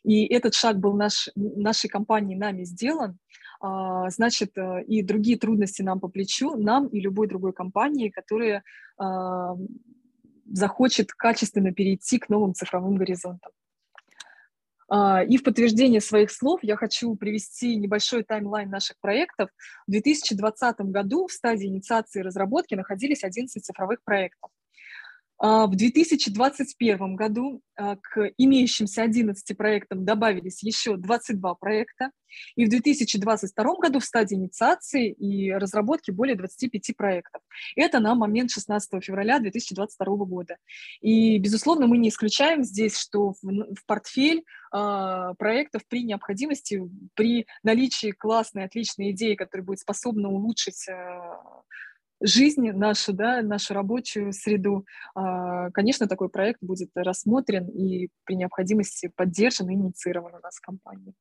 и 0.03 0.25
этот 0.25 0.55
шаг 0.55 0.79
был 0.79 0.93
наш, 0.93 1.29
нашей 1.35 1.87
компанией 1.87 2.37
нами 2.37 2.63
сделан, 2.63 3.19
э, 3.63 3.65
значит, 4.09 4.57
э, 4.57 4.83
и 4.85 5.03
другие 5.03 5.37
трудности 5.37 5.83
нам 5.83 5.99
по 5.99 6.07
плечу, 6.07 6.55
нам 6.57 6.87
и 6.87 6.99
любой 6.99 7.27
другой 7.27 7.53
компании, 7.53 8.09
которая 8.09 8.63
э, 8.99 9.03
захочет 10.51 11.13
качественно 11.13 11.71
перейти 11.71 12.17
к 12.17 12.29
новым 12.29 12.55
цифровым 12.55 12.95
горизонтам. 12.95 13.51
И 14.89 15.37
в 15.37 15.43
подтверждение 15.43 15.99
своих 15.99 16.31
слов 16.31 16.61
я 16.63 16.77
хочу 16.77 17.13
привести 17.17 17.75
небольшой 17.75 18.23
таймлайн 18.23 18.69
наших 18.69 18.97
проектов. 19.01 19.49
В 19.85 19.91
2020 19.91 20.79
году 20.79 21.27
в 21.27 21.33
стадии 21.33 21.67
инициации 21.67 22.21
и 22.21 22.23
разработки 22.23 22.73
находились 22.73 23.25
11 23.25 23.61
цифровых 23.61 24.01
проектов. 24.05 24.49
А, 25.39 25.67
в 25.67 25.75
2021 25.75 27.15
году 27.15 27.61
а, 27.75 27.95
к 27.97 28.31
имеющимся 28.37 29.03
11 29.03 29.55
проектам 29.55 30.03
добавились 30.03 30.63
еще 30.63 30.97
22 30.97 31.55
проекта, 31.55 32.11
и 32.55 32.65
в 32.65 32.69
2022 32.69 33.75
году 33.75 33.99
в 33.99 34.05
стадии 34.05 34.35
инициации 34.35 35.11
и 35.11 35.51
разработки 35.51 36.11
более 36.11 36.35
25 36.35 36.95
проектов. 36.97 37.41
Это 37.75 37.99
на 37.99 38.15
момент 38.15 38.51
16 38.51 39.03
февраля 39.03 39.39
2022 39.39 40.15
года. 40.25 40.57
И, 41.01 41.37
безусловно, 41.37 41.87
мы 41.87 41.97
не 41.97 42.09
исключаем 42.09 42.63
здесь, 42.63 42.97
что 42.97 43.33
в, 43.41 43.85
портфель 43.85 44.43
э, 44.75 45.33
проектов 45.37 45.83
при 45.87 46.03
необходимости, 46.03 46.81
при 47.15 47.45
наличии 47.63 48.11
классной, 48.11 48.65
отличной 48.65 49.11
идеи, 49.11 49.35
которая 49.35 49.65
будет 49.65 49.79
способна 49.79 50.29
улучшить 50.29 50.87
жизни 52.21 52.71
нашу, 52.71 53.13
да, 53.13 53.41
нашу 53.41 53.73
рабочую 53.73 54.33
среду, 54.33 54.85
а, 55.15 55.69
конечно, 55.71 56.07
такой 56.07 56.29
проект 56.29 56.61
будет 56.61 56.89
рассмотрен 56.95 57.67
и 57.67 58.09
при 58.23 58.35
необходимости 58.35 59.11
поддержан 59.15 59.69
и 59.69 59.73
инициирован 59.73 60.35
у 60.35 60.39
нас 60.39 60.55
в 60.55 60.61
компании. 60.61 61.13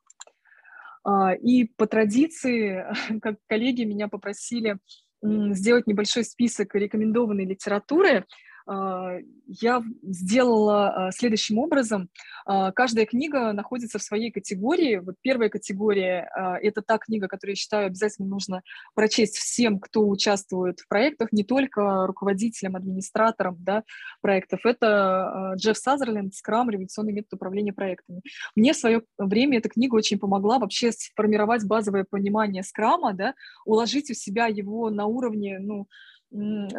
А, 1.04 1.34
и 1.34 1.64
по 1.64 1.86
традиции, 1.86 2.84
как 3.20 3.36
коллеги 3.46 3.84
меня 3.84 4.08
попросили 4.08 4.78
сделать 5.22 5.86
небольшой 5.86 6.24
список 6.24 6.74
рекомендованной 6.74 7.46
литературы, 7.46 8.26
я 8.68 9.82
сделала 10.02 11.06
а, 11.06 11.12
следующим 11.12 11.58
образом. 11.58 12.08
А, 12.44 12.72
каждая 12.72 13.06
книга 13.06 13.52
находится 13.52 13.98
в 13.98 14.02
своей 14.02 14.30
категории. 14.30 14.96
Вот 14.96 15.14
первая 15.22 15.48
категория– 15.48 16.28
это 16.62 16.82
та 16.82 16.98
книга, 16.98 17.28
которую 17.28 17.52
я 17.52 17.56
считаю 17.56 17.86
обязательно 17.86 18.28
нужно 18.28 18.62
прочесть 18.94 19.36
всем, 19.36 19.78
кто 19.78 20.06
участвует 20.08 20.80
в 20.80 20.88
проектах, 20.88 21.32
не 21.32 21.44
только 21.44 22.06
руководителям, 22.06 22.76
администраторам 22.76 23.56
да, 23.60 23.84
проектов. 24.20 24.60
Это 24.64 25.54
Джефф 25.56 25.76
Сазерленд 25.76 26.34
«Скрам. 26.34 26.68
Революционный 26.70 27.12
метод 27.12 27.34
управления 27.34 27.72
проектами». 27.72 28.22
Мне 28.56 28.72
в 28.72 28.76
свое 28.76 29.02
время 29.18 29.58
эта 29.58 29.68
книга 29.68 29.94
очень 29.94 30.18
помогла 30.18 30.58
вообще 30.58 30.92
сформировать 30.92 31.64
базовое 31.64 32.04
понимание 32.08 32.62
скрама, 32.62 33.12
да, 33.12 33.34
уложить 33.64 34.10
у 34.10 34.14
себя 34.14 34.46
его 34.46 34.90
на 34.90 35.06
уровне, 35.06 35.58
ну, 35.60 35.86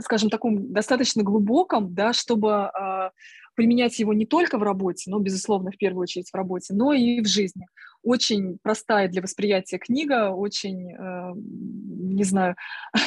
скажем, 0.02 0.30
таком 0.30 0.74
достаточно 0.74 1.24
глубоком, 1.24 1.93
да, 1.93 2.14
чтобы 2.14 2.50
э, 2.50 3.10
применять 3.56 3.98
его 4.00 4.14
не 4.14 4.26
только 4.26 4.58
в 4.58 4.64
работе, 4.64 5.10
но, 5.10 5.20
безусловно, 5.20 5.72
в 5.72 5.78
первую 5.78 6.04
очередь 6.04 6.30
в 6.30 6.36
работе, 6.36 6.74
но 6.74 6.93
и 6.93 7.22
в 7.22 7.28
жизни. 7.28 7.66
Очень 8.04 8.60
простая 8.62 9.08
для 9.08 9.22
восприятия 9.22 9.80
книга, 9.80 10.30
очень, 10.30 10.91
э, 10.91 11.34
не 11.36 12.24
знаю, 12.24 12.56
э, 12.93 13.00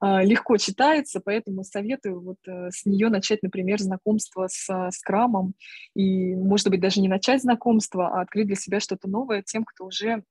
легко 0.24 0.56
читается, 0.56 1.20
поэтому 1.24 1.64
советую 1.64 2.20
вот 2.20 2.38
э, 2.46 2.70
с 2.70 2.86
нее 2.86 3.08
начать, 3.08 3.42
например, 3.42 3.80
знакомство 3.80 4.46
с 4.48 4.90
скрамом, 4.92 5.54
и, 5.94 6.34
может 6.36 6.68
быть, 6.68 6.80
даже 6.80 7.00
не 7.00 7.08
начать 7.08 7.42
знакомство, 7.42 8.08
а 8.08 8.20
открыть 8.20 8.46
для 8.46 8.56
себя 8.56 8.78
что-то 8.80 9.08
новое 9.08 9.42
тем, 9.42 9.64
кто 9.64 9.86
уже 9.86 10.22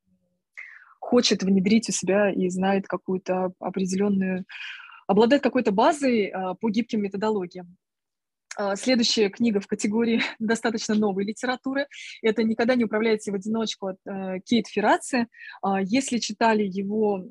хочет 0.99 1.43
внедрить 1.43 1.89
у 1.89 1.91
себя 1.91 2.31
и 2.31 2.49
знает 2.49 2.87
какую-то 2.87 3.51
определенную 3.59 4.45
обладает 5.07 5.41
какой-то 5.41 5.71
базой 5.71 6.27
а, 6.27 6.53
по 6.53 6.69
гибким 6.69 7.01
методологиям. 7.01 7.77
А, 8.57 8.75
следующая 8.75 9.29
книга 9.29 9.59
в 9.59 9.67
категории 9.67 10.21
достаточно 10.39 10.95
новой 10.95 11.25
литературы. 11.25 11.87
Это 12.21 12.43
«Никогда 12.43 12.75
не 12.75 12.85
управляйте 12.85 13.31
в 13.31 13.35
одиночку» 13.35 13.87
от 13.87 13.97
э, 14.05 14.39
Кейт 14.45 14.67
Ферраци. 14.67 15.27
А, 15.61 15.81
если 15.81 16.17
читали 16.17 16.63
его 16.63 17.23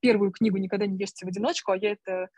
первую 0.00 0.32
книгу 0.32 0.58
«Никогда 0.58 0.86
не 0.86 0.98
ешьте 0.98 1.24
в 1.24 1.28
одиночку», 1.28 1.72
а 1.72 1.76
я 1.76 1.92
это 1.92 2.28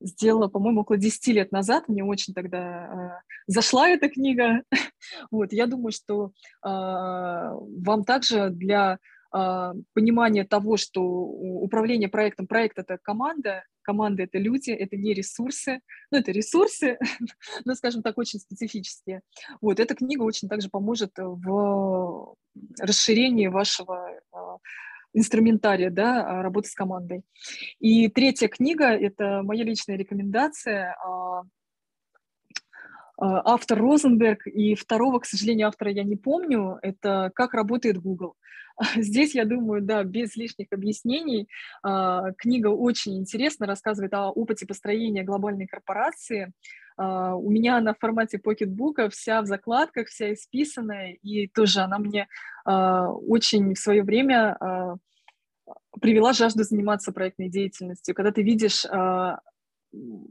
сделала, 0.00 0.46
по-моему, 0.46 0.82
около 0.82 0.96
10 0.96 1.26
лет 1.28 1.50
назад. 1.50 1.88
Мне 1.88 2.04
очень 2.04 2.34
тогда 2.34 2.86
э, 2.86 3.30
зашла 3.48 3.88
эта 3.88 4.08
книга. 4.08 4.62
вот, 5.32 5.52
я 5.52 5.66
думаю, 5.66 5.92
что 5.92 6.32
вам 6.62 8.04
также 8.04 8.50
для 8.50 8.98
понимания 9.30 10.44
того, 10.44 10.78
что 10.78 11.02
управление 11.02 12.08
проектом, 12.08 12.46
проект— 12.46 12.78
это 12.80 12.96
команда, 13.02 13.62
команда— 13.88 14.22
это 14.24 14.38
люди, 14.38 14.70
это 14.70 14.96
не 14.98 15.14
ресурсы, 15.14 15.80
ну, 16.10 16.18
это 16.18 16.30
ресурсы, 16.30 16.98
но, 17.64 17.74
скажем 17.74 18.02
так, 18.02 18.18
очень 18.18 18.38
специфические. 18.38 19.22
Вот, 19.62 19.80
эта 19.80 19.94
книга 19.94 20.24
очень 20.24 20.46
также 20.46 20.68
поможет 20.68 21.12
в 21.16 22.34
расширении 22.78 23.46
вашего 23.46 24.10
а, 24.30 24.58
инструментария, 25.14 25.90
да, 25.90 26.10
а, 26.26 26.42
работы 26.42 26.68
с 26.68 26.74
командой. 26.74 27.22
И 27.80 28.08
третья 28.08 28.48
книга— 28.48 28.84
это 29.08 29.42
моя 29.42 29.64
личная 29.64 29.96
рекомендация 29.96 30.94
а, 31.02 31.44
автор 33.20 33.78
Розенберг, 33.78 34.46
и 34.46 34.74
второго, 34.74 35.18
к 35.18 35.26
сожалению, 35.26 35.68
автора 35.68 35.90
я 35.90 36.04
не 36.04 36.16
помню, 36.16 36.78
это 36.82 37.30
«Как 37.34 37.54
работает 37.54 37.98
Google». 37.98 38.34
Здесь, 38.96 39.34
я 39.34 39.44
думаю, 39.44 39.82
да, 39.82 40.04
без 40.04 40.36
лишних 40.36 40.68
объяснений, 40.72 41.48
а, 41.82 42.32
книга 42.32 42.68
очень 42.68 43.18
интересно 43.18 43.66
рассказывает 43.66 44.14
о 44.14 44.30
опыте 44.30 44.66
построения 44.66 45.24
глобальной 45.24 45.66
корпорации. 45.66 46.52
А, 46.96 47.34
у 47.34 47.50
меня 47.50 47.78
она 47.78 47.94
в 47.94 47.98
формате 47.98 48.38
покетбука, 48.38 49.10
вся 49.10 49.42
в 49.42 49.46
закладках, 49.46 50.08
вся 50.08 50.32
исписанная, 50.32 51.12
и 51.22 51.48
тоже 51.48 51.80
она 51.80 51.98
мне 51.98 52.28
а, 52.64 53.10
очень 53.10 53.74
в 53.74 53.78
свое 53.78 54.02
время 54.02 54.56
привела 56.00 56.32
жажду 56.32 56.62
заниматься 56.62 57.12
проектной 57.12 57.50
деятельностью. 57.50 58.14
Когда 58.14 58.32
ты 58.32 58.42
видишь 58.42 58.86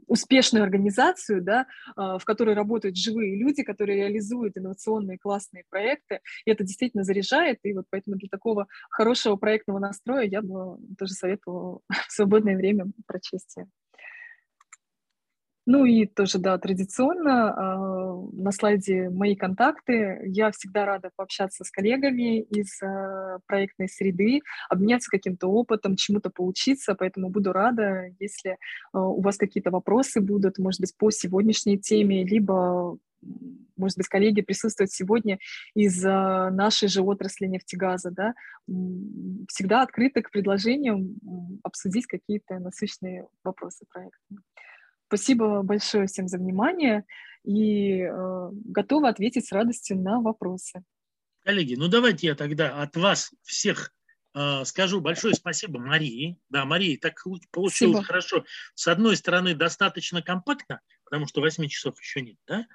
успешную 0.06 0.62
организацию, 0.62 1.42
да, 1.42 1.66
а, 1.96 2.18
в 2.18 2.24
которой 2.24 2.54
работают 2.54 2.96
живые 2.96 3.36
люди, 3.36 3.62
которые 3.62 3.96
реализуют 3.96 4.56
инновационные 4.56 5.18
классные 5.18 5.64
проекты. 5.68 6.20
И 6.44 6.50
это 6.50 6.64
действительно 6.64 7.04
заряжает. 7.04 7.58
И 7.62 7.72
вот 7.72 7.86
поэтому 7.90 8.16
для 8.16 8.28
такого 8.28 8.66
хорошего 8.90 9.36
проектного 9.36 9.78
настроя 9.78 10.24
я 10.24 10.42
бы 10.42 10.78
тоже 10.98 11.12
советовала 11.12 11.80
в 12.08 12.12
свободное 12.12 12.56
время 12.56 12.86
прочесть 13.06 13.56
ну 15.70 15.84
и 15.84 16.06
тоже, 16.06 16.38
да, 16.38 16.56
традиционно 16.56 17.54
э, 17.54 18.36
на 18.42 18.52
слайде 18.52 19.10
мои 19.10 19.36
контакты. 19.36 20.18
Я 20.24 20.50
всегда 20.50 20.86
рада 20.86 21.10
пообщаться 21.14 21.62
с 21.62 21.70
коллегами 21.70 22.40
из 22.40 22.82
э, 22.82 23.38
проектной 23.46 23.86
среды, 23.86 24.40
обменяться 24.70 25.10
каким-то 25.10 25.46
опытом, 25.48 25.94
чему-то 25.96 26.30
поучиться, 26.30 26.94
поэтому 26.94 27.28
буду 27.28 27.52
рада, 27.52 28.06
если 28.18 28.52
э, 28.52 28.56
у 28.94 29.20
вас 29.20 29.36
какие-то 29.36 29.70
вопросы 29.70 30.22
будут, 30.22 30.56
может 30.56 30.80
быть, 30.80 30.96
по 30.96 31.10
сегодняшней 31.10 31.76
теме, 31.76 32.24
либо 32.24 32.96
может 33.76 33.98
быть, 33.98 34.08
коллеги 34.08 34.40
присутствуют 34.40 34.90
сегодня 34.90 35.38
из 35.74 36.02
нашей 36.02 36.88
же 36.88 37.02
отрасли 37.02 37.46
нефтегаза, 37.46 38.10
да, 38.10 38.32
всегда 39.48 39.82
открыты 39.82 40.22
к 40.22 40.30
предложениям 40.30 41.16
обсудить 41.62 42.06
какие-то 42.06 42.58
насущные 42.60 43.26
вопросы 43.42 43.84
проекта. 43.92 44.36
Спасибо 45.08 45.62
большое 45.62 46.06
всем 46.06 46.28
за 46.28 46.36
внимание 46.36 47.04
и 47.42 48.02
э, 48.02 48.50
готова 48.52 49.08
ответить 49.08 49.46
с 49.46 49.52
радостью 49.52 49.96
на 49.98 50.20
вопросы. 50.20 50.84
Коллеги, 51.40 51.76
ну 51.76 51.88
давайте 51.88 52.26
я 52.26 52.34
тогда 52.34 52.82
от 52.82 52.94
вас 52.94 53.32
всех 53.42 53.94
э, 54.34 54.64
скажу 54.66 55.00
большое 55.00 55.32
спасибо 55.32 55.80
Марии. 55.80 56.38
Да, 56.50 56.66
Мария, 56.66 56.98
так 57.00 57.24
получилось 57.50 57.96
спасибо. 57.96 58.02
хорошо. 58.02 58.44
С 58.74 58.86
одной 58.86 59.16
стороны, 59.16 59.54
достаточно 59.54 60.20
компактно, 60.20 60.80
потому 61.04 61.26
что 61.26 61.40
8 61.40 61.66
часов 61.68 61.98
еще 61.98 62.20
нет, 62.20 62.36
да? 62.46 62.66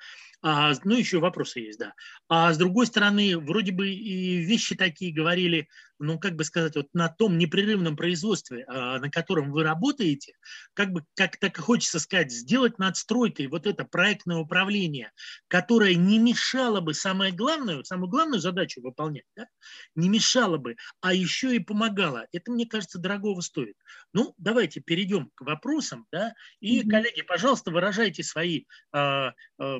А, 0.41 0.73
ну, 0.83 0.97
еще 0.97 1.19
вопросы 1.19 1.59
есть, 1.59 1.77
да. 1.77 1.93
А 2.27 2.51
с 2.51 2.57
другой 2.57 2.87
стороны, 2.87 3.37
вроде 3.37 3.71
бы 3.71 3.89
и 3.89 4.37
вещи 4.43 4.75
такие 4.75 5.13
говорили, 5.13 5.69
ну, 6.03 6.19
как 6.19 6.35
бы 6.35 6.43
сказать, 6.43 6.75
вот 6.75 6.87
на 6.93 7.09
том 7.09 7.37
непрерывном 7.37 7.95
производстве, 7.95 8.65
а, 8.67 8.99
на 8.99 9.09
котором 9.09 9.51
вы 9.51 9.63
работаете, 9.63 10.33
как 10.73 10.91
бы, 10.91 11.03
как 11.15 11.37
так 11.37 11.57
хочется 11.57 11.99
сказать, 11.99 12.31
сделать 12.31 12.77
надстройкой 12.77 13.47
вот 13.47 13.65
это 13.65 13.85
проектное 13.85 14.37
управление, 14.37 15.11
которое 15.47 15.95
не 15.95 16.19
мешало 16.19 16.81
бы 16.81 16.93
самое 16.93 17.31
главное, 17.31 17.83
самую 17.83 18.09
главную 18.09 18.41
задачу 18.41 18.81
выполнять, 18.81 19.25
да, 19.35 19.47
не 19.95 20.09
мешало 20.09 20.57
бы, 20.57 20.75
а 21.01 21.13
еще 21.13 21.55
и 21.55 21.59
помогало. 21.59 22.27
Это, 22.31 22.51
мне 22.51 22.65
кажется, 22.65 22.99
дорогого 22.99 23.41
стоит. 23.41 23.75
Ну, 24.13 24.33
давайте 24.37 24.81
перейдем 24.81 25.31
к 25.35 25.41
вопросам, 25.41 26.05
да, 26.11 26.33
и, 26.59 26.81
mm-hmm. 26.81 26.89
коллеги, 26.89 27.21
пожалуйста, 27.21 27.71
выражайте 27.71 28.23
свои 28.23 28.65
а, 28.91 29.31
а, 29.57 29.79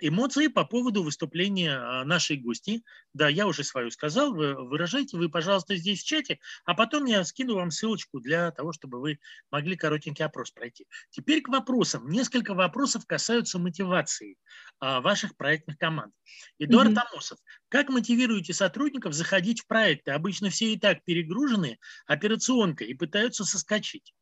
эмоции 0.00 0.46
по 0.46 0.64
поводу 0.64 1.02
выступления 1.02 2.04
нашей 2.04 2.36
гости. 2.36 2.82
Да, 3.12 3.28
я 3.28 3.46
уже 3.46 3.64
свою 3.64 3.90
сказал, 3.90 4.32
вы 4.32 4.54
выражайте 4.54 5.16
вы, 5.16 5.31
пожалуйста, 5.32 5.74
здесь 5.76 6.02
в 6.02 6.06
чате, 6.06 6.38
а 6.64 6.74
потом 6.74 7.06
я 7.06 7.24
скину 7.24 7.56
вам 7.56 7.70
ссылочку 7.70 8.20
для 8.20 8.50
того, 8.52 8.72
чтобы 8.72 9.00
вы 9.00 9.18
могли 9.50 9.76
коротенький 9.76 10.24
опрос 10.24 10.50
пройти. 10.50 10.86
Теперь 11.10 11.42
к 11.42 11.48
вопросам. 11.48 12.08
Несколько 12.08 12.54
вопросов 12.54 13.06
касаются 13.06 13.58
мотивации 13.58 14.36
а, 14.78 15.00
ваших 15.00 15.36
проектных 15.36 15.78
команд. 15.78 16.14
Эдуард 16.58 16.92
mm-hmm. 16.92 17.02
Амосов, 17.10 17.38
как 17.68 17.88
мотивируете 17.88 18.52
сотрудников 18.52 19.14
заходить 19.14 19.62
в 19.62 19.66
проекты? 19.66 20.12
Обычно 20.12 20.50
все 20.50 20.72
и 20.72 20.78
так 20.78 21.02
перегружены 21.04 21.78
операционкой 22.06 22.88
и 22.88 22.94
пытаются 22.94 23.44
соскочить. 23.44 24.14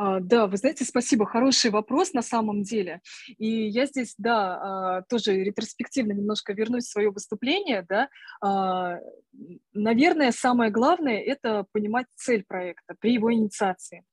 А, 0.00 0.20
да, 0.20 0.46
вы 0.46 0.56
знаете, 0.56 0.84
спасибо, 0.84 1.26
хороший 1.26 1.72
вопрос 1.72 2.12
на 2.12 2.22
самом 2.22 2.62
деле. 2.62 3.00
И 3.36 3.66
я 3.68 3.84
здесь, 3.84 4.14
да, 4.16 4.98
а, 4.98 5.02
тоже 5.02 5.34
ретроспективно 5.42 6.12
немножко 6.12 6.52
вернусь 6.52 6.84
в 6.84 6.92
свое 6.92 7.10
выступление, 7.10 7.84
да. 7.88 8.08
А, 8.40 8.98
наверное, 9.72 10.30
самое 10.30 10.70
главное– 10.70 11.20
это 11.26 11.66
понимать 11.72 12.06
цель 12.14 12.44
проекта 12.46 12.94
при 13.00 13.14
его 13.14 13.32
инициации. 13.32 14.04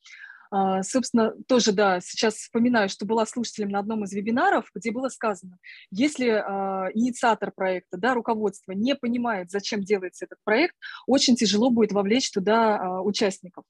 А, 0.58 0.84
собственно, 0.84 1.34
тоже, 1.50 1.74
да, 1.74 2.00
сейчас 2.00 2.36
вспоминаю, 2.36 2.88
что 2.88 3.06
была 3.06 3.26
слушателем 3.26 3.68
на 3.72 3.80
одном 3.80 4.06
из 4.06 4.14
вебинаров, 4.14 4.72
где 4.74 4.90
было 4.90 5.10
сказано, 5.10 5.58
если 5.92 6.30
а, 6.30 6.88
инициатор 6.94 7.52
проекта, 7.52 7.98
да, 7.98 8.14
руководство 8.14 8.72
не 8.72 8.96
понимает, 8.96 9.52
зачем 9.52 9.82
делается 9.82 10.24
этот 10.24 10.38
проект, 10.46 10.74
очень 11.08 11.36
тяжело 11.36 11.72
будет 11.72 11.92
вовлечь 11.92 12.32
туда 12.32 12.78
а, 12.78 13.02
участников. 13.02 13.66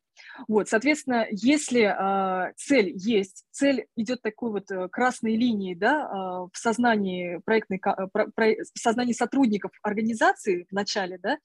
Вот, 0.47 0.69
соответственно, 0.69 1.25
если 1.31 2.53
цель 2.57 2.91
есть, 2.95 3.45
цель 3.51 3.87
идет 3.95 4.21
такой 4.21 4.51
вот 4.51 4.71
э, 4.71 4.87
красной 4.89 5.35
линией, 5.35 5.75
да, 5.75 6.07
в 6.51 6.57
сознании 6.57 7.41
проектной, 7.45 7.81
в 7.83 8.79
сознании 8.79 9.13
сотрудников 9.13 9.71
организации 9.81 10.67
в 10.69 10.73
начале, 10.73 11.17
да, 11.17 11.37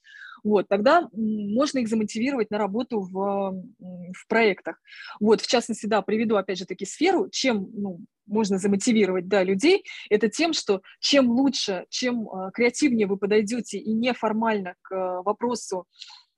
вот, 0.45 0.69
тогда 0.69 1.09
можно 1.13 1.79
их 1.79 1.89
замотивировать 1.89 2.51
на 2.51 2.59
работу 2.59 3.01
в, 3.01 3.63
в 3.79 4.29
проектах. 4.29 4.81
Вот, 5.21 5.41
в 5.41 5.47
частности, 5.47 5.87
да, 5.87 6.03
приведу 6.03 6.37
опять 6.37 6.59
же 6.59 6.67
таки 6.67 6.85
сферу, 6.85 7.29
чем 7.31 7.71
ну, 7.73 8.01
можно 8.31 8.59
замотивировать 8.59 9.29
да, 9.29 9.43
людей, 9.43 9.85
это 10.09 10.29
тем, 10.29 10.53
что 10.53 10.83
чем 11.01 11.31
лучше, 11.31 11.87
чем 11.91 12.29
э, 12.29 12.51
креативнее 12.53 13.07
вы 13.07 13.17
подойдете 13.17 13.79
и 13.79 13.93
неформально 13.93 14.75
к 14.83 14.95
э, 14.95 15.23
вопросу 15.23 15.87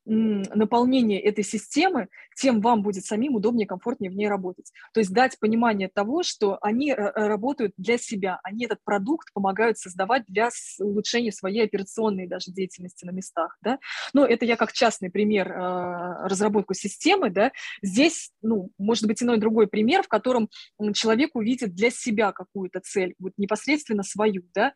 наполнение 0.05 1.21
этой 1.21 1.45
системы, 1.45 2.09
тем 2.37 2.61
вам 2.61 2.83
будет 2.83 3.05
самим 3.05 3.37
удобнее, 3.37 3.67
комфортнее 3.67 4.11
в 4.11 4.15
ней 4.15 4.29
работать. 4.29 4.73
То 4.95 5.01
есть 5.01 5.13
дать 5.13 5.39
понимание 5.39 5.89
того, 5.89 6.23
что 6.23 6.59
они 6.61 6.91
э, 6.91 6.95
э, 6.95 7.27
работают 7.27 7.73
для 7.77 7.99
себя, 7.99 8.41
они 8.43 8.65
этот 8.65 8.81
продукт 8.85 9.33
помогают 9.33 9.79
создавать 9.79 10.25
для 10.27 10.49
улучшения 10.81 11.33
своей 11.33 11.65
операционной 11.65 12.27
даже 12.27 12.51
деятельности 12.51 13.05
на 13.05 13.11
местах. 13.11 13.57
Да? 13.63 13.79
Но 14.13 14.27
это 14.27 14.45
я 14.45 14.57
как 14.57 14.73
частный 14.73 15.11
пример 15.11 15.53
э, 15.53 16.27
разработку 16.29 16.75
системы. 16.75 17.31
Да? 17.31 17.53
Здесь 17.83 18.33
ну, 18.43 18.71
может 18.79 19.07
быть 19.07 19.23
иной 19.23 19.39
другой 19.39 19.69
пример, 19.69 20.03
в 20.03 20.09
котором 20.09 20.49
человек 20.95 21.31
увидит 21.35 21.75
для 21.75 21.91
себя 21.91 22.33
какую-то 22.33 22.81
цель, 22.81 23.15
вот 23.19 23.33
непосредственно 23.37 24.03
свою, 24.03 24.43
да? 24.55 24.73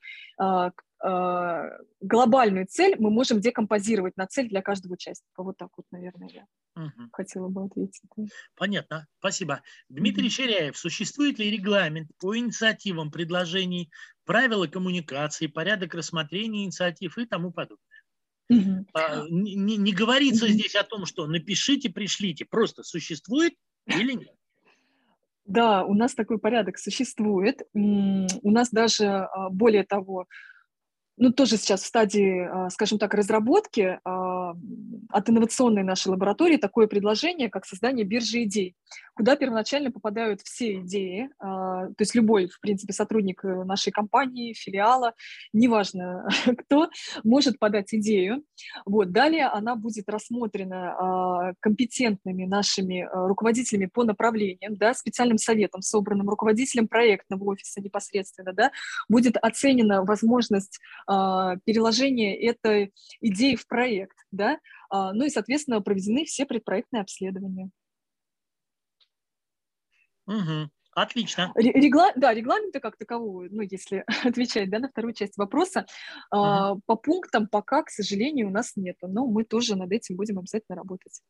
А, 0.99 1.69
глобальную 2.01 2.67
цель 2.67 2.97
мы 2.99 3.11
можем 3.11 3.41
декомпозировать 3.41 4.17
на 4.17 4.27
цель 4.27 4.49
для 4.49 4.63
каждого 4.63 4.95
участника. 4.95 5.43
Вот 5.43 5.57
так 5.59 5.69
вот, 5.77 5.87
наверное, 5.91 6.29
я 6.29 6.47
угу. 6.75 7.09
хотела 7.13 7.49
бы 7.49 7.65
ответить. 7.65 8.03
Понятно, 8.55 9.07
спасибо. 9.19 9.63
Дмитрий. 9.89 10.31
Ширяев, 10.31 10.77
существует 10.77 11.39
ли 11.39 11.51
регламент 11.51 12.11
по 12.19 12.37
инициативам 12.37 13.11
предложений, 13.11 13.91
правила 14.25 14.67
коммуникации, 14.67 15.47
порядок 15.47 15.95
рассмотрения 15.95 16.65
инициатив 16.65 17.19
и 17.19 17.27
тому 17.27 17.53
подобное? 17.53 17.85
Угу. 18.49 18.87
А, 18.95 19.25
не, 19.29 19.77
не 19.77 19.93
говорится 19.93 20.47
угу. 20.47 20.53
здесь 20.53 20.75
о 20.77 20.85
том, 20.85 21.05
что 21.05 21.27
напишите, 21.27 21.91
пришлите, 21.91 22.45
просто 22.45 22.83
существует 22.83 23.55
или 23.87 24.13
нет? 24.13 24.35
Да, 25.45 25.85
у 25.85 25.95
нас 25.95 26.15
такой 26.15 26.39
порядок 26.39 26.79
существует. 26.79 27.63
У 27.73 28.51
нас 28.51 28.71
даже, 28.71 29.07
а, 29.07 29.51
более 29.51 29.85
того, 29.85 30.27
ну, 31.19 31.33
тоже 31.33 31.57
сейчас 31.57 31.83
в 31.83 31.87
стадии, 31.87 32.47
а, 32.47 32.71
скажем 32.71 32.99
так, 32.99 33.15
разработки 33.15 33.99
а, 34.05 34.55
от 35.11 35.31
инновационной 35.31 35.83
нашей 35.83 36.09
лаборатории 36.09 36.59
такое 36.59 36.87
предложение, 36.87 37.49
как 37.49 37.65
создание 37.65 38.05
биржи 38.05 38.43
идей, 38.43 38.77
куда 39.15 39.37
первоначально 39.37 39.91
попадают 39.91 40.43
все 40.43 40.81
идеи, 40.81 41.31
а, 41.39 41.87
то 41.87 42.01
есть 42.01 42.15
любой, 42.15 42.49
в 42.49 42.61
принципе, 42.61 42.93
сотрудник 42.93 43.45
э, 43.45 43.65
нашей 43.65 43.91
компании, 43.91 44.53
филиала, 44.53 45.15
неважно 45.53 46.29
кто, 46.59 46.91
может 47.25 47.59
подать 47.59 47.95
идею. 47.95 48.45
Вот. 48.85 49.13
Далее 49.13 49.47
она 49.47 49.75
будет 49.75 50.09
рассмотрена 50.09 51.55
компетентными 51.61 52.45
нашими 52.45 53.09
руководителями 53.13 53.87
по 53.87 54.05
направлениям, 54.05 54.77
да, 54.77 54.93
специальным 54.93 55.39
советом, 55.39 55.83
собранным 55.83 56.29
руководителем 56.29 56.89
проектного 56.89 57.45
офиса 57.45 57.81
непосредственно, 57.81 58.53
да, 58.53 58.71
будет 59.09 59.37
оценена 59.37 60.03
возможность 60.03 60.79
переложение 61.07 62.37
этой 62.37 62.93
идеи 63.21 63.55
в 63.55 63.67
проект, 63.67 64.17
да, 64.31 64.59
а, 64.91 65.13
ну 65.13 65.25
и, 65.25 65.31
соответственно, 65.31 65.81
проведены 65.81 66.25
все 66.25 66.47
предпроектные 66.47 67.03
обследования. 67.03 67.71
Угу. 70.27 70.71
Отлично. 70.93 71.53
Регла... 71.55 72.11
Да, 72.17 72.33
регламента 72.33 72.81
как 72.81 72.97
такового, 72.97 73.49
ну, 73.51 73.63
если 73.63 74.05
отвечать 74.25 74.71
да, 74.71 74.79
на 74.79 74.89
вторую 74.89 75.15
часть 75.15 75.37
вопроса, 75.37 75.87
угу. 76.31 76.81
по 76.87 76.97
пунктам 76.97 77.49
пока, 77.49 77.83
к 77.83 77.91
сожалению, 77.91 78.49
у 78.49 78.51
нас 78.51 78.77
нету, 78.77 79.07
но 79.07 79.27
мы 79.27 79.45
тоже 79.45 79.77
над 79.77 79.93
этим 79.93 80.17
будем 80.17 80.39
обязательно 80.39 80.77
работать. 80.77 81.21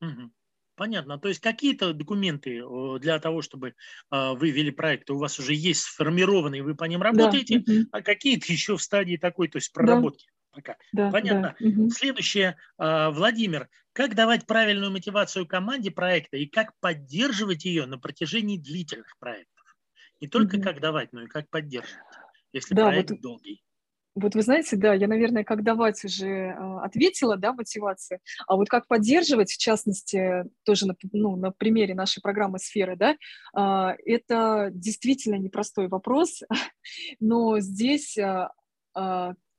Угу. 0.00 0.30
Понятно. 0.78 1.18
То 1.18 1.28
есть 1.28 1.40
какие-то 1.40 1.92
документы 1.92 2.62
для 3.00 3.18
того, 3.18 3.42
чтобы 3.42 3.74
а, 4.10 4.34
вы 4.34 4.50
вели 4.50 4.70
проекты, 4.70 5.12
у 5.12 5.18
вас 5.18 5.38
уже 5.40 5.52
есть 5.52 5.82
сформированные, 5.82 6.62
вы 6.62 6.76
по 6.76 6.84
ним 6.84 7.02
работаете, 7.02 7.58
да. 7.58 7.72
а 7.90 8.00
какие-то 8.00 8.52
еще 8.52 8.76
в 8.76 8.82
стадии 8.82 9.16
такой, 9.16 9.48
то 9.48 9.58
есть 9.58 9.72
проработки. 9.72 10.26
Да. 10.26 10.32
Пока. 10.52 10.76
Да, 10.92 11.10
Понятно. 11.10 11.56
Да. 11.58 11.66
Угу. 11.68 11.90
Следующее, 11.90 12.56
а, 12.78 13.10
Владимир, 13.10 13.68
как 13.92 14.14
давать 14.14 14.46
правильную 14.46 14.92
мотивацию 14.92 15.46
команде 15.48 15.90
проекта 15.90 16.36
и 16.36 16.46
как 16.46 16.72
поддерживать 16.80 17.64
ее 17.64 17.86
на 17.86 17.98
протяжении 17.98 18.56
длительных 18.56 19.18
проектов? 19.18 19.76
Не 20.20 20.28
только 20.28 20.56
угу. 20.56 20.62
как 20.62 20.80
давать, 20.80 21.12
но 21.12 21.22
и 21.22 21.26
как 21.26 21.50
поддерживать, 21.50 21.98
если 22.52 22.74
да, 22.74 22.86
проект 22.86 23.10
вот... 23.10 23.20
долгий. 23.20 23.62
Вот 24.20 24.34
вы 24.34 24.42
знаете, 24.42 24.76
да, 24.76 24.94
я, 24.94 25.06
наверное, 25.06 25.44
как 25.44 25.62
давать 25.62 26.04
уже 26.04 26.26
э, 26.26 26.78
ответила, 26.82 27.36
да, 27.36 27.52
мотивация, 27.52 28.20
а 28.46 28.56
вот 28.56 28.68
как 28.68 28.86
поддерживать, 28.86 29.52
в 29.52 29.58
частности, 29.58 30.44
тоже 30.64 30.86
на, 30.86 30.94
ну, 31.12 31.36
на 31.36 31.50
примере 31.52 31.94
нашей 31.94 32.20
программы 32.20 32.58
«Сферы», 32.58 32.96
да, 32.96 33.16
э, 33.56 33.96
это 34.04 34.70
действительно 34.72 35.36
непростой 35.36 35.88
вопрос, 35.88 36.42
но 37.20 37.60
здесь 37.60 38.16
э, 38.18 38.48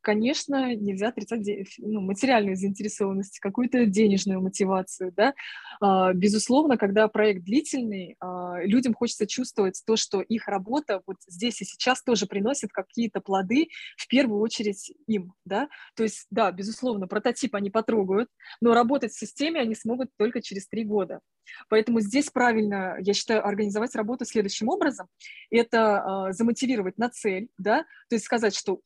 конечно, 0.01 0.75
нельзя 0.75 1.09
отрицать 1.09 1.45
ну, 1.77 2.01
материальную 2.01 2.55
заинтересованность, 2.55 3.39
какую-то 3.39 3.85
денежную 3.85 4.41
мотивацию. 4.41 5.11
Да? 5.15 5.33
А, 5.81 6.13
безусловно, 6.13 6.77
когда 6.77 7.07
проект 7.07 7.43
длительный, 7.43 8.15
а, 8.19 8.61
людям 8.63 8.93
хочется 8.93 9.27
чувствовать 9.27 9.81
то, 9.85 9.95
что 9.95 10.21
их 10.21 10.47
работа 10.47 11.01
вот 11.05 11.17
здесь 11.27 11.61
и 11.61 11.65
сейчас 11.65 12.03
тоже 12.03 12.25
приносит 12.25 12.71
какие-то 12.71 13.21
плоды, 13.21 13.67
в 13.97 14.07
первую 14.07 14.41
очередь 14.41 14.91
им. 15.07 15.33
Да? 15.45 15.69
То 15.95 16.03
есть, 16.03 16.27
да, 16.31 16.51
безусловно, 16.51 17.07
прототип 17.07 17.55
они 17.55 17.69
потрогают, 17.69 18.29
но 18.61 18.73
работать 18.73 19.11
в 19.11 19.19
системе 19.19 19.61
они 19.61 19.75
смогут 19.75 20.09
только 20.17 20.41
через 20.41 20.67
три 20.67 20.83
года. 20.83 21.21
Поэтому 21.67 21.99
здесь 21.99 22.29
правильно, 22.29 22.97
я 22.99 23.13
считаю, 23.13 23.45
организовать 23.45 23.95
работу 23.95 24.25
следующим 24.25 24.69
образом. 24.69 25.07
Это 25.49 26.27
э, 26.29 26.33
замотивировать 26.33 26.97
на 26.97 27.09
цель, 27.09 27.49
да, 27.57 27.83
то 28.09 28.15
есть 28.15 28.25
сказать, 28.25 28.55
что, 28.55 28.81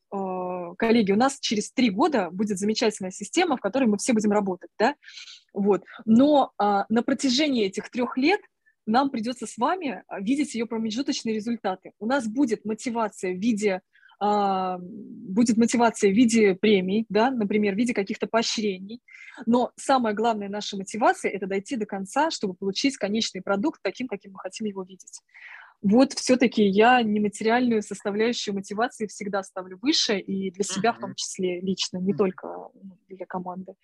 коллеги, 0.76 1.12
у 1.12 1.16
нас 1.16 1.38
через 1.40 1.72
три 1.72 1.90
года 1.90 2.30
будет 2.30 2.58
замечательная 2.58 3.10
система, 3.10 3.56
в 3.56 3.60
которой 3.60 3.84
мы 3.84 3.98
все 3.98 4.12
будем 4.12 4.32
работать, 4.32 4.70
да, 4.78 4.94
вот. 5.52 5.84
Но 6.04 6.52
э, 6.60 6.82
на 6.88 7.02
протяжении 7.02 7.66
этих 7.66 7.90
трех 7.90 8.16
лет 8.16 8.40
нам 8.86 9.10
придется 9.10 9.46
с 9.46 9.56
вами 9.56 10.04
видеть 10.20 10.54
ее 10.54 10.66
промежуточные 10.66 11.34
результаты. 11.34 11.92
У 11.98 12.06
нас 12.06 12.26
будет 12.26 12.64
мотивация 12.64 13.32
в 13.34 13.38
виде 13.38 13.80
а, 14.20 14.78
будет 14.80 15.56
мотивация 15.56 16.10
в 16.10 16.14
виде 16.14 16.54
премий, 16.54 17.04
да, 17.08 17.30
например, 17.30 17.74
в 17.74 17.76
виде 17.76 17.92
каких-то 17.92 18.26
поощрений. 18.26 19.00
Но 19.46 19.72
самая 19.76 20.14
главная 20.14 20.48
наша 20.48 20.76
мотивация– 20.76 21.30
это 21.32 21.46
дойти 21.46 21.76
до 21.76 21.86
конца, 21.86 22.30
чтобы 22.30 22.54
получить 22.54 22.96
конечный 22.96 23.42
продукт 23.42 23.80
таким, 23.82 24.06
каким 24.06 24.32
мы 24.32 24.38
хотим 24.38 24.66
его 24.66 24.82
видеть 24.82 25.20
вот 25.82 26.14
все-таки 26.14 26.64
я 26.64 27.02
нематериальную 27.02 27.82
составляющую 27.82 28.54
мотивации 28.54 29.06
всегда 29.06 29.42
ставлю 29.42 29.78
выше, 29.80 30.18
и 30.18 30.50
для 30.50 30.64
себя 30.64 30.90
uh-huh. 30.90 30.96
в 30.96 31.00
том 31.00 31.14
числе 31.14 31.60
лично, 31.60 31.98
не 31.98 32.12
uh-huh. 32.12 32.16
только 32.16 32.46
ну, 32.74 32.98
для 33.08 33.26
команды. 33.26 33.74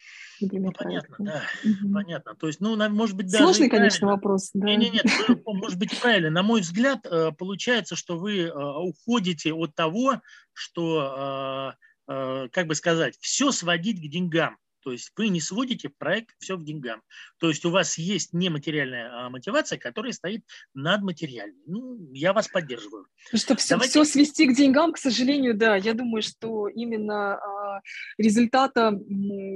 Например, 0.41 0.73
ну, 0.79 0.85
понятно, 0.85 1.17
да, 1.19 1.43
uh-huh. 1.65 1.93
понятно. 1.93 2.35
То 2.35 2.47
есть, 2.47 2.61
ну, 2.61 2.77
может 2.89 3.17
быть, 3.17 3.27
даже... 3.27 3.45
Сложный, 3.45 3.69
конечно, 3.69 4.09
вопрос, 4.09 4.51
да. 4.55 4.75
Нет, 4.75 4.93
нет, 5.29 5.41
может 5.45 5.79
быть, 5.79 5.99
правильно. 6.01 6.31
На 6.31 6.43
мой 6.43 6.63
взгляд, 6.63 7.07
э, 7.07 7.33
получается, 7.33 7.97
что 7.97 8.19
вы 8.19 8.45
э, 8.45 8.53
уходите 8.53 9.53
от 9.53 9.75
того, 9.75 10.23
что, 10.55 11.75
э, 12.09 12.49
как 12.51 12.67
бы 12.67 12.75
сказать, 12.75 13.17
все 13.21 13.53
сводить 13.53 13.99
к 13.99 14.11
деньгам. 14.11 14.57
То 14.83 14.93
есть 14.93 15.13
вы 15.17 15.29
не 15.29 15.41
сводите 15.41 15.89
проект 15.89 16.35
все 16.39 16.57
в 16.57 16.65
деньгам. 16.65 17.03
То 17.39 17.49
есть 17.49 17.65
у 17.65 17.71
вас 17.71 17.99
есть 17.99 18.33
нематериальная 18.33 19.27
а, 19.27 19.31
мотивация, 19.31 19.79
которая 19.79 20.13
стоит 20.13 20.45
над 20.75 21.03
материальной. 21.03 21.63
Ну, 21.67 21.99
я 22.13 22.33
вас 22.33 22.49
поддерживаю. 22.49 23.07
Чтобы 23.35 23.61
все, 23.61 23.75
Давайте... 23.75 23.91
все 23.91 24.05
свести 24.05 24.47
к 24.47 24.57
деньгам, 24.57 24.93
к 24.93 24.99
сожалению, 24.99 25.57
да. 25.57 25.77
Я 25.77 25.95
думаю, 25.95 26.23
что 26.23 26.69
именно 26.69 27.35
а, 27.35 27.81
результата, 28.19 28.99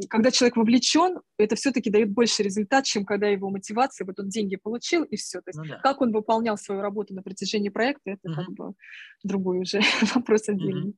когда 0.09 0.31
человек 0.31 0.57
вовлечен, 0.57 1.21
это 1.39 1.57
все-таки 1.57 1.91
дает 1.91 2.11
больше 2.11 2.43
результат, 2.43 2.85
чем 2.85 3.05
когда 3.05 3.27
его 3.29 3.51
мотивация, 3.51 4.07
вот 4.07 4.19
он 4.19 4.29
деньги 4.29 4.57
получил 4.57 5.05
и 5.05 5.17
все. 5.17 5.41
То 5.41 5.51
есть 5.51 5.59
ну, 5.59 5.65
да. 5.67 5.81
как 5.83 6.01
он 6.01 6.13
выполнял 6.13 6.57
свою 6.57 6.81
работу 6.81 7.15
на 7.15 7.23
протяжении 7.23 7.69
проекта, 7.71 8.13
это 8.13 8.31
угу. 8.31 8.35
как 8.35 8.51
бы 8.51 8.75
другой 9.23 9.61
уже 9.61 9.81
вопрос 10.15 10.49
отдельный. 10.49 10.95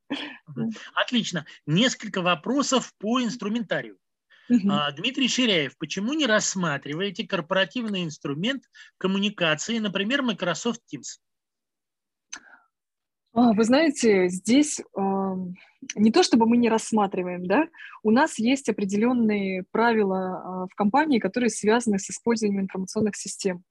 Угу. 0.48 0.70
Отлично. 0.94 1.46
Несколько 1.66 2.22
вопросов 2.22 2.92
по 2.98 3.22
инструментарию. 3.22 3.98
Угу. 4.48 4.70
Дмитрий 4.96 5.28
Ширяев, 5.28 5.76
почему 5.78 6.12
не 6.12 6.26
рассматриваете 6.26 7.26
корпоративный 7.26 8.04
инструмент 8.04 8.62
коммуникации, 8.98 9.78
например, 9.78 10.22
Microsoft 10.22 10.82
Teams? 10.92 11.18
А, 13.36 13.52
вы 13.52 13.64
знаете, 13.64 14.28
здесь 14.28 14.80
э, 14.80 15.02
не 15.94 16.10
то 16.10 16.22
чтобы 16.22 16.46
мы 16.46 16.56
не 16.56 16.70
рассматриваем, 16.70 17.44
да, 17.44 17.68
у 18.02 18.10
нас 18.10 18.38
есть 18.38 18.70
определенные 18.70 19.64
правила 19.70 20.14
э, 20.14 20.72
в 20.72 20.74
компании, 20.74 21.18
которые 21.18 21.50
связаны 21.50 21.98
с 21.98 22.08
использованием 22.08 22.62
информационных 22.62 23.14
систем. 23.14 23.62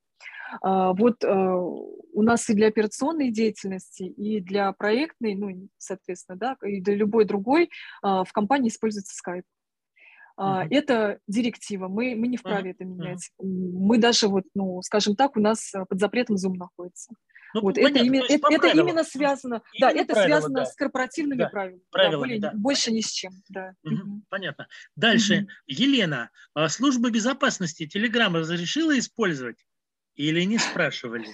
Э, 0.63 0.93
вот 0.95 1.23
у 1.23 2.21
нас 2.21 2.47
и 2.47 2.53
для 2.53 2.67
операционной 2.67 3.31
деятельности, 3.31 4.03
и 4.03 4.39
для 4.39 4.71
проектной, 4.71 5.33
ну, 5.33 5.67
соответственно, 5.79 6.37
да, 6.37 6.57
и 6.63 6.79
для 6.79 6.93
любой 6.93 7.25
другой 7.25 7.69
в 8.03 8.27
компании 8.31 8.69
используется 8.69 9.15
Skype. 9.19 9.43
Uh-huh. 10.37 10.67
Это 10.69 11.19
директива, 11.27 11.87
мы, 11.87 12.15
мы 12.15 12.27
не 12.27 12.37
вправе 12.37 12.71
uh-huh. 12.71 12.73
это 12.73 12.85
менять. 12.85 13.31
Uh-huh. 13.41 13.45
Мы 13.45 13.97
даже, 13.97 14.27
вот, 14.27 14.43
ну, 14.53 14.81
скажем 14.81 15.15
так, 15.15 15.37
у 15.37 15.39
нас 15.39 15.71
под 15.87 15.99
запретом 15.99 16.35
Zoom 16.35 16.55
находится. 16.57 17.13
Ну, 17.53 17.61
вот 17.61 17.75
понятно, 17.75 17.97
это, 17.97 18.05
именно, 18.05 18.25
это, 18.27 18.47
это 18.51 18.67
именно 18.67 19.03
связано, 19.05 19.61
именно 19.73 19.93
да, 19.93 20.01
это 20.01 20.13
связано 20.13 20.55
да. 20.55 20.65
с 20.65 20.75
корпоративными 20.75 21.39
да, 21.39 21.47
правилами, 21.47 21.81
правилами 21.89 22.11
да, 22.11 22.19
более, 22.19 22.39
да. 22.39 22.51
больше 22.53 22.91
ни 22.91 22.99
с 22.99 23.09
чем, 23.09 23.31
да. 23.47 23.75
Угу, 23.83 24.23
понятно. 24.27 24.67
Дальше, 24.97 25.43
угу. 25.43 25.47
Елена, 25.67 26.31
а 26.53 26.67
служба 26.67 27.09
безопасности 27.09 27.87
Телеграм 27.87 28.35
разрешила 28.35 28.99
использовать 28.99 29.65
или 30.15 30.41
не 30.41 30.57
спрашивали? 30.57 31.29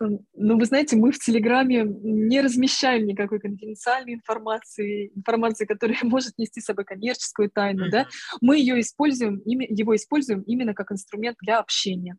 Ну, 0.00 0.58
вы 0.58 0.64
знаете, 0.64 0.96
мы 0.96 1.12
в 1.12 1.18
Телеграме 1.18 1.84
не 1.84 2.40
размещаем 2.40 3.06
никакой 3.06 3.40
конфиденциальной 3.40 4.14
информации, 4.14 5.12
информации, 5.14 5.66
которая 5.66 5.98
может 6.02 6.38
нести 6.38 6.60
с 6.60 6.64
собой 6.64 6.84
коммерческую 6.84 7.50
тайну, 7.50 7.86
mm-hmm. 7.86 7.90
да. 7.90 8.06
Мы 8.40 8.58
ее 8.58 8.80
используем, 8.80 9.40
его 9.44 9.94
используем 9.94 10.42
именно 10.42 10.74
как 10.74 10.92
инструмент 10.92 11.36
для 11.40 11.58
общения. 11.58 12.16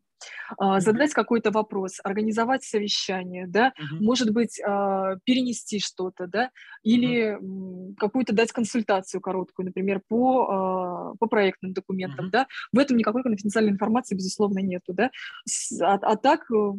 Uh, 0.60 0.80
задать 0.80 1.12
какой-то 1.12 1.50
вопрос, 1.50 1.98
организовать 2.02 2.62
совещание, 2.64 3.46
да, 3.46 3.72
uh-huh. 3.78 4.00
может 4.00 4.30
быть, 4.30 4.60
uh, 4.60 5.18
перенести 5.24 5.80
что-то, 5.80 6.26
да, 6.26 6.50
или 6.82 7.36
uh-huh. 7.36 7.94
какую-то 7.98 8.32
дать 8.32 8.52
консультацию 8.52 9.20
короткую, 9.20 9.66
например, 9.66 10.00
по, 10.08 11.12
uh, 11.14 11.18
по 11.18 11.26
проектным 11.26 11.72
документам, 11.72 12.26
uh-huh. 12.26 12.30
да. 12.30 12.46
В 12.72 12.78
этом 12.78 12.96
никакой 12.96 13.22
конфиденциальной 13.22 13.72
информации, 13.72 14.14
безусловно, 14.14 14.60
нету, 14.60 14.92
да. 14.92 15.10
А, 15.82 15.94
а 15.94 16.16
так 16.16 16.50
э, 16.50 16.72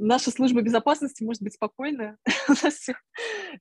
наша 0.00 0.30
служба 0.30 0.62
безопасности 0.62 1.22
может 1.22 1.42
быть 1.42 1.54
спокойна, 1.54 2.16
все, 2.54 2.94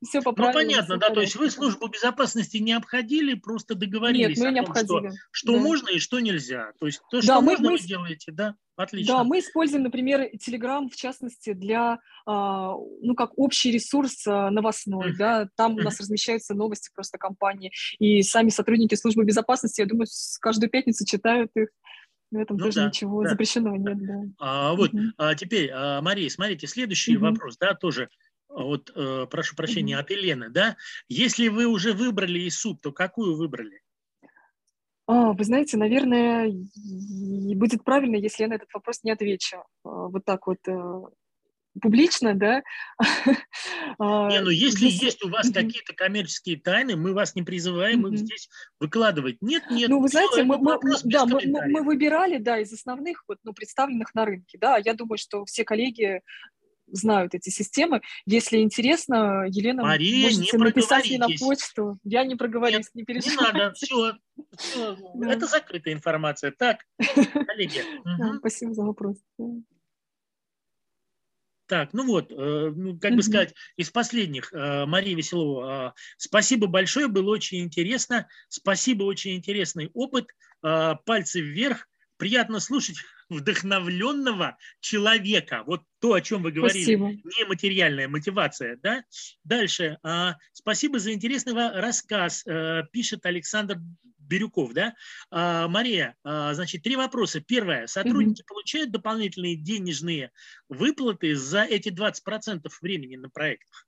все 0.03 0.21
по 0.21 0.33
Ну, 0.35 0.53
понятно, 0.53 0.97
да, 0.97 1.09
то 1.09 1.21
есть 1.21 1.35
вы 1.35 1.49
службу 1.49 1.87
безопасности 1.87 2.57
не 2.57 2.73
обходили, 2.73 3.35
просто 3.35 3.75
договорились 3.75 4.37
Нет, 4.37 4.45
мы 4.45 4.51
не 4.51 4.61
том, 4.61 4.69
обходили. 4.69 5.09
что, 5.09 5.17
что 5.31 5.53
да. 5.53 5.59
можно 5.59 5.89
и 5.89 5.99
что 5.99 6.19
нельзя. 6.19 6.71
То 6.79 6.87
есть 6.87 7.01
то, 7.09 7.21
что 7.21 7.27
да, 7.27 7.41
можно, 7.41 7.71
мы, 7.71 7.77
вы 7.77 7.83
делаете, 7.83 8.31
да? 8.31 8.55
Отлично. 8.75 9.17
Да, 9.17 9.23
мы 9.23 9.39
используем, 9.39 9.83
например, 9.83 10.29
Telegram, 10.35 10.89
в 10.89 10.95
частности, 10.95 11.53
для, 11.53 11.99
а, 12.25 12.73
ну, 13.01 13.13
как 13.15 13.37
общий 13.37 13.71
ресурс 13.71 14.25
а, 14.25 14.49
новостной, 14.49 15.11
mm-hmm. 15.11 15.17
да, 15.17 15.47
там 15.55 15.75
у 15.75 15.81
нас 15.81 15.99
размещаются 15.99 16.55
новости 16.55 16.89
просто 16.93 17.19
компании, 17.19 17.71
и 17.99 18.23
сами 18.23 18.49
сотрудники 18.49 18.95
службы 18.95 19.25
безопасности, 19.25 19.81
я 19.81 19.87
думаю, 19.87 20.07
каждую 20.41 20.71
пятницу 20.71 21.05
читают 21.05 21.51
их, 21.55 21.69
в 22.31 22.37
этом 22.37 22.57
ну, 22.57 22.65
тоже 22.65 22.77
да, 22.77 22.87
ничего 22.87 23.23
да. 23.23 23.29
запрещенного 23.29 23.75
нет, 23.75 24.05
да. 24.05 24.21
А, 24.39 24.73
вот, 24.73 24.91
mm-hmm. 24.91 25.11
а, 25.17 25.35
теперь, 25.35 25.69
а, 25.71 26.01
Мария, 26.01 26.29
смотрите, 26.29 26.65
следующий 26.65 27.15
mm-hmm. 27.15 27.19
вопрос, 27.19 27.57
да, 27.57 27.75
тоже, 27.75 28.09
вот, 28.49 28.91
э, 28.95 29.27
прошу 29.29 29.55
прощения, 29.55 29.95
mm-hmm. 29.95 29.99
от 29.99 30.09
Елены, 30.11 30.49
да, 30.49 30.77
если 31.07 31.47
вы 31.47 31.67
уже 31.67 31.93
выбрали 31.93 32.47
ИСУП, 32.47 32.81
то 32.81 32.91
какую 32.91 33.35
выбрали? 33.35 33.82
А, 35.05 35.33
вы 35.33 35.43
знаете, 35.43 35.77
наверное, 35.77 36.51
будет 37.55 37.83
правильно, 37.83 38.15
если 38.15 38.43
я 38.43 38.49
на 38.49 38.53
этот 38.53 38.73
вопрос 38.73 39.03
не 39.03 39.11
отвечу 39.11 39.57
а, 39.83 40.07
вот 40.07 40.23
так 40.23 40.47
вот 40.47 40.59
э, 40.67 41.01
публично, 41.81 42.33
да. 42.35 42.63
А, 43.99 44.27
не, 44.29 44.41
ну 44.41 44.49
если 44.49 44.89
здесь... 44.89 45.03
есть 45.03 45.23
у 45.23 45.29
вас 45.29 45.51
какие-то 45.51 45.93
коммерческие 45.93 46.57
тайны, 46.57 46.95
мы 46.95 47.13
вас 47.13 47.35
не 47.35 47.43
призываем 47.43 48.07
их 48.07 48.17
здесь 48.17 48.49
выкладывать. 48.79 49.37
Нет, 49.39 49.63
нет. 49.69 49.87
Ну, 49.89 49.99
вы 49.99 50.07
знаете, 50.07 50.43
мы, 50.43 50.57
мы, 50.57 50.79
да, 51.03 51.25
мы, 51.27 51.39
мы 51.45 51.83
выбирали, 51.83 52.37
да, 52.37 52.57
из 52.59 52.73
основных, 52.73 53.23
вот, 53.27 53.37
ну, 53.43 53.53
представленных 53.53 54.15
на 54.15 54.25
рынке, 54.25 54.57
да. 54.57 54.77
Я 54.83 54.95
думаю, 54.95 55.19
что 55.19 55.45
все 55.45 55.63
коллеги 55.63 56.21
знают 56.93 57.35
эти 57.35 57.49
системы. 57.49 58.01
Если 58.25 58.59
интересно, 58.59 59.45
Елена, 59.49 59.83
Мария, 59.83 60.29
можете 60.29 60.57
написать 60.57 61.05
мне 61.09 61.17
на 61.17 61.27
почту. 61.39 61.97
Я 62.03 62.23
не 62.23 62.35
проговорюсь, 62.35 62.77
Нет, 62.77 62.89
не 62.93 63.03
переживайте. 63.03 63.53
Не 63.53 63.59
надо, 63.59 63.73
все. 63.73 64.13
все. 64.57 64.97
Да. 65.15 65.33
Это 65.33 65.45
закрытая 65.45 65.93
информация. 65.93 66.51
Так, 66.51 66.79
коллеги. 67.47 67.81
Угу. 68.03 68.37
Спасибо 68.39 68.73
за 68.73 68.83
вопрос. 68.83 69.17
Так, 71.65 71.93
ну 71.93 72.05
вот, 72.05 72.31
э, 72.31 72.71
ну, 72.75 72.99
как 72.99 73.15
бы 73.15 73.23
сказать, 73.23 73.53
из 73.77 73.89
последних, 73.89 74.51
э, 74.53 74.85
Мария 74.85 75.15
Веселова, 75.15 75.95
э, 75.95 75.99
спасибо 76.17 76.67
большое, 76.67 77.07
было 77.07 77.31
очень 77.31 77.63
интересно, 77.63 78.27
спасибо, 78.49 79.03
очень 79.03 79.35
интересный 79.35 79.89
опыт, 79.93 80.27
пальцы 80.61 81.41
вверх, 81.41 81.87
приятно 82.17 82.59
слушать 82.59 82.97
вдохновленного 83.29 84.57
человека. 84.79 85.63
Вот 85.65 85.83
то, 85.99 86.13
о 86.13 86.21
чем 86.21 86.43
вы 86.43 86.51
говорили, 86.51 86.83
спасибо. 86.83 87.11
нематериальная 87.39 88.07
мотивация. 88.07 88.77
Да? 88.81 89.03
Дальше. 89.43 89.97
А, 90.03 90.37
спасибо 90.51 90.99
за 90.99 91.13
интересный 91.13 91.53
рассказ, 91.53 92.43
а, 92.45 92.83
пишет 92.91 93.25
Александр 93.25 93.77
Бирюков. 94.17 94.73
Да? 94.73 94.95
А, 95.31 95.67
Мария, 95.67 96.15
а, 96.23 96.53
значит, 96.53 96.83
три 96.83 96.95
вопроса. 96.95 97.41
Первое. 97.41 97.87
Сотрудники 97.87 98.41
угу. 98.41 98.47
получают 98.47 98.91
дополнительные 98.91 99.55
денежные 99.55 100.31
выплаты 100.69 101.35
за 101.35 101.63
эти 101.63 101.89
20% 101.89 102.69
времени 102.81 103.15
на 103.15 103.29
проектах? 103.29 103.87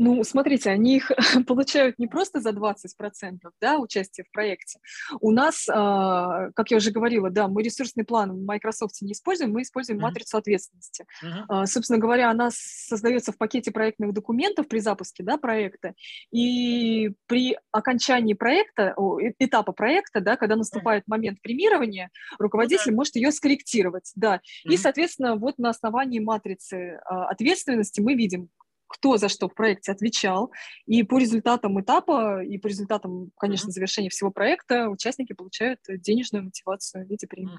Ну, 0.00 0.22
смотрите, 0.22 0.70
они 0.70 0.96
их 0.96 1.10
получают 1.46 1.98
не 1.98 2.06
просто 2.06 2.40
за 2.40 2.50
20% 2.50 3.38
да, 3.60 3.78
участия 3.78 4.22
в 4.22 4.30
проекте. 4.30 4.78
У 5.20 5.32
нас, 5.32 5.68
а, 5.68 6.50
как 6.52 6.70
я 6.70 6.76
уже 6.76 6.92
говорила, 6.92 7.30
да, 7.30 7.48
мы 7.48 7.64
ресурсный 7.64 8.04
план 8.04 8.30
в 8.32 8.44
Microsoft 8.44 9.02
не 9.02 9.12
используем, 9.12 9.52
мы 9.52 9.62
используем 9.62 10.00
матрицу 10.00 10.38
ответственности. 10.38 11.04
Uh-huh. 11.22 11.66
Собственно 11.66 11.98
говоря, 11.98 12.30
она 12.30 12.50
создается 12.52 13.32
в 13.32 13.38
пакете 13.38 13.72
проектных 13.72 14.12
документов 14.12 14.68
при 14.68 14.78
запуске 14.78 15.24
да, 15.24 15.36
проекта, 15.36 15.94
и 16.30 17.10
при 17.26 17.56
окончании 17.72 18.34
проекта, 18.34 18.94
этапа 19.40 19.72
проекта, 19.72 20.20
да, 20.20 20.36
когда 20.36 20.54
наступает 20.54 21.08
момент 21.08 21.42
премирования, 21.42 22.10
руководитель 22.38 22.92
uh-huh. 22.92 22.96
может 22.96 23.16
ее 23.16 23.32
скорректировать. 23.32 24.12
Да. 24.14 24.40
И, 24.62 24.76
соответственно, 24.76 25.34
вот 25.34 25.58
на 25.58 25.70
основании 25.70 26.20
матрицы 26.20 27.00
а, 27.04 27.28
ответственности 27.30 28.00
мы 28.00 28.14
видим, 28.14 28.48
кто 28.88 29.16
за 29.16 29.28
что 29.28 29.48
в 29.48 29.54
проекте 29.54 29.92
отвечал. 29.92 30.52
И 30.86 31.02
по 31.02 31.18
результатам 31.18 31.80
этапа, 31.80 32.42
и 32.42 32.58
по 32.58 32.66
результатам, 32.66 33.30
конечно, 33.36 33.70
завершения 33.70 34.10
всего 34.10 34.30
проекта 34.30 34.88
участники 34.88 35.34
получают 35.34 35.80
денежную 35.88 36.44
мотивацию 36.44 37.06
в 37.06 37.08
виде 37.08 37.26
премии. 37.26 37.58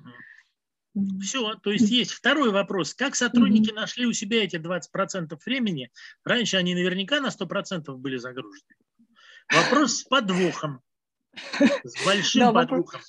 Все, 1.22 1.54
то 1.56 1.72
есть 1.72 1.90
есть 1.90 2.12
второй 2.12 2.52
вопрос. 2.52 2.94
Как 2.94 3.16
сотрудники 3.16 3.70
mm-hmm. 3.70 3.76
нашли 3.76 4.06
у 4.06 4.14
себя 4.14 4.44
эти 4.44 4.58
20% 4.58 5.38
времени? 5.46 5.92
Раньше 6.24 6.58
они 6.58 6.74
наверняка 6.74 7.22
на 7.22 7.28
100% 7.28 7.94
были 7.96 8.18
загружены. 8.18 8.76
Вопрос 9.54 10.00
с 10.00 10.04
подвохом. 10.04 10.82
С 11.84 12.06
большим 12.06 12.54
подвохом. 12.54 13.02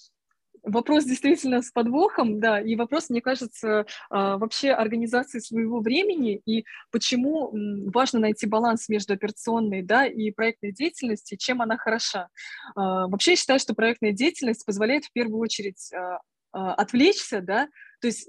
Вопрос 0.62 1.04
действительно 1.04 1.62
с 1.62 1.70
подвохом, 1.70 2.40
да, 2.40 2.60
и 2.60 2.76
вопрос, 2.76 3.10
мне 3.10 3.20
кажется, 3.20 3.86
а, 4.10 4.36
вообще 4.36 4.70
организации 4.72 5.38
своего 5.38 5.80
времени 5.80 6.40
и 6.44 6.64
почему 6.90 7.50
важно 7.90 8.20
найти 8.20 8.46
баланс 8.46 8.88
между 8.88 9.14
операционной, 9.14 9.82
да, 9.82 10.06
и 10.06 10.30
проектной 10.30 10.72
деятельностью, 10.72 11.38
чем 11.38 11.62
она 11.62 11.76
хороша. 11.76 12.28
А, 12.74 13.06
вообще 13.06 13.32
я 13.32 13.36
считаю, 13.36 13.60
что 13.60 13.74
проектная 13.74 14.12
деятельность 14.12 14.66
позволяет 14.66 15.04
в 15.04 15.12
первую 15.12 15.40
очередь 15.40 15.90
а, 15.92 16.74
отвлечься, 16.74 17.40
да, 17.40 17.68
то 18.00 18.06
есть 18.06 18.28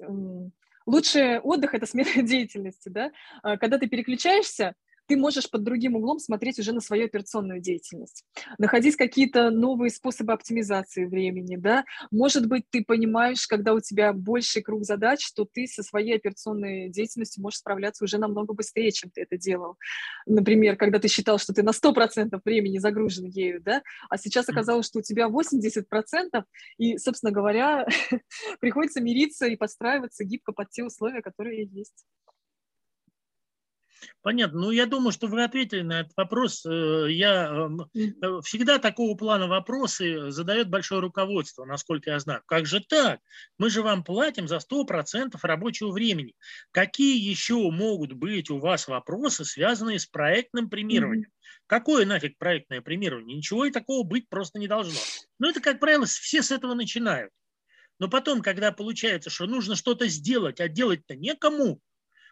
лучший 0.85 1.39
отдых– 1.39 1.73
это 1.75 1.85
смена 1.85 2.09
деятельности, 2.21 2.89
да, 2.89 3.11
когда 3.43 3.77
ты 3.77 3.87
переключаешься, 3.87 4.75
ты 5.11 5.17
можешь 5.17 5.49
под 5.49 5.63
другим 5.63 5.97
углом 5.97 6.19
смотреть 6.19 6.57
уже 6.59 6.71
на 6.71 6.79
свою 6.79 7.03
операционную 7.03 7.59
деятельность, 7.59 8.23
находить 8.57 8.95
какие-то 8.95 9.49
новые 9.49 9.89
способы 9.89 10.31
оптимизации 10.31 11.03
времени, 11.03 11.57
да, 11.57 11.83
может 12.11 12.47
быть, 12.47 12.63
ты 12.69 12.81
понимаешь, 12.81 13.45
когда 13.45 13.73
у 13.73 13.81
тебя 13.81 14.13
больший 14.13 14.61
круг 14.61 14.85
задач, 14.85 15.21
что 15.21 15.43
ты 15.43 15.67
со 15.67 15.83
своей 15.83 16.15
операционной 16.15 16.87
деятельностью 16.87 17.43
можешь 17.43 17.59
справляться 17.59 18.05
уже 18.05 18.19
намного 18.19 18.53
быстрее, 18.53 18.93
чем 18.93 19.09
ты 19.09 19.23
это 19.23 19.37
делал. 19.37 19.75
Например, 20.25 20.77
когда 20.77 20.97
ты 20.97 21.09
считал, 21.09 21.39
что 21.39 21.51
ты 21.51 21.61
на 21.61 21.71
100% 21.71 22.39
времени 22.45 22.77
загружен 22.77 23.25
ею, 23.25 23.61
да, 23.61 23.83
а 24.09 24.17
сейчас 24.17 24.47
оказалось, 24.47 24.85
что 24.85 24.99
у 24.99 25.01
тебя 25.01 25.27
80%, 25.27 26.43
и, 26.77 26.97
собственно 26.97 27.33
говоря, 27.33 27.85
приходится 28.61 29.01
мириться 29.01 29.45
и 29.47 29.57
подстраиваться 29.57 30.23
гибко 30.23 30.53
под 30.53 30.69
те 30.69 30.85
условия, 30.85 31.21
которые 31.21 31.65
есть. 31.65 32.05
Понятно. 34.21 34.59
Ну, 34.61 34.71
я 34.71 34.85
думаю, 34.85 35.11
что 35.11 35.27
вы 35.27 35.43
ответили 35.43 35.81
на 35.81 36.01
этот 36.01 36.13
вопрос. 36.15 36.65
Э, 36.65 37.07
я 37.09 37.47
эм, 37.47 37.81
э, 37.93 38.41
всегда 38.43 38.79
такого 38.79 39.15
плана 39.15 39.47
вопросы 39.47 40.31
задает 40.31 40.69
большое 40.69 41.01
руководство, 41.01 41.65
насколько 41.65 42.11
я 42.11 42.19
знаю. 42.19 42.41
Как 42.45 42.65
же 42.65 42.81
так? 42.81 43.19
Мы 43.57 43.69
же 43.69 43.81
вам 43.81 44.03
платим 44.03 44.47
за 44.47 44.59
100% 44.59 45.37
рабочего 45.43 45.91
времени. 45.91 46.35
Какие 46.71 47.17
еще 47.17 47.69
могут 47.71 48.13
быть 48.13 48.49
у 48.49 48.59
вас 48.59 48.87
вопросы, 48.87 49.45
связанные 49.45 49.99
с 49.99 50.05
проектным 50.05 50.69
премированием? 50.69 51.29
Какое 51.67 52.05
нафиг 52.05 52.37
проектное 52.37 52.81
премирование? 52.81 53.37
Ничего 53.37 53.65
и 53.65 53.71
такого 53.71 54.03
быть 54.03 54.27
просто 54.29 54.59
не 54.59 54.67
должно. 54.67 54.99
Но 55.39 55.49
это, 55.49 55.61
как 55.61 55.79
правило, 55.79 56.05
все 56.05 56.43
с 56.43 56.51
этого 56.51 56.73
начинают. 56.73 57.31
Но 57.97 58.09
потом, 58.09 58.41
когда 58.41 58.71
получается, 58.71 59.29
что 59.29 59.45
нужно 59.45 59.75
что-то 59.75 60.07
сделать, 60.07 60.59
а 60.59 60.67
делать-то 60.67 61.15
некому, 61.15 61.79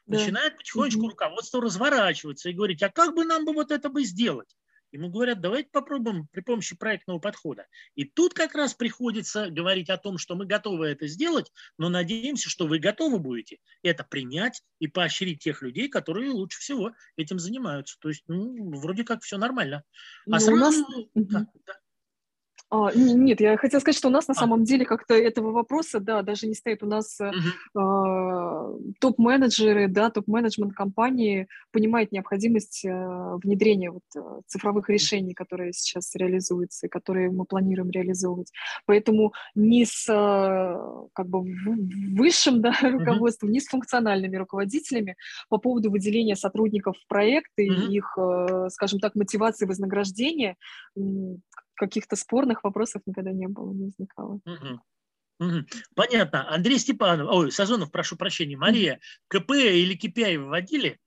да. 0.09 0.19
начинает 0.19 0.57
потихонечку 0.57 1.01
угу. 1.01 1.09
руководство 1.09 1.61
разворачиваться 1.61 2.49
и 2.49 2.53
говорить, 2.53 2.83
а 2.83 2.89
как 2.89 3.15
бы 3.15 3.23
нам 3.23 3.45
бы 3.45 3.53
вот 3.53 3.71
это 3.71 3.89
бы 3.89 4.03
сделать? 4.03 4.55
Ему 4.91 5.09
говорят, 5.09 5.39
давайте 5.39 5.69
попробуем 5.71 6.27
при 6.31 6.41
помощи 6.41 6.75
проектного 6.75 7.19
подхода. 7.19 7.67
И 7.93 8.05
тут 8.05 8.33
как 8.33 8.55
раз 8.55 8.73
приходится 8.73 9.49
говорить 9.49 9.89
о 9.89 9.97
том, 9.97 10.17
что 10.17 10.35
мы 10.35 10.45
готовы 10.45 10.87
это 10.87 11.07
сделать, 11.07 11.51
но 11.77 11.89
надеемся, 11.89 12.49
что 12.49 12.65
вы 12.65 12.79
готовы 12.79 13.19
будете 13.19 13.59
это 13.83 14.03
принять 14.03 14.63
и 14.79 14.87
поощрить 14.87 15.43
тех 15.43 15.61
людей, 15.61 15.89
которые 15.89 16.31
лучше 16.31 16.59
всего 16.59 16.91
этим 17.17 17.37
занимаются. 17.37 17.97
То 17.99 18.09
есть, 18.09 18.23
ну, 18.27 18.79
вроде 18.79 19.03
как 19.03 19.21
все 19.21 19.37
нормально. 19.37 19.83
А 20.25 20.31
ну, 20.31 20.39
сразу... 20.39 20.53
у 20.53 20.57
нас... 20.57 20.75
Да, 21.13 21.47
да. 21.67 21.73
А, 22.71 22.91
нет, 22.93 23.41
я 23.41 23.57
хотела 23.57 23.79
сказать, 23.79 23.97
что 23.97 24.09
у 24.09 24.11
нас 24.11 24.27
на 24.27 24.33
а. 24.33 24.39
самом 24.39 24.63
деле 24.63 24.85
как-то 24.85 25.15
этого 25.15 25.51
вопроса, 25.51 25.99
да, 25.99 26.21
даже 26.21 26.45
не 26.45 26.53
стоит. 26.53 26.83
У 26.83 26.85
нас 26.85 27.19
угу. 27.19 27.81
э, 27.81 28.93
топ-менеджеры, 28.99 29.87
да, 29.87 30.11
топ-менеджмент 30.11 30.73
компании 30.73 31.47
понимает 31.71 32.11
необходимость 32.11 32.85
э, 32.85 32.89
внедрения 33.43 33.89
вот, 33.89 34.03
э, 34.15 34.19
цифровых 34.45 34.89
решений, 34.89 35.33
которые 35.33 35.73
сейчас 35.73 36.13
реализуются 36.13 36.85
и 36.85 36.89
которые 36.89 37.31
мы 37.31 37.45
планируем 37.45 37.89
реализовывать. 37.89 38.51
Поэтому 38.85 39.33
ни 39.55 39.83
с 39.83 40.07
э, 40.07 41.07
как 41.13 41.27
бы 41.27 41.41
высшим 42.15 42.61
да, 42.61 42.73
руководством, 42.83 43.49
угу. 43.49 43.55
ни 43.55 43.59
с 43.59 43.67
функциональными 43.67 44.35
руководителями 44.35 45.15
по 45.49 45.57
поводу 45.57 45.89
выделения 45.89 46.35
сотрудников 46.35 46.97
в 46.97 47.07
проекты 47.07 47.67
угу. 47.71 47.91
их, 47.91 48.15
э, 48.15 48.67
скажем 48.69 48.99
так, 48.99 49.15
мотивации 49.15 49.65
вознаграждения 49.65 50.55
каких-то 51.79 52.15
спорных 52.15 52.63
вопросов 52.63 53.01
никогда 53.05 53.31
не 53.31 53.47
было, 53.47 53.71
не 53.73 53.85
возникало. 53.85 54.39
Понятно. 55.95 56.53
Андрей 56.53 56.77
Степанов, 56.77 57.29
ой, 57.31 57.51
Сазонов, 57.51 57.91
прошу 57.91 58.17
прощения, 58.17 58.57
Мария, 58.57 58.99
КП 59.29 59.51
или 59.51 59.97
KPI 59.97 60.37
выводили? 60.37 60.99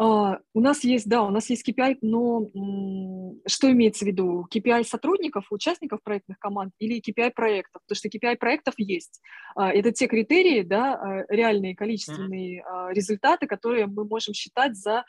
Uh, 0.00 0.38
у 0.54 0.60
нас 0.60 0.82
есть, 0.84 1.06
да, 1.06 1.22
у 1.22 1.30
нас 1.30 1.50
есть 1.50 1.68
KPI, 1.68 1.98
но 2.00 2.48
м, 2.54 3.40
что 3.46 3.70
имеется 3.70 4.04
в 4.04 4.08
виду? 4.08 4.48
KPI 4.52 4.84
сотрудников, 4.84 5.46
участников 5.50 6.02
проектных 6.02 6.38
команд 6.38 6.72
или 6.78 7.00
KPI 7.00 7.30
проектов? 7.30 7.82
Потому 7.86 7.96
что 7.96 8.08
KPI 8.08 8.36
проектов 8.36 8.74
есть. 8.78 9.20
Uh, 9.56 9.68
это 9.68 9.92
те 9.92 10.08
критерии, 10.08 10.62
да, 10.62 10.94
uh, 10.94 11.24
реальные 11.28 11.76
количественные 11.76 12.62
mm-hmm. 12.62 12.94
результаты, 12.94 13.46
которые 13.46 13.86
мы 13.86 14.04
можем 14.04 14.32
считать 14.34 14.76
за 14.76 15.00
а, 15.00 15.04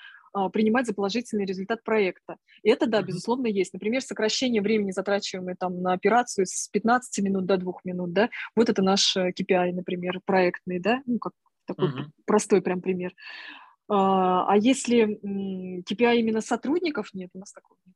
принимать 0.51 0.87
за 0.87 0.93
положительный 0.93 1.45
результат 1.45 1.83
проекта. 1.83 2.37
И 2.63 2.69
это, 2.69 2.87
да, 2.87 3.01
безусловно, 3.01 3.47
есть. 3.47 3.73
Например, 3.73 4.01
сокращение 4.01 4.61
времени, 4.61 4.91
затрачиваемое 4.91 5.55
там 5.59 5.81
на 5.81 5.93
операцию 5.93 6.45
с 6.45 6.67
15 6.69 7.23
минут 7.23 7.45
до 7.45 7.57
2 7.57 7.73
минут, 7.83 8.13
да, 8.13 8.29
вот 8.55 8.69
это 8.69 8.81
наш 8.81 9.15
KPI, 9.15 9.69
э, 9.69 9.73
например, 9.73 10.19
проектный, 10.25 10.79
да, 10.79 11.01
ну, 11.05 11.19
как 11.19 11.33
такой 11.65 11.89
uh-huh. 11.89 12.05
простой 12.25 12.61
прям 12.61 12.81
пример. 12.81 13.13
А, 13.87 14.45
а 14.47 14.57
если 14.57 15.19
KPI 15.83 16.17
именно 16.17 16.41
сотрудников 16.41 17.13
нет, 17.13 17.29
у 17.33 17.39
нас 17.39 17.51
такого 17.51 17.77
нет. 17.85 17.95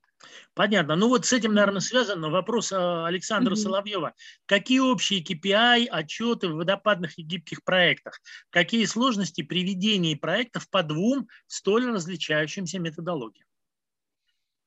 Понятно. 0.53 0.95
Ну 0.95 1.09
вот 1.09 1.25
с 1.25 1.33
этим, 1.33 1.53
наверное, 1.53 1.81
связан 1.81 2.21
вопрос 2.21 2.71
а, 2.71 3.05
Александра 3.05 3.53
mm-hmm. 3.53 3.57
Соловьева. 3.57 4.13
Какие 4.45 4.79
общие 4.79 5.23
KPI, 5.23 5.87
отчеты 5.87 6.49
в 6.49 6.55
водопадных 6.55 7.17
и 7.19 7.23
гибких 7.23 7.63
проектах? 7.63 8.19
Какие 8.49 8.85
сложности 8.85 9.43
при 9.43 9.63
ведении 9.63 10.15
проектов 10.15 10.69
по 10.69 10.83
двум 10.83 11.27
столь 11.47 11.91
различающимся 11.91 12.79
методологиям? 12.79 13.45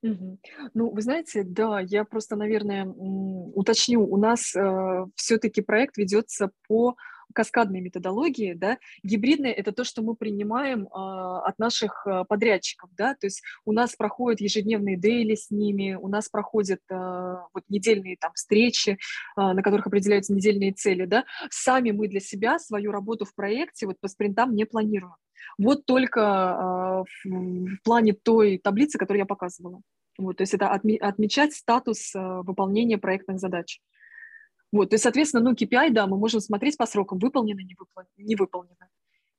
Угу. 0.02 0.38
Ну, 0.74 0.90
вы 0.90 1.02
знаете, 1.02 1.42
да, 1.44 1.80
я 1.80 2.04
просто, 2.04 2.34
наверное, 2.36 2.86
уточню. 2.86 4.02
У 4.06 4.16
нас 4.16 4.56
э, 4.56 5.06
все-таки 5.14 5.60
проект 5.60 5.98
ведется 5.98 6.50
по 6.66 6.96
каскадной 7.34 7.80
методологии, 7.80 8.54
да, 8.54 8.78
гибридная– 9.02 9.52
это 9.60 9.72
то, 9.72 9.84
что 9.84 10.02
мы 10.02 10.14
принимаем 10.14 10.88
а, 10.92 11.40
от 11.42 11.58
наших 11.58 12.06
а, 12.06 12.24
подрядчиков, 12.24 12.90
да, 12.96 13.14
то 13.14 13.26
есть 13.26 13.42
у 13.64 13.72
нас 13.72 13.94
проходят 13.96 14.40
ежедневные 14.40 14.96
дейли 14.96 15.34
с 15.34 15.50
ними, 15.50 15.94
у 15.94 16.08
нас 16.08 16.28
проходят 16.28 16.80
а, 16.90 17.46
вот 17.54 17.64
недельные 17.68 18.16
там 18.16 18.32
встречи, 18.34 18.98
а, 19.36 19.54
на 19.54 19.62
которых 19.62 19.86
определяются 19.86 20.32
недельные 20.32 20.72
цели, 20.72 21.04
да, 21.04 21.24
сами 21.50 21.90
мы 21.90 22.08
для 22.08 22.20
себя 22.20 22.58
свою 22.58 22.92
работу 22.92 23.24
в 23.24 23.34
проекте 23.34 23.86
вот 23.86 23.98
по 24.00 24.08
спринтам 24.08 24.54
не 24.54 24.64
планируем. 24.64 25.14
Вот 25.58 25.86
только 25.86 26.22
а, 26.22 27.04
в, 27.04 27.28
в 27.28 27.82
плане 27.82 28.12
той 28.12 28.58
таблицы, 28.58 28.98
которую 28.98 29.20
я 29.20 29.26
показывала. 29.26 29.80
Вот, 30.18 30.36
то 30.36 30.42
есть 30.42 30.54
это 30.54 30.66
отме- 30.66 30.98
отмечать 30.98 31.54
статус 31.54 32.14
а, 32.14 32.42
выполнения 32.42 32.98
проектных 32.98 33.38
задач. 33.38 33.80
Вот, 34.72 34.90
то 34.90 34.94
есть, 34.94 35.02
соответственно, 35.02 35.42
ну, 35.42 35.52
KPI, 35.52 35.90
да, 35.90 36.06
мы 36.06 36.16
можем 36.16 36.40
смотреть 36.40 36.76
по 36.76 36.86
срокам, 36.86 37.18
выполнено, 37.18 37.60
не 37.60 37.74
выполнено, 37.74 38.10
не 38.16 38.36
выполнено 38.36 38.88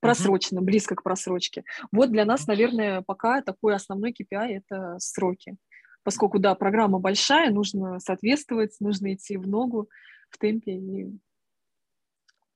просрочено, 0.01 0.59
uh-huh. 0.59 0.63
близко 0.63 0.95
к 0.95 1.03
просрочке. 1.03 1.63
Вот 1.91 2.11
для 2.11 2.25
нас, 2.25 2.47
наверное, 2.47 3.01
пока 3.01 3.41
такой 3.41 3.75
основной 3.75 4.11
KPI– 4.11 4.61
это 4.67 4.95
сроки. 4.97 5.55
Поскольку, 6.03 6.39
да, 6.39 6.55
программа 6.55 6.99
большая, 6.99 7.51
нужно 7.51 7.99
соответствовать, 7.99 8.75
нужно 8.79 9.13
идти 9.13 9.38
в 9.38 9.47
ногу, 9.47 9.89
в 10.29 10.39
темпе 10.39 10.71
и 10.73 11.19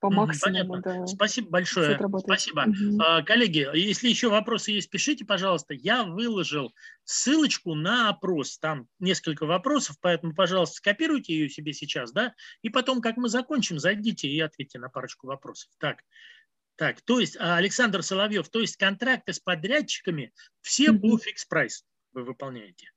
по 0.10 0.16
максимуму. 0.16 0.82
Да, 0.82 1.06
Спасибо 1.08 1.50
большое. 1.50 2.00
Спасибо. 2.20 2.66
Угу. 2.68 3.26
Коллеги, 3.26 3.68
если 3.74 4.10
еще 4.10 4.30
вопросы 4.30 4.72
есть, 4.72 4.90
пишите, 4.90 5.26
пожалуйста. 5.26 5.74
Я 5.74 6.04
выложил 6.04 6.74
ссылочку 7.04 7.76
на 7.76 8.10
опрос. 8.10 8.58
Там 8.58 8.88
несколько 9.00 9.46
вопросов, 9.46 9.98
поэтому, 10.02 10.34
пожалуйста, 10.34 10.78
скопируйте 10.78 11.34
ее 11.34 11.50
себе 11.50 11.74
сейчас, 11.74 12.12
да, 12.12 12.34
и 12.62 12.70
потом, 12.70 13.02
как 13.02 13.18
мы 13.18 13.30
закончим, 13.30 13.80
зайдите 13.80 14.28
и 14.28 14.40
ответьте 14.40 14.80
на 14.80 14.90
парочку 14.90 15.28
вопросов. 15.28 15.70
Так, 15.80 15.98
так, 16.76 17.02
то 17.02 17.20
есть, 17.20 17.38
а, 17.40 17.58
Александр 17.58 18.04
Соловьев, 18.04 18.50
то 18.50 18.60
есть 18.60 18.76
контракты 18.76 19.34
с 19.34 19.40
подрядчиками 19.40 20.34
все 20.62 20.88
mm 20.88 21.00
по 21.00 21.18
фикс 21.18 21.46
прайс 21.46 21.86
вы 22.14 22.24
выполняете? 22.24 22.92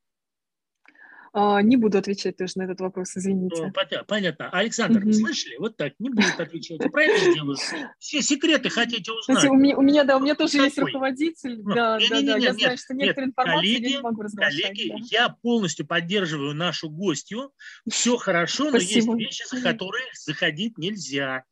А, 1.32 1.62
не 1.62 1.76
буду 1.76 1.98
отвечать 1.98 2.36
тоже 2.36 2.52
на 2.56 2.62
этот 2.62 2.80
вопрос, 2.80 3.16
извините. 3.16 3.66
Ну, 3.66 4.04
понятно. 4.06 4.50
Александр, 4.50 5.02
угу. 5.02 5.12
слышали? 5.12 5.56
Вот 5.58 5.76
так, 5.76 5.94
не 5.98 6.10
будет 6.10 6.38
отвечать. 6.38 6.78
Правильно 6.90 7.32
сделаю. 7.32 7.56
Все 7.98 8.22
секреты 8.22 8.70
хотите 8.70 9.12
узнать. 9.12 9.44
у, 9.44 9.54
меня, 9.54 9.76
у 9.76 9.82
меня, 9.82 10.04
да, 10.04 10.16
у 10.16 10.20
меня 10.20 10.34
тоже 10.34 10.52
Какой? 10.52 10.64
есть 10.66 10.78
руководитель. 10.78 11.62
Ну, 11.62 11.74
да, 11.74 11.98
не, 11.98 12.08
да, 12.08 12.20
не, 12.20 12.26
да. 12.26 12.38
Не, 12.38 12.44
я 12.44 12.50
нет, 12.50 12.60
знаю, 12.60 12.78
что 12.78 12.94
некоторые 12.94 13.28
информации 13.28 13.58
коллеги, 13.58 13.84
я 13.84 13.96
не 13.96 14.02
могу 14.02 14.22
Коллеги, 14.36 14.88
да. 14.90 14.96
я 15.10 15.28
полностью 15.28 15.86
поддерживаю 15.86 16.54
нашу 16.54 16.90
гостью. 16.90 17.52
Все 17.88 18.16
хорошо, 18.16 18.70
но 18.70 18.78
есть 18.78 18.94
вещи, 18.94 19.44
за 19.48 19.62
которые 19.62 20.04
заходить 20.14 20.78
нельзя. 20.78 21.44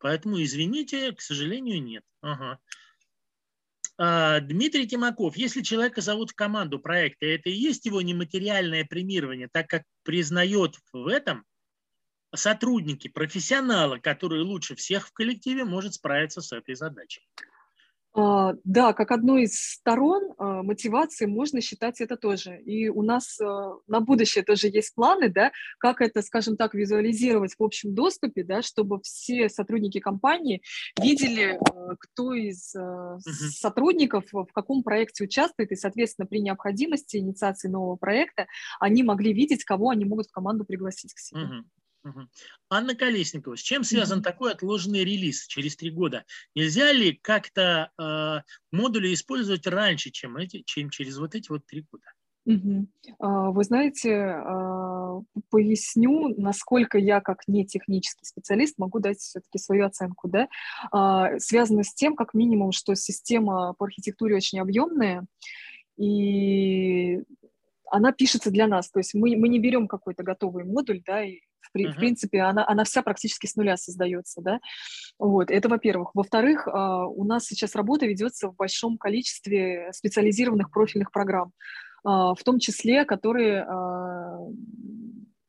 Поэтому, 0.00 0.42
извините, 0.42 1.12
к 1.12 1.20
сожалению, 1.20 1.82
нет. 1.82 2.04
Ага. 2.20 2.58
А, 4.00 4.38
Дмитрий 4.40 4.86
Тимаков, 4.86 5.36
если 5.36 5.60
человека 5.60 6.00
зовут 6.00 6.30
в 6.30 6.34
команду 6.34 6.78
проекта, 6.78 7.26
это 7.26 7.50
и 7.50 7.54
есть 7.54 7.84
его 7.84 8.00
нематериальное 8.00 8.84
премирование, 8.84 9.48
так 9.52 9.66
как 9.66 9.82
признает 10.04 10.76
в 10.92 11.08
этом 11.08 11.44
сотрудники, 12.34 13.08
профессионалы, 13.08 13.98
которые 14.00 14.42
лучше 14.42 14.76
всех 14.76 15.08
в 15.08 15.12
коллективе 15.12 15.64
может 15.64 15.94
справиться 15.94 16.40
с 16.40 16.52
этой 16.52 16.76
задачей. 16.76 17.26
А, 18.14 18.54
да, 18.64 18.92
как 18.94 19.10
одной 19.10 19.44
из 19.44 19.54
сторон 19.54 20.32
а, 20.38 20.62
мотивации 20.62 21.26
можно 21.26 21.60
считать 21.60 22.00
это 22.00 22.16
тоже. 22.16 22.58
И 22.62 22.88
у 22.88 23.02
нас 23.02 23.38
а, 23.40 23.76
на 23.86 24.00
будущее 24.00 24.42
тоже 24.44 24.68
есть 24.68 24.94
планы, 24.94 25.28
да, 25.28 25.52
как 25.78 26.00
это, 26.00 26.22
скажем 26.22 26.56
так, 26.56 26.74
визуализировать 26.74 27.54
в 27.58 27.62
общем 27.62 27.94
доступе, 27.94 28.44
да, 28.44 28.62
чтобы 28.62 29.00
все 29.02 29.48
сотрудники 29.48 30.00
компании 30.00 30.62
видели, 31.00 31.58
кто 32.00 32.32
из 32.34 32.74
сотрудников 33.58 34.24
в 34.32 34.52
каком 34.52 34.82
проекте 34.82 35.24
участвует, 35.24 35.70
и, 35.72 35.76
соответственно, 35.76 36.26
при 36.26 36.40
необходимости 36.40 37.18
инициации 37.18 37.68
нового 37.68 37.96
проекта 37.96 38.46
они 38.80 39.02
могли 39.02 39.32
видеть, 39.32 39.64
кого 39.64 39.90
они 39.90 40.04
могут 40.04 40.28
в 40.28 40.32
команду 40.32 40.64
пригласить 40.64 41.14
к 41.14 41.18
себе. 41.18 41.42
Угу. 41.42 41.64
Анна 42.70 42.94
Колесникова, 42.94 43.56
с 43.56 43.60
чем 43.60 43.84
связан 43.84 44.22
такой 44.22 44.52
отложенный 44.52 45.04
релиз 45.04 45.46
через 45.46 45.76
три 45.76 45.90
года? 45.90 46.24
Нельзя 46.54 46.92
ли 46.92 47.12
как-то 47.12 47.90
э, 47.98 48.40
модули 48.70 49.12
использовать 49.12 49.66
раньше, 49.66 50.10
чем, 50.10 50.36
эти, 50.36 50.62
чем 50.62 50.90
через 50.90 51.18
вот 51.18 51.34
эти 51.34 51.50
вот 51.50 51.66
три 51.66 51.84
года? 51.90 52.04
Угу. 52.48 52.86
Вы 53.52 53.64
знаете, 53.64 54.14
а, 54.14 55.20
поясню, 55.50 56.34
насколько 56.38 56.96
я 56.96 57.20
как 57.20 57.46
не 57.46 57.66
технический 57.66 58.24
специалист 58.24 58.78
могу 58.78 59.00
дать 59.00 59.18
все-таки 59.18 59.58
свою 59.58 59.84
оценку. 59.84 60.28
Да? 60.28 60.48
А, 60.90 61.38
связано 61.38 61.82
с 61.82 61.92
тем, 61.92 62.16
как 62.16 62.32
минимум, 62.32 62.72
что 62.72 62.94
система 62.94 63.74
по 63.74 63.84
архитектуре 63.84 64.36
очень 64.36 64.60
объемная, 64.60 65.26
и 65.98 67.18
она 67.90 68.12
пишется 68.12 68.50
для 68.50 68.66
нас. 68.66 68.90
То 68.90 69.00
есть 69.00 69.14
мы, 69.14 69.36
мы 69.36 69.48
не 69.48 69.58
берем 69.58 69.88
какой-то 69.88 70.22
готовый 70.22 70.64
модуль, 70.64 71.02
да, 71.04 71.22
и 71.22 71.40
в, 71.72 71.76
uh-huh. 71.76 71.92
в 71.92 71.96
принципе, 71.96 72.40
она, 72.40 72.66
она 72.66 72.84
вся 72.84 73.02
практически 73.02 73.46
с 73.46 73.56
нуля 73.56 73.76
создается, 73.76 74.40
да. 74.40 74.60
Вот, 75.18 75.50
это 75.50 75.68
во-первых. 75.68 76.10
Во-вторых, 76.14 76.66
а, 76.66 77.06
у 77.06 77.24
нас 77.24 77.46
сейчас 77.46 77.74
работа 77.74 78.06
ведется 78.06 78.48
в 78.48 78.56
большом 78.56 78.98
количестве 78.98 79.90
специализированных 79.92 80.70
профильных 80.70 81.12
программ, 81.12 81.52
а, 82.04 82.34
в 82.34 82.42
том 82.42 82.58
числе, 82.58 83.04
которые 83.04 83.64
а, 83.64 84.38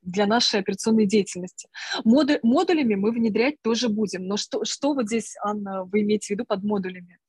для 0.02 0.26
нашей 0.26 0.60
операционной 0.60 1.06
деятельности. 1.06 1.70
Моду, 2.04 2.34
модулями 2.42 2.96
мы 2.96 3.12
внедрять 3.12 3.62
тоже 3.62 3.90
будем, 3.90 4.26
но 4.26 4.38
что, 4.38 4.64
что 4.66 4.94
вот 4.94 5.08
здесь, 5.08 5.36
Анна, 5.44 5.84
вы 5.86 6.02
имеете 6.02 6.28
в 6.28 6.30
виду 6.32 6.46
под 6.46 6.64
модулями? 6.64 7.20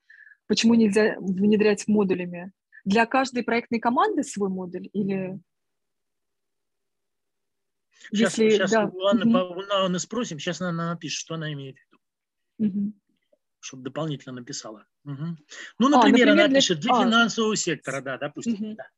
Почему 0.46 0.74
нельзя 0.74 1.16
внедрять 1.20 1.86
модулями? 1.86 2.52
Для 2.84 3.06
каждой 3.06 3.42
проектной 3.42 3.80
команды 3.80 4.22
свой 4.22 4.48
модуль 4.48 4.88
или... 4.92 5.38
Сейчас, 8.10 8.38
Если, 8.38 8.50
сейчас 8.50 8.70
да. 8.70 8.86
у, 8.86 9.04
Анны, 9.04 9.26
угу. 9.26 9.60
у 9.60 9.72
Анны 9.72 9.98
спросим, 9.98 10.38
сейчас 10.38 10.60
она 10.60 10.90
напишет, 10.90 11.18
что 11.18 11.34
она 11.34 11.52
имеет 11.52 11.76
в 11.76 11.80
виду. 11.86 12.78
Угу. 12.78 12.92
Чтобы 13.60 13.82
дополнительно 13.82 14.36
написала. 14.36 14.86
Угу. 15.04 15.36
Ну, 15.78 15.88
например, 15.88 15.98
а, 15.98 16.08
например 16.08 16.28
она 16.30 16.48
для... 16.48 16.60
пишет 16.60 16.80
для 16.80 16.94
а. 16.94 17.04
финансового 17.04 17.56
сектора, 17.56 18.00
да, 18.00 18.18
допустим. 18.18 18.54
Угу. 18.54 18.76
Да. 18.76 18.88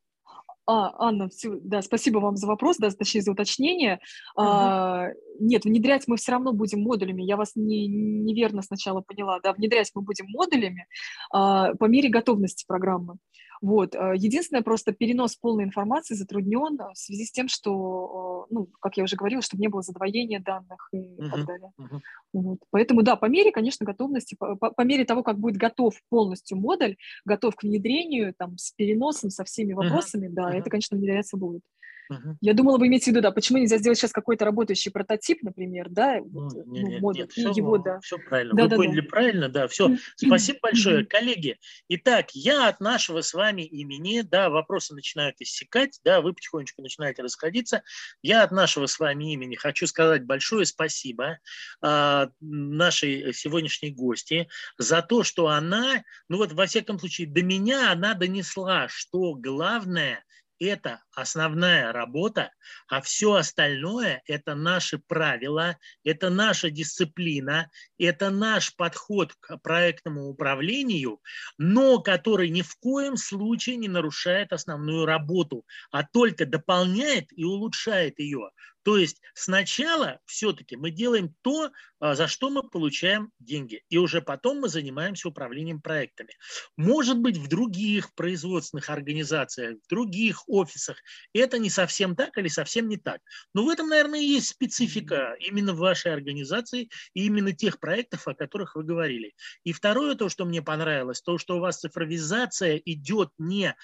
А, 0.64 1.08
Анна, 1.08 1.28
все, 1.28 1.58
да, 1.60 1.82
спасибо 1.82 2.18
вам 2.18 2.36
за 2.36 2.46
вопрос, 2.46 2.76
да, 2.76 2.90
точнее 2.90 3.22
за 3.22 3.32
уточнение. 3.32 3.94
Uh-huh. 4.36 4.44
А, 4.44 5.08
нет, 5.40 5.64
внедрять 5.64 6.06
мы 6.06 6.16
все 6.16 6.32
равно 6.32 6.52
будем 6.52 6.82
модулями. 6.82 7.22
Я 7.22 7.36
вас 7.36 7.56
не, 7.56 7.88
неверно 7.88 8.62
сначала 8.62 9.00
поняла. 9.00 9.40
Да, 9.40 9.52
внедрять 9.54 9.90
мы 9.94 10.02
будем 10.02 10.26
модулями 10.28 10.86
а, 11.32 11.74
по 11.74 11.86
мере 11.86 12.08
готовности 12.10 12.64
программы. 12.66 13.16
Вот. 13.62 13.94
Э, 13.94 14.14
единственное, 14.16 14.62
просто 14.62 14.92
перенос 14.92 15.36
полной 15.36 15.64
информации 15.64 16.14
затруднен 16.14 16.76
в 16.76 16.98
связи 16.98 17.24
с 17.24 17.30
тем, 17.30 17.48
что, 17.48 18.46
ну, 18.50 18.68
как 18.80 18.96
я 18.96 19.04
уже 19.04 19.14
говорила, 19.14 19.40
чтобы 19.40 19.60
не 19.60 19.68
было 19.68 19.82
задвоения 19.82 20.40
данных 20.40 20.88
и 20.92 20.98
uh-huh, 20.98 21.30
так 21.30 21.46
далее. 21.46 21.72
Uh-huh. 21.80 22.00
Вот. 22.32 22.58
Поэтому, 22.70 23.02
да, 23.02 23.14
по 23.14 23.26
мере, 23.26 23.52
конечно, 23.52 23.86
готовности, 23.86 24.34
по, 24.34 24.56
по 24.56 24.82
мере 24.82 25.04
того, 25.04 25.22
как 25.22 25.38
будет 25.38 25.56
готов 25.56 25.94
полностью 26.08 26.58
модуль, 26.58 26.96
готов 27.24 27.54
к 27.54 27.62
внедрению, 27.62 28.34
там, 28.36 28.58
с 28.58 28.72
переносом, 28.72 29.30
со 29.30 29.44
всеми 29.44 29.74
вопросами, 29.74 30.26
uh-huh, 30.26 30.32
да, 30.32 30.50
uh-huh. 30.50 30.58
это, 30.58 30.68
конечно, 30.68 30.96
внедряться 30.96 31.36
будет. 31.36 31.62
Угу. 32.10 32.38
Я 32.40 32.54
думала, 32.54 32.78
вы 32.78 32.88
имеете 32.88 33.06
в 33.06 33.08
виду, 33.08 33.20
да, 33.20 33.30
почему 33.30 33.58
нельзя 33.58 33.78
сделать 33.78 33.98
сейчас 33.98 34.12
какой-то 34.12 34.44
работающий 34.44 34.90
прототип, 34.90 35.42
например, 35.42 35.88
да, 35.88 36.18
ну, 36.18 36.48
вот, 36.48 36.66
нет, 36.66 36.84
ну, 36.84 36.98
модуль, 37.00 37.22
нет, 37.22 37.32
все, 37.32 37.50
его, 37.50 37.78
да. 37.78 38.00
Все 38.00 38.18
правильно, 38.18 38.54
да, 38.54 38.62
вы 38.64 38.68
да, 38.68 38.76
поняли 38.76 39.00
да. 39.00 39.06
правильно, 39.08 39.48
да, 39.48 39.68
все. 39.68 39.96
Спасибо 40.16 40.58
большое, 40.62 41.06
коллеги. 41.06 41.58
Итак, 41.88 42.30
я 42.32 42.68
от 42.68 42.80
нашего 42.80 43.20
с 43.20 43.34
вами 43.34 43.62
имени, 43.62 44.22
да, 44.22 44.50
вопросы 44.50 44.94
начинают 44.94 45.36
иссякать, 45.40 46.00
да, 46.04 46.20
вы 46.20 46.32
потихонечку 46.32 46.82
начинаете 46.82 47.22
расходиться. 47.22 47.82
Я 48.22 48.42
от 48.42 48.50
нашего 48.50 48.86
с 48.86 48.98
вами 48.98 49.32
имени 49.32 49.54
хочу 49.54 49.86
сказать 49.86 50.24
большое 50.24 50.66
спасибо 50.66 51.38
э, 51.82 52.26
нашей 52.40 53.32
сегодняшней 53.32 53.90
гости 53.90 54.48
за 54.78 55.02
то, 55.02 55.22
что 55.22 55.48
она, 55.48 56.02
ну 56.28 56.38
вот 56.38 56.52
во 56.52 56.66
всяком 56.66 56.98
случае, 56.98 57.28
до 57.28 57.42
меня 57.42 57.92
она 57.92 58.14
донесла, 58.14 58.88
что 58.88 59.34
главное– 59.34 60.24
это 60.64 61.02
основная 61.14 61.92
работа, 61.92 62.52
а 62.88 63.00
все 63.00 63.34
остальное– 63.34 64.22
это 64.26 64.54
наши 64.54 64.98
правила, 64.98 65.78
это 66.04 66.30
наша 66.30 66.70
дисциплина, 66.70 67.70
это 67.98 68.30
наш 68.30 68.74
подход 68.76 69.34
к 69.40 69.58
проектному 69.58 70.28
управлению, 70.28 71.20
но 71.58 72.00
который 72.00 72.50
ни 72.50 72.62
в 72.62 72.76
коем 72.76 73.16
случае 73.16 73.76
не 73.76 73.88
нарушает 73.88 74.52
основную 74.52 75.06
работу, 75.06 75.66
а 75.90 76.04
только 76.04 76.46
дополняет 76.46 77.26
и 77.32 77.44
улучшает 77.44 78.18
ее. 78.18 78.50
То 78.82 78.96
есть 78.96 79.20
сначала 79.34 80.18
все-таки 80.26 80.76
мы 80.76 80.90
делаем 80.90 81.34
то, 81.42 81.70
а, 82.00 82.16
за 82.16 82.26
что 82.26 82.50
мы 82.50 82.68
получаем 82.68 83.30
деньги, 83.38 83.84
и 83.88 83.96
уже 83.96 84.20
потом 84.20 84.58
мы 84.58 84.68
занимаемся 84.68 85.28
управлением 85.28 85.80
проектами. 85.80 86.34
Может 86.76 87.18
быть, 87.18 87.36
в 87.36 87.46
других 87.48 88.12
производственных 88.14 88.90
организациях, 88.90 89.78
в 89.84 89.88
других 89.88 90.48
офисах 90.48 90.96
это 91.32 91.58
не 91.58 91.70
совсем 91.70 92.16
так 92.16 92.36
или 92.38 92.48
совсем 92.48 92.88
не 92.88 92.96
так. 92.96 93.20
Но 93.54 93.64
в 93.64 93.68
этом, 93.68 93.88
наверное, 93.88 94.20
и 94.20 94.26
есть 94.26 94.48
специфика 94.48 95.36
именно 95.38 95.74
вашей 95.74 96.12
организации 96.12 96.88
и 97.14 97.26
именно 97.26 97.52
тех 97.52 97.78
проектов, 97.78 98.26
о 98.26 98.34
которых 98.34 98.74
вы 98.74 98.82
говорили. 98.82 99.34
И 99.62 99.72
второе, 99.72 100.16
то, 100.16 100.28
что 100.28 100.44
мне 100.44 100.60
понравилось, 100.60 101.22
то, 101.22 101.38
что 101.38 101.58
у 101.58 101.60
вас 101.60 101.78
цифровизация 101.78 102.82
идет 102.84 103.30
не, 103.38 103.76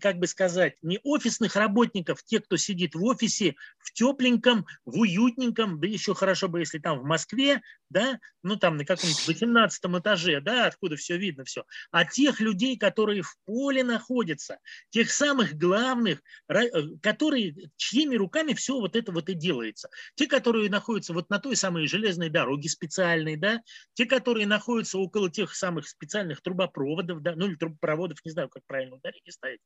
как 0.00 0.18
бы 0.18 0.26
сказать, 0.26 0.74
не 0.82 0.98
офисных 1.04 1.54
работников, 1.54 2.24
те, 2.24 2.40
кто 2.40 2.56
сидит 2.56 2.96
в 2.96 3.04
офисе, 3.04 3.54
в 3.78 3.92
тепленьком 3.92 4.31
тепленьком, 4.32 4.66
в 4.84 4.98
уютненьком, 4.98 5.80
да 5.80 5.86
еще 5.86 6.14
хорошо 6.14 6.48
бы, 6.48 6.60
если 6.60 6.78
там 6.78 7.00
в 7.00 7.04
Москве, 7.04 7.62
да, 7.90 8.18
ну 8.42 8.56
там 8.56 8.76
на 8.76 8.84
каком-нибудь 8.84 9.26
18 9.26 9.84
этаже, 10.00 10.40
да, 10.40 10.66
откуда 10.66 10.96
все 10.96 11.16
видно, 11.16 11.44
все, 11.44 11.64
а 11.90 12.04
тех 12.04 12.40
людей, 12.40 12.76
которые 12.76 13.22
в 13.22 13.36
поле 13.44 13.84
находятся, 13.84 14.58
тех 14.90 15.10
самых 15.10 15.54
главных, 15.54 16.22
э, 16.48 16.62
которые, 17.02 17.54
чьими 17.76 18.16
руками 18.16 18.54
все 18.54 18.78
вот 18.78 18.96
это 18.96 19.12
вот 19.12 19.28
и 19.28 19.34
делается. 19.34 19.88
Те, 20.14 20.26
которые 20.26 20.70
находятся 20.70 21.12
вот 21.12 21.28
на 21.30 21.38
той 21.38 21.56
самой 21.56 21.86
железной 21.86 22.30
дороге 22.30 22.68
специальной, 22.68 23.36
да, 23.36 23.60
те, 23.94 24.06
которые 24.06 24.46
находятся 24.46 24.98
около 24.98 25.30
тех 25.30 25.54
самых 25.54 25.88
специальных 25.88 26.40
трубопроводов, 26.42 27.22
да, 27.22 27.34
ну 27.36 27.46
или 27.46 27.56
трубопроводов, 27.56 28.18
не 28.24 28.30
знаю, 28.30 28.48
как 28.48 28.62
правильно 28.66 28.96
ударение 28.96 29.32
ставить. 29.32 29.60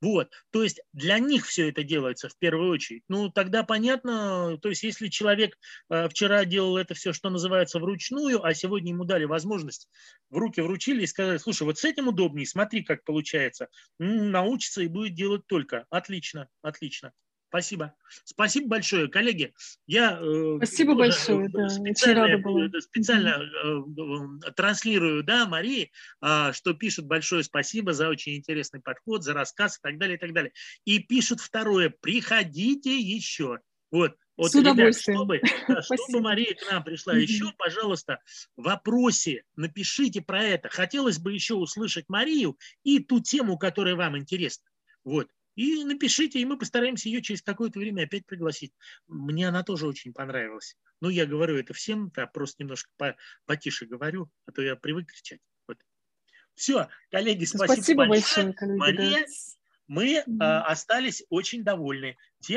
Вот, 0.00 0.30
то 0.50 0.62
есть 0.62 0.80
для 0.92 1.18
них 1.18 1.46
все 1.46 1.68
это 1.68 1.82
делается 1.82 2.28
в 2.28 2.36
первую 2.38 2.70
очередь. 2.70 3.02
Ну, 3.08 3.28
тогда 3.28 3.64
понятно, 3.64 4.11
понятно. 4.12 4.58
То 4.58 4.68
есть, 4.68 4.82
если 4.82 5.08
человек 5.08 5.58
э, 5.90 6.08
вчера 6.08 6.44
делал 6.44 6.76
это 6.76 6.94
все, 6.94 7.12
что 7.12 7.30
называется, 7.30 7.78
вручную, 7.78 8.44
а 8.44 8.54
сегодня 8.54 8.92
ему 8.92 9.04
дали 9.04 9.24
возможность, 9.24 9.88
в 10.30 10.36
руки 10.36 10.60
вручили 10.60 11.02
и 11.02 11.06
сказали, 11.06 11.38
слушай, 11.38 11.64
вот 11.64 11.78
с 11.78 11.84
этим 11.84 12.08
удобнее, 12.08 12.46
смотри, 12.46 12.82
как 12.82 13.04
получается. 13.04 13.68
Научится 13.98 14.82
и 14.82 14.88
будет 14.88 15.14
делать 15.14 15.46
только. 15.46 15.86
Отлично, 15.90 16.48
отлично. 16.62 17.12
Спасибо. 17.48 17.94
Спасибо 18.24 18.68
большое, 18.68 19.08
коллеги. 19.08 19.52
Я 19.86 20.18
э, 20.18 20.56
Спасибо 20.56 20.94
большое, 20.94 21.50
да, 21.50 21.68
специально, 21.68 22.24
очень 22.24 22.42
была. 22.42 22.80
специально 22.80 23.42
mm-hmm. 23.66 24.52
транслирую, 24.56 25.22
да, 25.22 25.46
Марии, 25.46 25.92
а, 26.22 26.54
что 26.54 26.72
пишут 26.72 27.04
большое 27.04 27.44
спасибо 27.44 27.92
за 27.92 28.08
очень 28.08 28.36
интересный 28.36 28.80
подход, 28.80 29.22
за 29.22 29.34
рассказ 29.34 29.76
и 29.76 29.80
так 29.82 29.98
далее, 29.98 30.16
и 30.16 30.18
так 30.18 30.32
далее. 30.32 30.52
И 30.86 31.00
пишут 31.00 31.40
второе, 31.40 31.90
приходите 31.90 32.98
еще. 32.98 33.58
Вот, 33.92 34.16
вот, 34.36 34.50
С 34.50 34.54
ребят, 34.56 34.96
чтобы, 34.98 35.40
чтобы 35.82 36.20
Мария 36.20 36.54
к 36.54 36.68
нам 36.68 36.82
пришла 36.82 37.14
еще, 37.14 37.52
пожалуйста, 37.56 38.20
в 38.56 38.64
вопросе 38.64 39.44
напишите 39.54 40.20
про 40.20 40.42
это. 40.42 40.68
Хотелось 40.68 41.18
бы 41.18 41.32
еще 41.32 41.54
услышать 41.54 42.08
Марию 42.08 42.58
и 42.82 42.98
ту 42.98 43.20
тему, 43.20 43.58
которая 43.58 43.94
вам 43.94 44.18
интересна. 44.18 44.68
Вот. 45.04 45.30
И 45.54 45.84
напишите, 45.84 46.40
и 46.40 46.44
мы 46.44 46.58
постараемся 46.58 47.08
ее 47.08 47.20
через 47.20 47.42
какое-то 47.42 47.78
время 47.78 48.04
опять 48.04 48.26
пригласить. 48.26 48.72
Мне 49.06 49.48
она 49.48 49.62
тоже 49.62 49.86
очень 49.86 50.14
понравилась. 50.14 50.76
Ну, 51.00 51.10
я 51.10 51.26
говорю 51.26 51.56
это 51.56 51.74
всем, 51.74 52.10
да, 52.14 52.26
просто 52.26 52.62
немножко 52.62 52.90
по, 52.96 53.16
потише 53.44 53.86
говорю, 53.86 54.30
а 54.46 54.52
то 54.52 54.62
я 54.62 54.76
привык 54.76 55.12
кричать. 55.12 55.40
Вот. 55.68 55.76
Все, 56.54 56.88
коллеги, 57.10 57.44
спасибо, 57.44 57.74
спасибо 57.74 58.06
большое. 58.06 58.46
большое 58.46 58.52
коллеги, 58.54 58.78
Мария, 58.78 59.20
да. 59.20 59.26
мы 59.88 60.24
а, 60.40 60.62
остались 60.62 61.22
очень 61.28 61.64
довольны 61.64 62.16
тем, 62.40 62.50